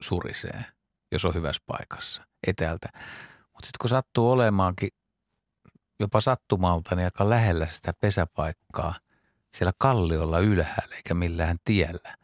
[0.01, 0.65] surisee,
[1.11, 2.89] jos on hyvässä paikassa etäältä.
[3.65, 4.89] Sitten kun sattuu olemaankin
[5.99, 8.95] jopa sattumalta niin aika lähellä sitä pesäpaikkaa,
[9.53, 12.15] siellä kalliolla ylhäällä eikä millään tiellä.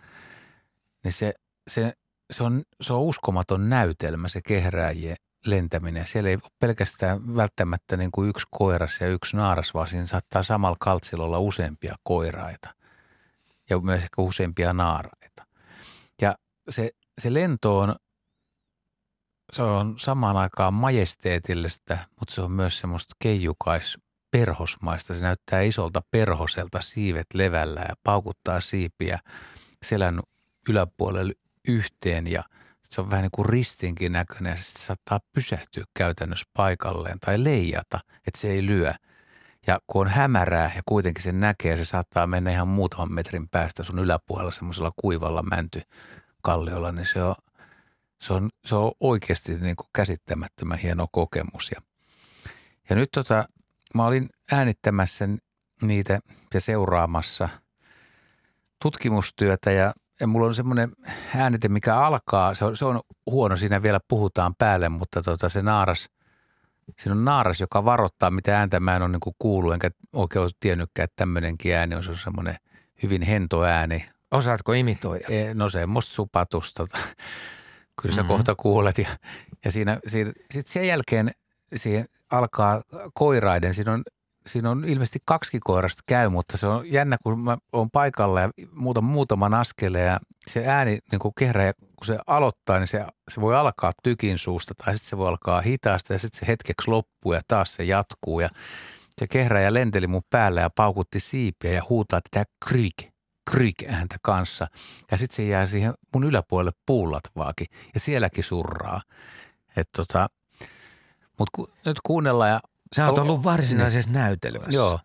[1.03, 1.34] Niin se,
[1.68, 1.93] se,
[2.31, 5.15] se, on, se on uskomaton näytelmä se kehrääjien
[5.45, 6.07] lentäminen.
[6.07, 10.43] Siellä ei ole pelkästään välttämättä niin kuin yksi koiras ja yksi naaras, vaan siinä saattaa
[10.43, 12.76] samalla kaltsilla olla useampia koiraita
[13.69, 15.45] ja myös ehkä useampia naaraita.
[16.22, 16.35] Ja
[16.69, 17.95] se, se lento on,
[19.52, 23.98] se on samaan aikaan majesteetillista, mutta se on myös semmoista keijukais
[24.32, 25.14] perhosmaista.
[25.14, 29.19] Se näyttää isolta perhoselta siivet levällä ja paukuttaa siipiä
[29.86, 30.19] selän
[30.69, 31.34] yläpuolelle
[31.68, 32.44] yhteen ja–
[32.91, 37.99] se on vähän niin kuin ristinkin näköinen ja se saattaa pysähtyä käytännössä paikalleen tai leijata,
[38.28, 38.94] että se ei lyö.
[39.68, 43.84] Ja kun on hämärää ja kuitenkin se näkee, se saattaa mennä ihan muutaman metrin päästä
[43.84, 47.36] sun yläpuolella semmoisella kuivalla mäntykalliolla, niin se on,
[48.22, 51.72] se on, se on oikeasti niin kuin käsittämättömän hieno kokemus.
[51.76, 51.81] Ja,
[52.89, 53.45] ja nyt tota,
[53.95, 55.30] mä olin äänittämässä
[55.81, 56.19] niitä
[56.53, 57.49] ja seuraamassa
[58.81, 60.91] tutkimustyötä ja ja mulla on semmoinen
[61.35, 65.61] äänite, mikä alkaa, se on, se on huono, siinä vielä puhutaan päälle, mutta tota, se
[65.61, 66.10] naaras,
[66.98, 70.52] siinä on naaras, joka varoittaa, mitä ääntä mä en ole niin kuullut, enkä oikein ole
[70.60, 72.56] tiennytkään, että tämmöinenkin ääni on, se on semmoinen
[73.03, 74.10] hyvin hento ääni.
[74.31, 75.26] Osaatko imitoida?
[75.30, 76.88] E, no semmoista supatusta.
[78.02, 78.28] Kyllä sä mm-hmm.
[78.28, 78.98] kohta kuulet.
[78.98, 79.10] Ja,
[79.65, 81.32] ja siinä, siinä sitten sen jälkeen
[81.76, 82.82] siihen alkaa
[83.14, 84.03] koiraiden, siinä on
[84.48, 88.49] siinä on ilmeisesti kaksi koirasta käy, mutta se on jännä, kun mä oon paikalla ja
[88.72, 93.41] muuta, muutaman askeleen ja se ääni niin kuin kehrää, kun se aloittaa, niin se, se
[93.41, 97.34] voi alkaa tykin suusta tai sitten se voi alkaa hitaasti ja sitten se hetkeksi loppuu
[97.34, 98.49] ja taas se jatkuu ja
[99.19, 103.10] se ja lenteli mun päällä ja paukutti siipiä ja huutaa tätä kryik, kryik
[103.88, 104.68] ääntä kanssa.
[105.11, 109.02] Ja sitten se jää siihen mun yläpuolelle puulatvaakin ja sielläkin surraa.
[109.76, 110.30] Että tota,
[111.40, 112.60] mutta ku, nyt kuunnellaan ja
[112.95, 114.19] Sä oot ollut varsinaisessa niin.
[114.19, 114.72] näytelyssä.
[114.72, 114.99] Joo.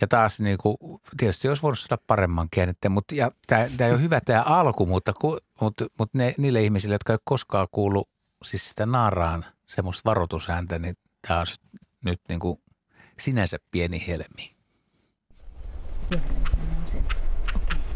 [0.00, 0.76] Ja taas niin kuin,
[1.16, 3.14] tietysti olisi voinut saada paremman käännettä, mutta
[3.46, 5.12] tämä ei ole hyvä tämä alku, mutta,
[5.60, 8.08] mutta, mutta ne, niille ihmisille, jotka ei koskaan kuullut
[8.44, 10.96] siis sitä naaraan semmoista varoitusääntä, niin
[11.28, 11.46] tämä on
[12.04, 12.58] nyt niin kuin
[13.18, 14.56] sinänsä pieni helmi.
[16.10, 16.20] Joo,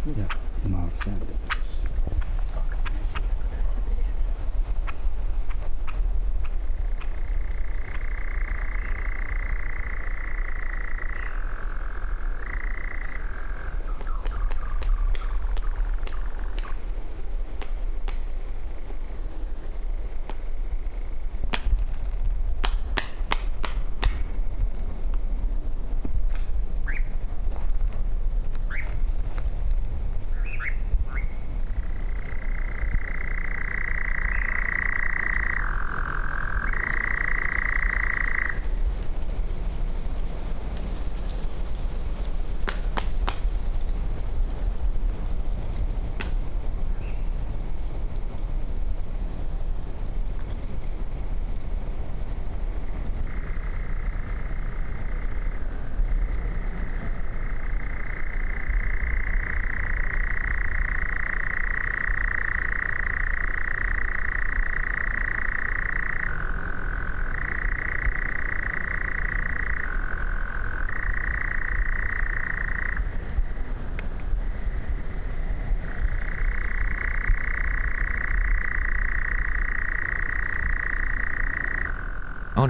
[0.07, 0.25] Yeah,
[0.65, 1.50] 100%.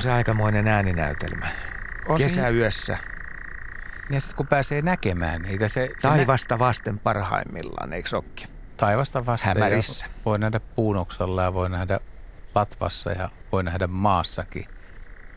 [0.01, 1.47] On se aikamoinen ääninäytelmä.
[2.09, 2.98] On Kesäyössä.
[4.10, 5.68] Ja sitten kun pääsee näkemään niitä.
[5.68, 8.47] Se, se Taivasta vasten parhaimmillaan, eikö sokki?
[8.77, 9.48] Taivasta vasten.
[9.48, 10.06] Hämärissä.
[10.24, 12.01] Voi nähdä puunoksella ja voi nähdä
[12.55, 14.64] latvassa ja voi nähdä maassakin.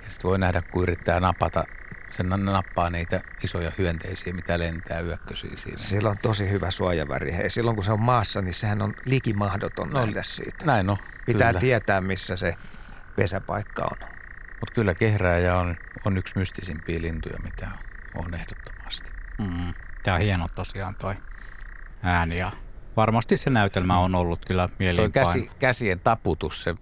[0.03, 1.63] Ja sitten voi nähdä, kun yrittää napata
[2.11, 5.77] sen nappaa niitä isoja hyönteisiä, mitä lentää yökköisiä siinä.
[5.77, 7.33] Sillä on tosi hyvä suojaväri.
[7.33, 10.65] Hei, silloin kun se on maassa, niin sehän on likimahdoton no, nähdä siitä.
[10.65, 10.97] Näin on.
[11.25, 11.59] Pitää kyllä.
[11.59, 12.53] tietää, missä se
[13.15, 14.13] pesäpaikka on.
[14.63, 17.67] Mutta kyllä kehrääjä on, on yksi mystisimpiä lintuja, mitä
[18.15, 19.11] on ehdottomasti.
[19.37, 19.73] Mm.
[20.03, 21.15] Tämä on hieno tosiaan toi
[22.03, 22.51] ääni ja
[22.97, 25.11] varmasti se näytelmä on ollut kyllä mieliinpain.
[25.11, 26.75] käsi, käsien taputus, se,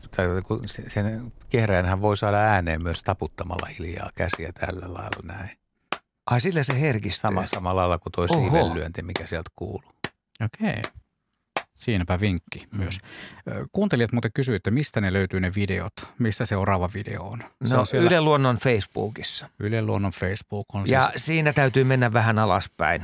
[0.66, 5.58] se, sen kehräjänhän voi saada ääneen myös taputtamalla hiljaa käsiä tällä lailla näin.
[6.26, 7.22] Ai sillä se herkistyy?
[7.22, 9.94] Sama, samalla lailla kuin tuo siivenlyönti, mikä sieltä kuuluu.
[10.44, 10.70] Okei.
[10.70, 11.01] Okay.
[11.82, 12.80] Siinäpä vinkki mm.
[12.80, 12.98] myös.
[13.72, 17.44] Kuuntelijat muuten kysyivät, että mistä ne löytyy ne videot, missä seuraava video on.
[17.66, 18.08] Se no on siellä...
[18.08, 19.50] Yle Luonnon Facebookissa.
[19.60, 21.26] Yle Luonnon Facebook on Ja siis...
[21.26, 23.02] siinä täytyy mennä vähän alaspäin.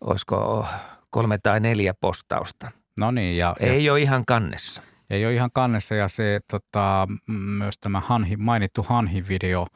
[0.00, 0.66] Olisiko
[1.10, 2.70] kolme tai neljä postausta.
[3.00, 3.36] No niin.
[3.36, 3.92] Ja, Ei ja...
[3.92, 4.82] ole ihan kannessa.
[5.10, 9.66] Ei ole ihan kannessa ja se tota, myös tämä hanhi, mainittu Hanhi-video,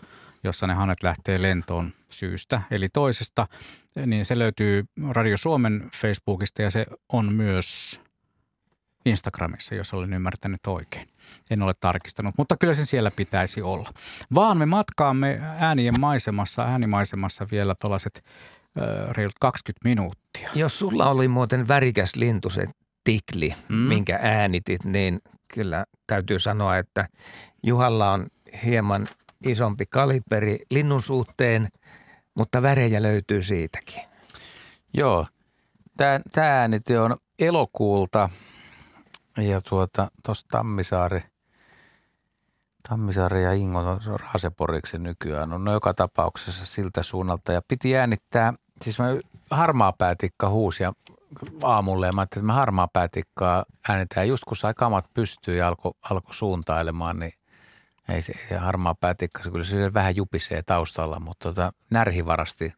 [0.44, 3.46] jossa ne hanet lähtee lentoon syystä, eli toisesta,
[4.06, 8.00] niin se löytyy Radio Suomen Facebookista ja se on myös
[9.06, 11.08] Instagramissa, jos olen ymmärtänyt oikein.
[11.50, 13.90] En ole tarkistanut, mutta kyllä sen siellä pitäisi olla.
[14.34, 18.24] Vaan me matkaamme äänien maisemassa, äänimaisemassa vielä tuollaiset
[19.10, 20.50] reilut 20 minuuttia.
[20.54, 22.66] Jos sulla oli muuten värikäs lintu se
[23.04, 23.76] tikli, mm.
[23.76, 27.08] minkä äänitit, niin kyllä täytyy sanoa, että
[27.62, 28.26] Juhalla on
[28.64, 29.06] hieman
[29.46, 31.68] isompi kaliberi linnun suhteen,
[32.38, 34.02] mutta värejä löytyy siitäkin.
[34.94, 35.26] Joo,
[35.96, 38.28] tämä, tämä äänite on elokuulta
[39.36, 41.22] ja tuota, tuossa Tammisaari,
[42.88, 43.80] Tammisaari ja Ingo
[44.32, 47.52] Raseporiksi nykyään on no joka tapauksessa siltä suunnalta.
[47.52, 48.52] Ja piti äänittää,
[48.82, 49.06] siis mä
[49.50, 50.92] harmaa päätikka huusi ja
[51.62, 54.28] aamulle ja mä ajattelin, että mä harmaa päätikkaa äänetään.
[54.28, 57.32] Just kun sai kamat pystyy ja alkoi alko suuntailemaan, niin
[58.08, 62.72] ei se, se harmaa päätikka, se kyllä se vähän jupisee taustalla, mutta tota, närhi varasti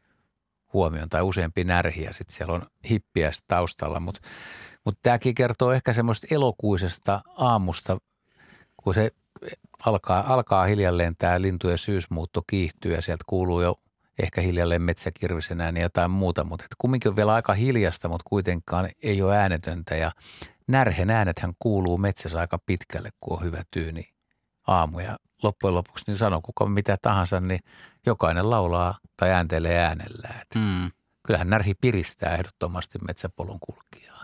[0.72, 4.00] huomioon tai useampi närhi ja sitten siellä on hippiä taustalla.
[4.00, 4.20] Mutta
[4.86, 7.98] mutta tämäkin kertoo ehkä semmoista elokuisesta aamusta,
[8.76, 9.10] kun se
[9.86, 13.80] alkaa, alkaa hiljalleen tämä lintujen syysmuutto kiihtyä ja sieltä kuuluu jo
[14.22, 18.28] ehkä hiljalleen metsäkirvisen ääni ja jotain muuta, mutta et kumminkin on vielä aika hiljasta, mutta
[18.28, 20.10] kuitenkaan ei ole äänetöntä ja
[20.68, 24.08] närhen äänethän kuuluu metsässä aika pitkälle, kun on hyvä tyyni
[24.66, 27.60] aamu ja loppujen lopuksi niin sanoo kuka mitä tahansa, niin
[28.06, 30.28] jokainen laulaa tai ääntelee äänellä.
[30.54, 30.90] mm.
[31.26, 34.15] Kyllähän närhi piristää ehdottomasti metsäpolun kulkijaa.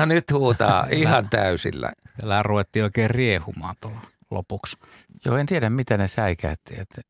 [0.00, 1.92] No nyt huutaa ihan täysillä.
[2.20, 4.00] Täällä ruvettiin oikein riehumaan tuolla
[4.30, 4.76] lopuksi.
[5.24, 7.00] Joo, en tiedä mitä ne säikäytti, että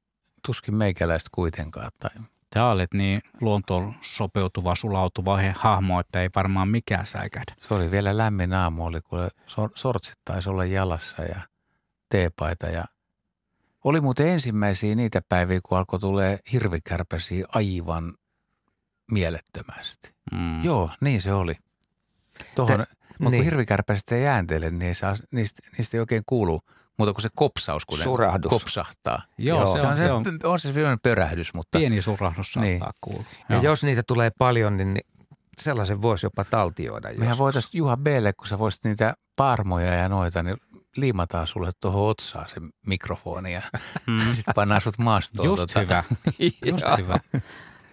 [0.47, 1.91] tuskin meikäläistä kuitenkaan.
[2.01, 2.11] Tai...
[2.51, 7.55] Tämä olet niin luontoon sopeutuva, sulautuva he hahmo, että ei varmaan mikään säikähdä.
[7.61, 9.31] Se oli vielä lämmin aamu, oli kun
[9.75, 11.41] sortsit taisi olla jalassa ja
[12.09, 12.85] teepaita ja
[13.85, 18.15] oli muuten ensimmäisiä niitä päiviä, kun alkoi tulee hirvikärpäsiä aivan
[19.11, 20.15] mielettömästi.
[20.33, 20.65] Mm.
[20.65, 21.55] Joo, niin se oli.
[22.55, 23.31] Tuohon, mutta niin.
[23.31, 26.61] kun hirvikärpäset ei ääntele, niin ei saa, niistä, niistä ei oikein kuulu
[27.01, 28.51] muuta kuin se kopsaus, kun Surahdus.
[28.51, 29.23] kopsahtaa.
[29.39, 31.55] Joo, Joo se, on, se, on, on, se sellainen pörähdys.
[31.55, 32.83] Mutta, pieni surahdus saattaa niin.
[33.01, 33.25] kuulua.
[33.49, 33.65] Ja Joo.
[33.65, 34.99] jos niitä tulee paljon, niin
[35.59, 38.07] sellaisen voisi jopa taltioida Mehän voitaisiin Juha B.
[38.37, 40.57] kun sä voisit niitä parmoja ja noita, niin
[40.97, 43.63] liimataan sulle tuohon otsaan se mikrofoni ja
[44.07, 44.21] mm.
[44.35, 45.49] sitten pannaan sut maastoon.
[45.49, 45.81] Just tota.
[45.81, 46.03] hyvä.
[46.71, 47.17] Just hyvä.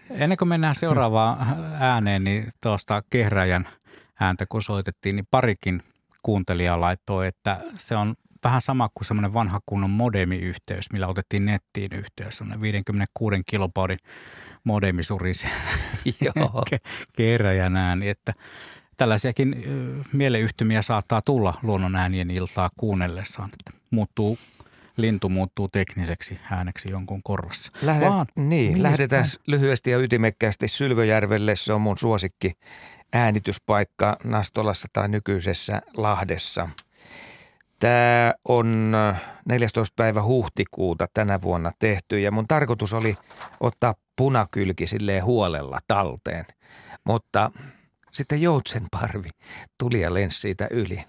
[0.09, 1.37] Ennen kuin mennään seuraavaan
[1.79, 3.67] ääneen, niin tuosta kehräjän–
[4.19, 5.83] ääntä kun soitettiin, niin parikin
[6.23, 11.89] kuuntelijaa laittoi, että se on vähän sama kuin semmoinen vanha kunnon modemiyhteys, millä otettiin nettiin
[11.93, 12.37] yhteys.
[12.37, 13.99] Semmoinen 56 kilobaudin
[14.63, 15.47] modemi surisi
[17.77, 18.33] ääni, että
[18.97, 19.63] tällaisiakin
[20.13, 24.37] mieleyhtymiä saattaa tulla luonnon äänien iltaa kuunnellessaan, että muuttuu
[24.97, 27.71] lintu muuttuu tekniseksi ääneksi jonkun korvassa.
[27.81, 31.55] Lähde, Vaan, niin, lähdetään lyhyesti ja ytimekkäästi Sylvöjärvelle.
[31.55, 32.53] Se on mun suosikki
[33.13, 36.69] äänityspaikka Nastolassa tai nykyisessä Lahdessa.
[37.79, 38.91] Tämä on
[39.49, 39.93] 14.
[39.95, 43.15] päivä huhtikuuta tänä vuonna tehty ja mun tarkoitus oli
[43.59, 46.45] ottaa punakylki silleen huolella talteen.
[47.03, 47.51] Mutta
[48.11, 49.29] sitten joutsen parvi
[49.77, 51.03] tuli ja lensi siitä yli.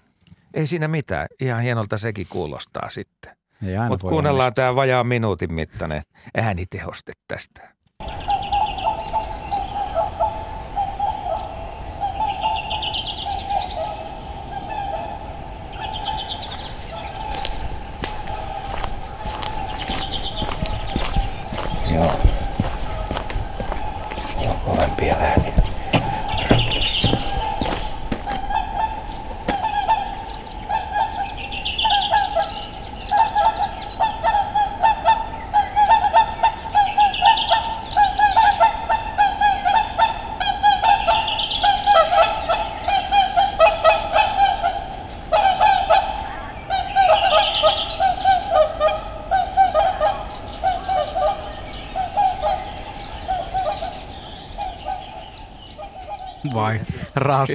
[0.53, 3.35] Ei siinä mitään, ihan hienolta sekin kuulostaa sitten.
[3.89, 6.01] Mutta kuunnellaan tämä vajaa minuutin mittainen
[6.37, 7.69] äänitehoste tästä.
[21.89, 22.28] Yeah.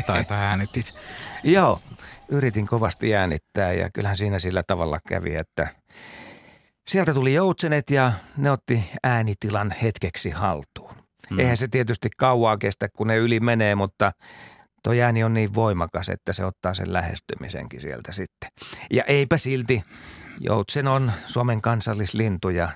[0.08, 0.94] Rastaita äänitit?
[1.44, 1.80] Joo,
[2.28, 5.68] yritin kovasti äänittää ja kyllähän siinä sillä tavalla kävi, että
[6.88, 10.94] sieltä tuli joutsenet ja ne otti äänitilan hetkeksi haltuun.
[11.30, 11.38] Hmm.
[11.38, 14.12] Eihän se tietysti kauaa kestä, kun ne yli menee, mutta
[14.82, 18.50] tuo ääni on niin voimakas, että se ottaa sen lähestymisenkin sieltä sitten.
[18.90, 19.84] Ja eipä silti,
[20.40, 22.68] joutsen on Suomen kansallislintu ja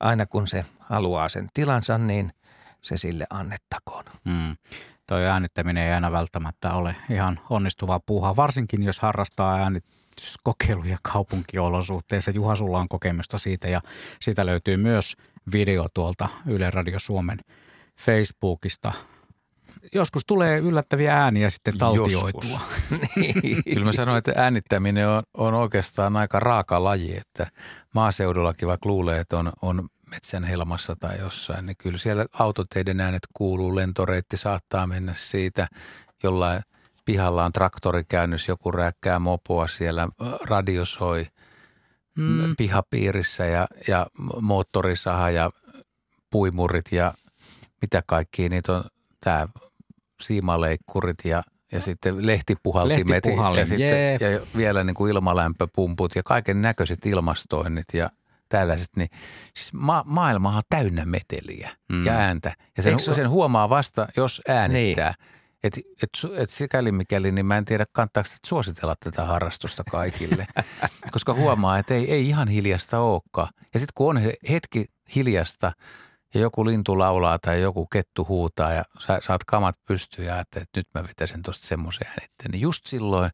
[0.00, 2.32] aina kun se haluaa sen tilansa, niin
[2.80, 4.04] se sille annettakoon.
[4.30, 4.56] Hmm
[5.06, 12.30] toi äänittäminen ei aina välttämättä ole ihan onnistuvaa puuhaa, varsinkin jos harrastaa äänityskokeiluja kaupunkiolosuhteissa.
[12.30, 13.80] Juha, sulla on kokemusta siitä ja
[14.20, 15.16] siitä löytyy myös
[15.52, 17.38] video tuolta Yle Radio Suomen
[17.98, 18.92] Facebookista.
[19.94, 22.60] Joskus tulee yllättäviä ääniä sitten taltioitua.
[23.16, 23.62] Niin.
[23.64, 27.46] Kyllä mä sanoin, että äänittäminen on, on oikeastaan aika raaka laji, että
[27.94, 33.22] maaseudullakin vaikka luulee, että on, on metsän helmassa tai jossain, niin kyllä siellä autoteiden äänet
[33.34, 35.68] kuuluu, lentoreitti saattaa mennä siitä,
[36.22, 36.62] jollain
[37.04, 40.08] pihalla on traktorikäynnys, joku rääkkää mopoa siellä,
[40.44, 41.26] radio soi
[42.18, 42.56] mm.
[42.56, 44.06] pihapiirissä ja, ja
[44.40, 45.50] moottorisaha ja
[46.30, 47.14] puimurit ja
[47.82, 48.84] mitä kaikki, niitä on.
[49.20, 49.48] Tämä
[50.22, 51.42] siimaleikkurit ja
[51.72, 58.10] ja sitten lehtipuhaltimet ja, sitten, ja vielä niin kuin ilmalämpöpumput ja kaiken näköiset ilmastoinnit ja
[58.48, 59.08] tällaiset, niin
[59.54, 62.06] siis ma- maailma on täynnä meteliä mm.
[62.06, 62.52] ja ääntä.
[62.76, 65.14] Ja sen, sen huomaa vasta, jos äänittää.
[65.18, 65.36] Niin.
[65.64, 70.46] Että et, et sikäli mikäli, niin mä en tiedä, kannattaako suositella tätä harrastusta kaikille.
[71.12, 73.48] Koska huomaa, että ei, ei ihan hiljasta olekaan.
[73.74, 75.72] Ja sitten kun on hetki hiljasta
[76.34, 80.64] ja joku lintu laulaa tai joku kettu huutaa ja sä saat kamat pystyä ja että
[80.76, 83.30] nyt mä vetäisin tuosta semmoisen äänitteen, niin just silloin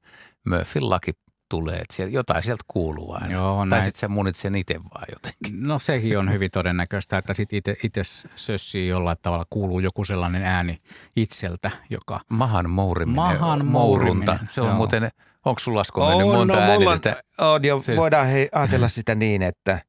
[0.49, 1.13] Murphyn laki
[1.53, 3.33] tulee, että sieltä, jotain sieltä kuuluu aina.
[3.35, 5.63] Joo, tai sitten sä munit sen itse vaan jotenkin.
[5.69, 8.01] No sekin on hyvin todennäköistä, että sitten itse
[8.35, 10.79] sössii jollain tavalla, kuuluu joku sellainen ääni
[11.17, 12.21] itseltä, joka...
[12.29, 13.15] Mahan mouriminen.
[13.15, 14.39] Mahan mourunta.
[14.49, 14.77] Se on joo.
[14.77, 15.11] muuten,
[15.45, 17.23] onko sulla Asko mennyt on, monta no, äänitettä?
[17.39, 17.97] On, jo, se...
[17.97, 19.81] voidaan hei, ajatella sitä niin, että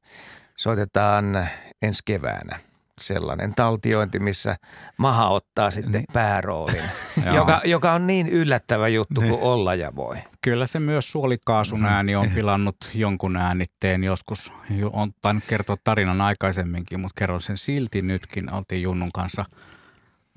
[0.56, 1.48] soitetaan
[1.82, 2.58] ensi keväänä–
[3.00, 4.56] sellainen taltiointi, missä
[4.96, 6.04] maha ottaa sitten niin.
[6.12, 6.82] pääroolin,
[7.36, 10.16] joka, joka on niin yllättävä juttu kuin olla ja voi.
[10.40, 11.94] Kyllä se myös suolikaasun mm-hmm.
[11.94, 14.52] ääni on pilannut jonkun äänitteen joskus.
[14.92, 18.54] On tainnut kertoa tarinan aikaisemminkin, mutta kerron sen silti nytkin.
[18.54, 19.44] Oltiin Junnun kanssa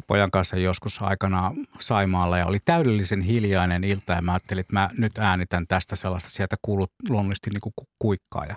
[0.08, 4.90] pojan kanssa joskus aikana Saimaalla ja oli täydellisen hiljainen ilta ja mä ajattelin, että mä
[4.98, 8.56] nyt äänitän tästä sellaista, sieltä kuuluu luonnollisesti niin kuin kuikkaa ja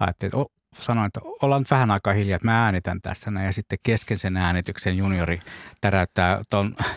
[0.00, 3.78] ajattelin, että sanoin, että ollaan nyt vähän aikaa hiljaa, että mä äänitän tässä ja sitten
[3.82, 5.40] kesken sen äänityksen juniori
[5.80, 6.42] täräyttää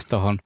[0.09, 0.39] tuohon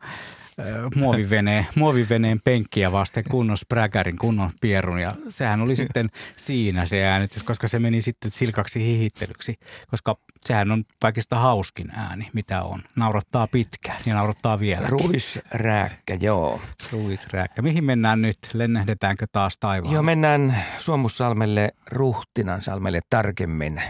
[0.95, 7.43] muoviveneen, muoviveneen penkkiä vasten kunnon spräkärin, kunnon pierun ja sehän oli sitten siinä se äänitys,
[7.43, 9.55] koska se meni sitten silkaksi hihittelyksi,
[9.91, 12.81] koska sehän on kaikista hauskin ääni, mitä on.
[12.95, 14.87] Naurattaa pitkään ja naurattaa vielä.
[14.87, 16.61] Ruisrääkkä, joo.
[16.91, 17.61] Ruisrääkkä.
[17.61, 18.37] Mihin mennään nyt?
[18.53, 19.93] Lennähdetäänkö taas taivaan?
[19.93, 23.81] Joo, mennään Suomussalmelle, Ruhtinansalmelle tarkemmin.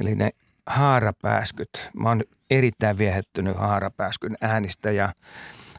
[0.00, 0.30] Eli ne
[0.66, 1.90] haarapääskyt.
[1.96, 5.12] Mä oon erittäin viehättynyt haarapääskyn äänistä ja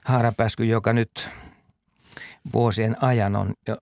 [0.06, 1.30] haarapääsky, joka nyt
[2.54, 3.78] vuosien ajan on jo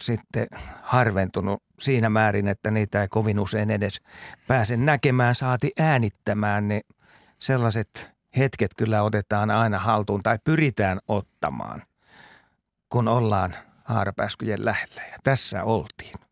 [0.00, 0.46] sitten
[0.82, 4.00] harventunut siinä määrin, että niitä ei kovin usein edes
[4.46, 6.82] pääse näkemään, saati äänittämään, niin
[7.38, 11.82] sellaiset hetket kyllä otetaan aina haltuun tai pyritään ottamaan,
[12.88, 15.02] kun ollaan haarapääskyjen lähellä.
[15.12, 16.25] Ja tässä oltiin.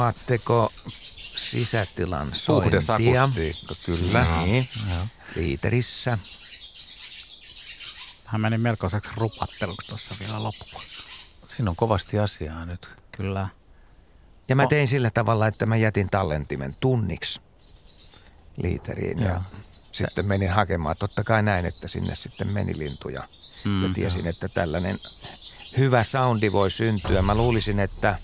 [0.00, 0.72] Huomaatteko
[1.16, 2.80] sisätilan sointia?
[3.34, 4.26] Puhdas kyllä.
[4.44, 4.68] Niin.
[5.36, 6.18] Liiterissä.
[8.24, 10.82] Hän meni melkoiseksi rupatteluksi tuossa vielä loppuun.
[11.56, 12.88] Siinä on kovasti asiaa nyt.
[13.16, 13.48] Kyllä.
[14.48, 17.40] Ja mä tein sillä tavalla, että mä jätin tallentimen tunniksi
[18.56, 19.42] liiteriin ja, ja
[19.92, 20.96] sitten menin hakemaan.
[20.96, 23.28] Totta kai näin, että sinne sitten meni lintuja.
[23.64, 24.98] Mm, ja tiesin, että tällainen
[25.78, 27.22] hyvä soundi voi syntyä.
[27.22, 28.18] Mä luulisin, että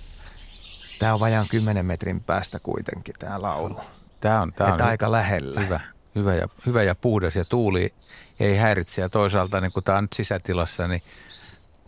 [0.99, 3.81] tämä on vajaan 10 metrin päästä kuitenkin tämä laulu.
[4.21, 5.61] Tämä on, tämä on aika lähellä.
[5.61, 5.81] Hyvä,
[6.15, 7.95] hyvä, ja, hyvä ja puhdas ja tuuli
[8.41, 9.03] ei häiritse.
[9.03, 11.01] Ja toisaalta niin kun tämä on nyt sisätilassa, niin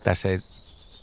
[0.03, 0.39] tässä ei,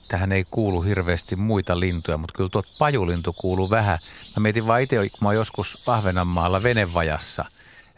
[0.09, 3.99] tähän ei kuulu hirveästi muita lintuja, mutta kyllä tuot pajulintu kuuluu vähän.
[4.37, 7.45] Mä mietin vaan itse, kun mä oon joskus Ahvenanmaalla venevajassa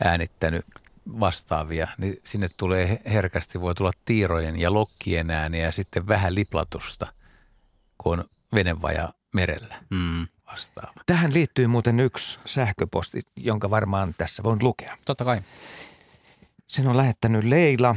[0.05, 0.67] äänittänyt
[1.21, 7.07] vastaavia, niin sinne tulee herkästi, voi tulla tiirojen ja lokkien ääniä ja sitten vähän liplatusta,
[7.99, 8.25] kun on
[8.55, 10.27] venevaja merellä mm.
[10.51, 11.01] vastaava.
[11.07, 14.97] Tähän liittyy muuten yksi sähköposti, jonka varmaan tässä voin lukea.
[15.05, 15.41] Totta kai.
[16.67, 17.97] Sen on lähettänyt Leila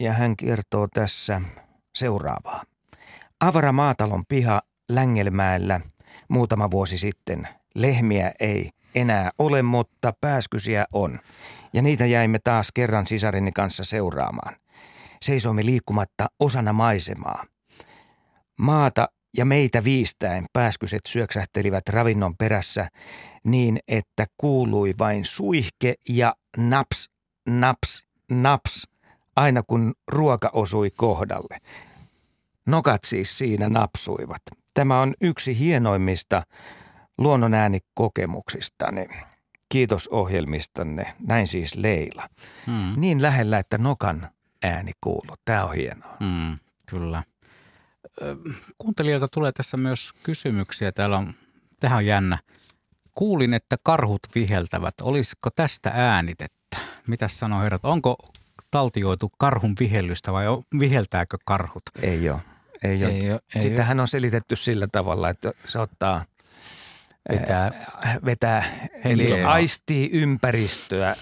[0.00, 1.40] ja hän kertoo tässä
[1.94, 2.62] seuraavaa.
[3.40, 5.80] Avara maatalon piha Längelmäellä
[6.28, 7.48] muutama vuosi sitten.
[7.74, 11.18] Lehmiä ei enää ole, mutta pääskysiä on.
[11.72, 14.56] Ja niitä jäimme taas kerran sisarini kanssa seuraamaan.
[15.22, 17.44] Seisoimme liikkumatta osana maisemaa.
[18.58, 22.88] Maata ja meitä viistäen pääskyset syöksähtelivät ravinnon perässä
[23.44, 27.10] niin, että kuului vain suihke ja naps,
[27.48, 28.88] naps, naps,
[29.36, 31.58] aina kun ruoka osui kohdalle.
[32.66, 34.42] Nokat siis siinä napsuivat.
[34.74, 36.42] Tämä on yksi hienoimmista
[37.18, 39.06] luonnonäänikokemuksistani.
[39.68, 41.14] Kiitos ohjelmistanne.
[41.26, 42.28] Näin siis Leila.
[42.66, 42.92] Hmm.
[42.96, 44.28] Niin lähellä, että nokan
[44.62, 45.36] ääni kuuluu.
[45.44, 46.16] Tämä on hienoa.
[46.20, 47.22] Hmm, kyllä.
[48.78, 50.92] Kuuntelijoilta tulee tässä myös kysymyksiä.
[50.92, 51.34] Täällä on,
[51.80, 52.38] tähän on jännä.
[53.14, 54.94] Kuulin, että karhut viheltävät.
[55.02, 56.76] Olisiko tästä äänitettä?
[57.06, 57.86] Mitä sanoo herrat?
[57.86, 58.16] Onko
[58.70, 60.44] taltioitu karhun vihellystä vai
[60.78, 61.82] viheltääkö karhut?
[62.02, 62.40] Ei ole.
[62.82, 63.12] Ei ole.
[63.12, 64.02] Ei ole, ei Sitähän ole.
[64.02, 66.24] on selitetty sillä tavalla, että se ottaa
[67.32, 67.70] vetää,
[68.24, 68.64] vetää
[69.04, 71.16] eli aistii ympäristöä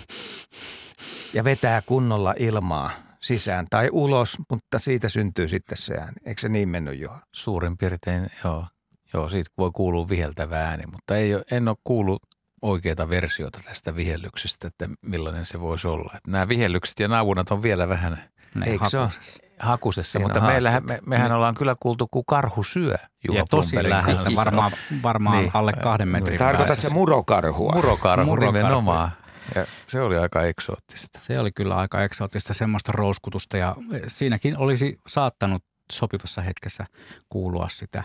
[1.35, 2.91] ja vetää kunnolla ilmaa
[3.25, 6.13] sisään tai ulos, mutta siitä syntyy sitten se ääni.
[6.25, 7.19] Eikö se niin mennyt jo?
[7.33, 8.67] Suurin piirtein, joo.
[9.15, 12.23] Joo, siitä voi kuulua viheltävä ääni, mutta ei ole, en ole kuullut
[12.63, 16.13] oikeita versiota tästä vihellyksestä, että millainen se voisi olla.
[16.17, 18.25] Että nämä vihellykset ja naavunat on vielä vähän
[18.67, 22.97] Eikö hakusessa, hakusessa mutta meillähän, me, mehän me, ollaan kyllä kuultu, kun karhu syö
[23.29, 24.73] Juha Ja tosi lähellä, varmaan,
[25.03, 25.51] varmaan niin.
[25.55, 27.73] alle kahden metrin Tarkoitatko se murokarhua?
[27.75, 29.11] Murokarhu, murokarhu nimenomaan.
[29.55, 31.19] Ja se oli aika eksoottista.
[31.19, 33.77] Se oli kyllä aika eksoottista, semmoista rouskutusta ja
[34.09, 35.63] siinäkin olisi saattanut
[35.93, 36.87] sopivassa hetkessä
[37.29, 38.05] kuulua sitä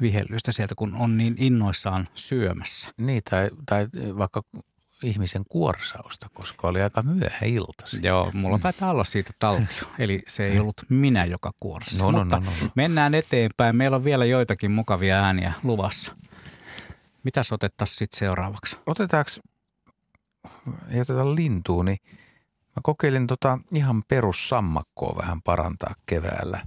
[0.00, 2.88] vihellystä sieltä, kun on niin innoissaan syömässä.
[2.98, 3.86] Niin, tai, tai
[4.18, 4.42] vaikka
[5.02, 7.84] ihmisen kuorsausta, koska oli aika myöhä ilta.
[8.02, 9.88] Joo, mulla taitaa olla siitä taltio.
[9.98, 11.98] Eli se ei ollut minä, joka kuorsi.
[11.98, 12.70] No, no, no, no, no.
[12.74, 13.76] mennään eteenpäin.
[13.76, 16.16] Meillä on vielä joitakin mukavia ääniä luvassa.
[17.22, 18.76] Mitäs otettaisiin sitten seuraavaksi?
[18.86, 19.30] Otetaanko,
[20.90, 21.98] ei oteta lintuun, niin
[22.76, 26.66] mä kokeilin tota ihan perussammakkoa vähän parantaa keväällä.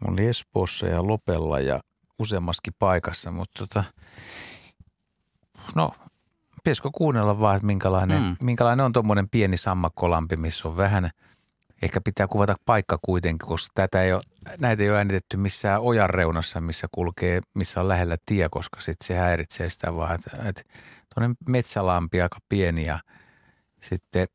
[0.00, 1.80] Mun oli Espoossa ja Lopella ja
[2.18, 3.84] useammaskin paikassa, mutta tota,
[5.74, 5.94] no
[6.64, 8.36] pitäisikö kuunnella vaan, että minkälainen, mm.
[8.40, 11.10] minkälainen on tuommoinen pieni sammakkolampi, missä on vähän,
[11.82, 14.22] ehkä pitää kuvata paikka kuitenkin, koska tätä ei ole,
[14.58, 19.06] näitä ei ole äänitetty missään ojan reunassa, missä kulkee, missä on lähellä tie, koska sitten
[19.06, 20.62] se häiritsee sitä vaan, että, että
[21.14, 22.98] tuonne metsälampi aika pieni ja
[23.80, 24.28] sitten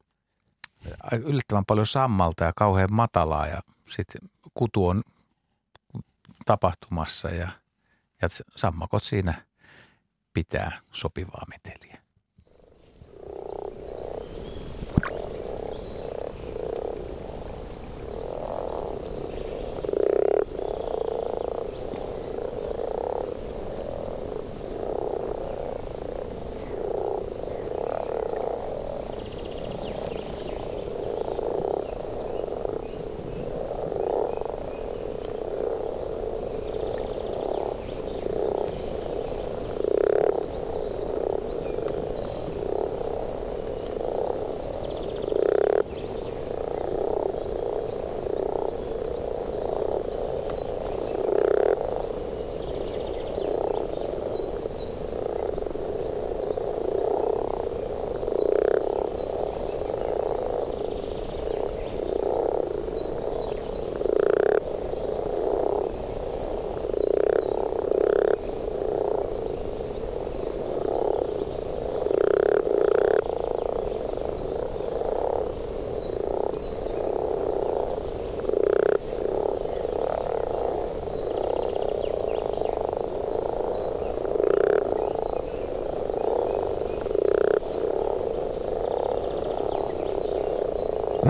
[1.12, 5.04] yllättävän paljon sammalta ja kauhean matalaa ja sitten kutu on
[6.46, 7.48] tapahtumassa ja,
[8.22, 9.34] ja sammakot siinä
[10.34, 11.93] pitää sopivaa meteliä.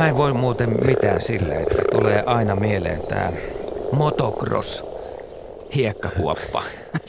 [0.04, 3.32] Mä en voi muuten mitään sille, että tulee aina mieleen tämä
[3.92, 4.84] motocross
[5.76, 6.64] hiekkakuoppa.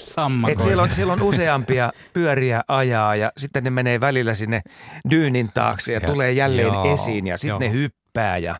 [0.49, 4.63] Et siellä, on, siellä on useampia pyöriä ajaa ja sitten ne menee välillä sinne
[5.11, 8.57] dyynin taakse ja, ja tulee jälleen joo, esiin ja sitten ne hyppää ja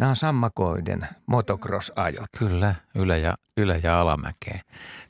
[0.00, 2.28] Nämä on sammakoiden motocross-ajot.
[2.38, 4.60] Kyllä, ylä- ja, ylä- ja alamäkeen.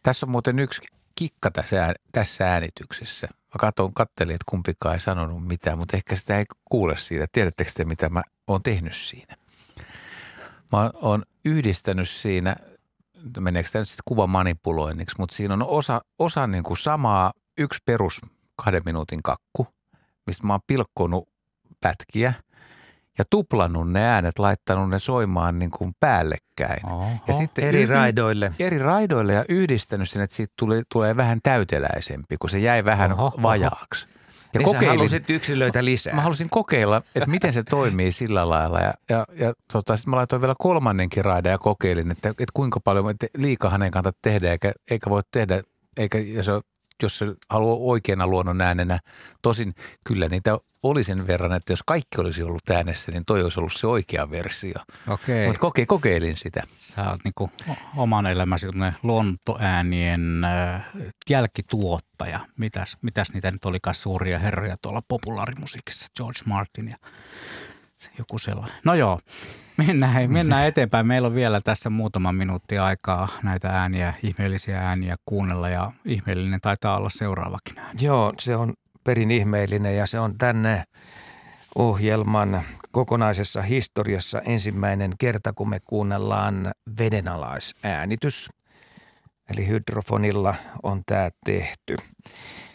[0.02, 0.82] Tässä on muuten yksi
[1.14, 3.28] kikka tässä, tässä äänityksessä.
[3.54, 7.26] Mä katson, kattelin, että kumpikaan ei sanonut mitään, mutta ehkä sitä ei kuule siitä.
[7.32, 9.36] Tiedättekö te, mitä mä oon tehnyt siinä?
[10.72, 12.56] Mä oon yhdistänyt siinä,
[13.40, 17.78] meneekö tämä nyt sitten kuva manipuloinniksi, mutta siinä on osa, osa niin kuin samaa, yksi
[17.84, 18.20] perus
[18.56, 19.66] kahden minuutin kakku,
[20.26, 21.28] mistä mä oon pilkkonut
[21.80, 22.34] pätkiä–
[23.18, 26.86] ja tuplannut ne äänet, laittanut ne soimaan niin kuin päällekkäin.
[26.86, 28.52] Oho, ja sitten eri raidoille.
[28.58, 33.12] Eri raidoille ja yhdistänyt sen, että siitä tuli, tulee vähän täyteläisempi, kun se jäi vähän
[33.12, 34.06] oho, vajaaksi.
[34.54, 36.14] Ja niin kokeilin, halusit yksilöitä lisää.
[36.14, 38.80] Mä halusin kokeilla, että miten se toimii sillä lailla.
[38.80, 42.80] Ja, ja, ja tota, sitten mä laitoin vielä kolmannenkin raidan ja kokeilin, että, että kuinka
[42.80, 45.62] paljon, että liikahan ei kannata tehdä, eikä, eikä voi tehdä,
[45.96, 46.52] eikä, ja se,
[47.02, 49.00] jos se haluaa oikeana luonnon äänenä.
[49.42, 53.60] Tosin kyllä niitä oli sen verran, että jos kaikki olisi ollut äänessä, niin toi olisi
[53.60, 54.74] ollut se oikea versio.
[55.08, 55.46] Okei.
[55.46, 56.62] Mutta koke, kokeilin sitä.
[56.66, 57.50] Sä oot niinku
[57.96, 58.66] oman elämäsi
[59.02, 60.86] luontoäänien äh,
[61.30, 62.40] jälkituottaja.
[62.58, 66.96] Mitäs, mitäs niitä nyt olikaan suuria herroja tuolla populaarimusiikissa, George Martin ja
[68.18, 68.76] joku sellainen.
[68.84, 69.20] No joo,
[69.76, 71.06] mennään, mennään eteenpäin.
[71.06, 76.96] Meillä on vielä tässä muutama minuutti aikaa näitä ääniä, ihmeellisiä ääniä kuunnella ja ihmeellinen taitaa
[76.96, 77.98] olla seuraavakin ääni.
[78.02, 80.84] Joo, se on perin ihmeellinen ja se on tänne
[81.74, 88.48] ohjelman kokonaisessa historiassa ensimmäinen kerta, kun me kuunnellaan vedenalaisäänitys.
[89.50, 91.96] Eli hydrofonilla on tämä tehty.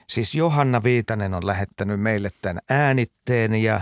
[0.09, 3.81] Siis Johanna Viitanen on lähettänyt meille tämän äänitteen ja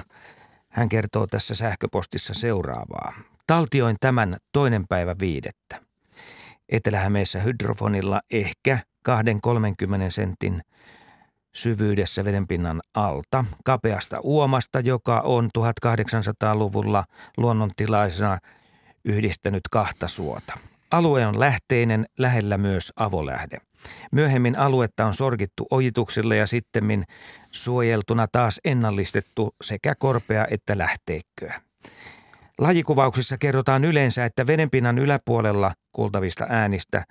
[0.77, 3.13] hän kertoo tässä sähköpostissa seuraavaa.
[3.47, 5.81] Taltioin tämän toinen päivä viidettä.
[6.69, 8.79] Etelä-Hämeessä hydrofonilla ehkä
[9.09, 9.11] 2-30
[10.09, 10.61] sentin
[11.55, 17.03] syvyydessä vedenpinnan alta, kapeasta uomasta, joka on 1800-luvulla
[17.37, 18.39] luonnontilaisena
[19.05, 20.53] yhdistänyt kahta suota.
[20.91, 23.57] Alue on lähteinen, lähellä myös avolähde.
[24.11, 27.05] Myöhemmin aluetta on sorgittu ojituksilla ja sitten
[27.51, 31.61] suojeltuna taas ennallistettu sekä korpea että lähteikköä.
[32.57, 37.05] Lajikuvauksissa kerrotaan yleensä, että vedenpinnan yläpuolella kuultavista äänistä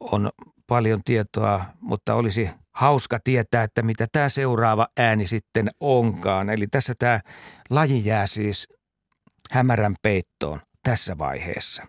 [0.00, 0.30] on
[0.66, 6.50] paljon tietoa, mutta olisi hauska tietää, että mitä tämä seuraava ääni sitten onkaan.
[6.50, 7.20] Eli tässä tämä
[7.70, 8.68] laji jää siis
[9.50, 11.86] hämärän peittoon tässä vaiheessa.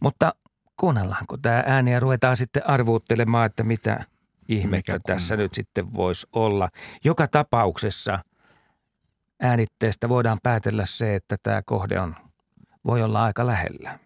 [0.00, 0.34] Mutta
[0.76, 4.04] kuunnellaanko tämä ääni ja ruvetaan sitten arvuuttelemaan, että mitä
[4.48, 6.68] ihmettä Mikä tässä nyt sitten voisi olla.
[7.04, 8.18] Joka tapauksessa
[9.42, 12.16] äänitteestä voidaan päätellä se, että tämä kohde on,
[12.86, 13.98] voi olla aika lähellä.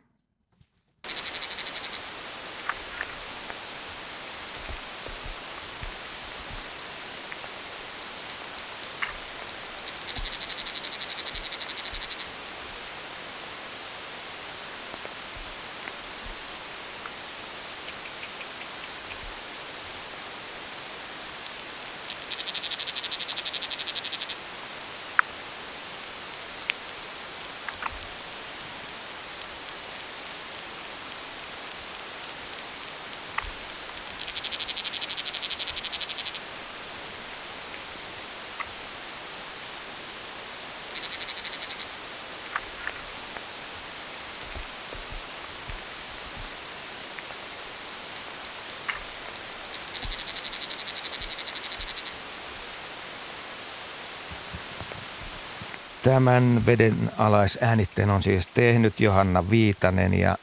[56.10, 60.36] Tämän veden alaisäänitteen on siis tehnyt Johanna Viitanen ja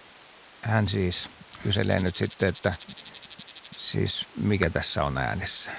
[0.62, 1.30] hän siis
[1.64, 2.74] kyselee nyt sitten, että
[3.78, 5.72] siis mikä tässä on äänessä.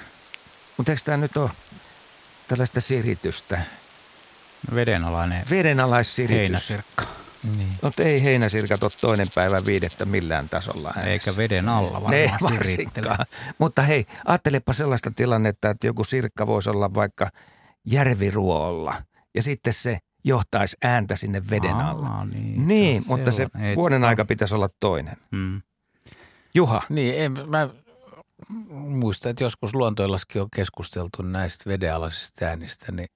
[0.76, 1.50] Mutta eikö tämä nyt ole
[2.48, 3.60] tällaista siritystä?
[4.74, 5.44] Vedenalainen.
[5.50, 6.38] Vedenalaissiritys.
[6.38, 7.04] Heinäsirkka.
[7.56, 7.78] Niin.
[7.82, 11.10] Mutta ei heinäsirkat ole toinen päivä viidettä millään tasolla äänessä.
[11.10, 12.14] Eikä veden alla varmaan
[13.58, 17.30] Mutta hei, ajattelepa sellaista tilannetta, että joku sirkka voisi olla vaikka
[17.84, 19.02] järviruolla–
[19.38, 22.06] ja sitten se johtaisi ääntä sinne veden alla.
[22.06, 25.16] Aa, niin, niin se mutta se ei, vuoden aika pitäisi olla toinen.
[25.30, 25.62] Mm.
[26.54, 26.82] Juha.
[26.88, 27.68] Niin, en, mä
[28.70, 33.08] muistan, että joskus luontoilaskin on keskusteltu näistä vedenalaisista äänistä, niin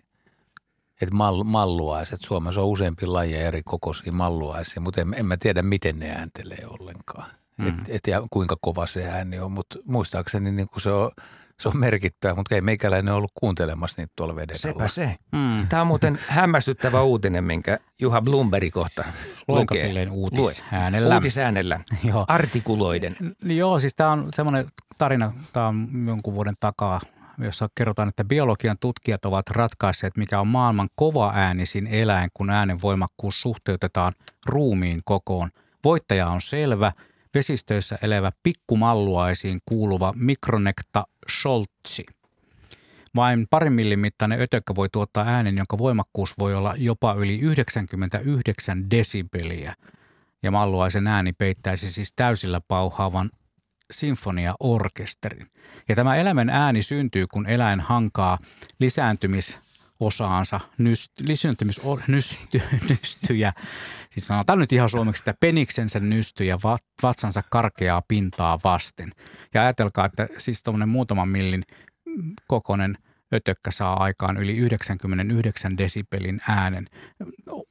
[1.00, 5.62] että mal, malluaiset, Suomessa on useampi lajeja eri kokoisia malluaisia, mutta en, en mä tiedä,
[5.62, 7.30] miten ne ääntelee ollenkaan.
[7.56, 7.68] Mm.
[7.68, 11.10] Et, et, ja kuinka kova se ääni on, mutta muistaakseni niin kuin se on
[11.62, 15.16] se on merkittävä, mutta ei meikäläinen ollut kuuntelemassa niitä tuolla veden Sepä se.
[15.32, 15.66] Mm.
[15.68, 19.04] Tämä on muuten hämmästyttävä uutinen, minkä Juha Blumberg kohta
[19.48, 19.86] Luenko lukee.
[19.86, 21.14] silleen uutisäänellä?
[21.14, 22.24] Uutisäänellä, joo.
[22.28, 23.16] artikuloiden.
[23.44, 24.66] Joo, siis tämä on semmoinen
[24.98, 27.00] tarina, tämä on jonkun vuoden takaa,
[27.38, 32.82] jossa kerrotaan, että biologian tutkijat ovat ratkaisseet, mikä on maailman kova äänisin eläin, kun äänen
[32.82, 34.12] voimakkuus suhteutetaan
[34.46, 35.50] ruumiin kokoon.
[35.84, 36.92] Voittaja on selvä–
[37.34, 42.02] vesistöissä elävä pikkumalluaisiin kuuluva Micronecta scholzi.
[43.16, 48.90] Vain parin millin mittainen ötökkä voi tuottaa äänen, jonka voimakkuus voi olla jopa yli 99
[48.90, 49.74] desibeliä.
[50.42, 53.30] Ja malluaisen ääni peittäisi siis täysillä pauhaavan
[53.90, 55.46] sinfoniaorkesterin.
[55.88, 58.38] Ja tämä eläimen ääni syntyy, kun eläin hankaa
[58.78, 59.58] lisääntymis
[60.06, 61.12] osaansa, nyst,
[62.08, 63.52] nysty, nystyjä,
[64.10, 66.58] siis sanotaan nyt ihan suomeksi, että peniksensä nystyjä
[67.02, 69.12] vatsansa karkeaa pintaa vasten.
[69.54, 71.62] Ja ajatelkaa, että siis tuommoinen muutaman millin
[72.48, 72.98] kokoinen
[73.34, 76.86] ötökkä saa aikaan yli 99 desibelin äänen.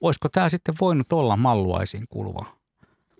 [0.01, 2.61] Olisiko tämä sitten voinut olla malluaisiin kuuluva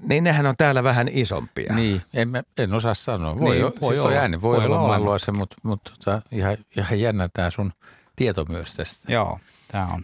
[0.02, 1.74] niin nehän on täällä vähän isompia.
[1.76, 3.40] Niin, en, en osaa sanoa.
[3.40, 6.58] Voi, niin, voi siis olla, ääni voi, voi olla, olla malluaisen, mutta, mutta tota, ihan,
[6.78, 7.74] ihan jännä tämä sun
[8.16, 9.12] tieto myös tästä.
[9.12, 10.04] Joo, tämä on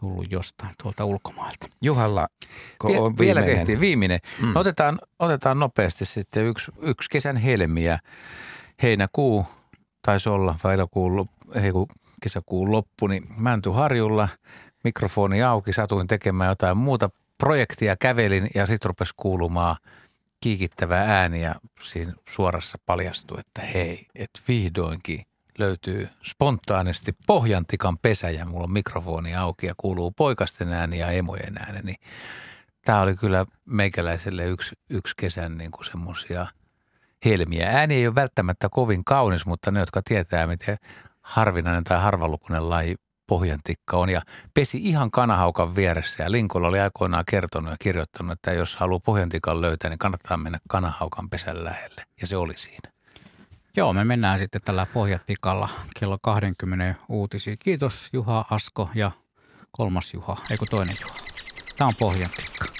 [0.00, 1.66] tullut jostain tuolta ulkomailta.
[1.82, 2.28] Juhalla,
[2.86, 4.20] Vie, on Vielä kehtiin viimeinen.
[4.42, 4.52] Mm.
[4.52, 7.98] No otetaan, otetaan nopeasti sitten yksi, yksi kesän helmiä.
[8.82, 9.46] Heinäkuu
[10.02, 11.86] taisi olla, vai elokuun, ei kun
[12.22, 14.28] kesäkuun loppu, niin Mäntyharjulla
[14.84, 19.76] mikrofoni auki, satuin tekemään jotain muuta projektia, kävelin ja sitten rupesi kuulumaan
[20.40, 25.27] kiikittävää ääniä siinä suorassa paljastui, että hei, että vihdoinkin
[25.58, 31.58] löytyy spontaanisti Pohjantikan pesä ja mulla on mikrofoni auki ja kuuluu poikasten ääni ja emojen
[31.58, 31.96] ääni, niin
[32.84, 36.46] tämä oli kyllä meikäläiselle yksi, yksi kesän niin kuin semmoisia
[37.24, 37.70] helmiä.
[37.70, 40.76] Ääni ei ole välttämättä kovin kaunis, mutta ne, jotka tietää, miten
[41.20, 44.22] harvinainen tai harvalukuinen laji pohjantikka on ja
[44.54, 49.60] pesi ihan kanahaukan vieressä ja Linkolla oli aikoinaan kertonut ja kirjoittanut, että jos haluaa pohjantikan
[49.60, 52.97] löytää, niin kannattaa mennä kanahaukan pesän lähelle ja se oli siinä.
[53.78, 55.68] Joo, me mennään sitten tällä pohjatikalla
[56.00, 57.56] kello 20 uutisia.
[57.56, 59.10] Kiitos Juha Asko ja
[59.70, 61.14] kolmas Juha, eikö toinen Juha.
[61.76, 62.77] Tämä on pohjatikka.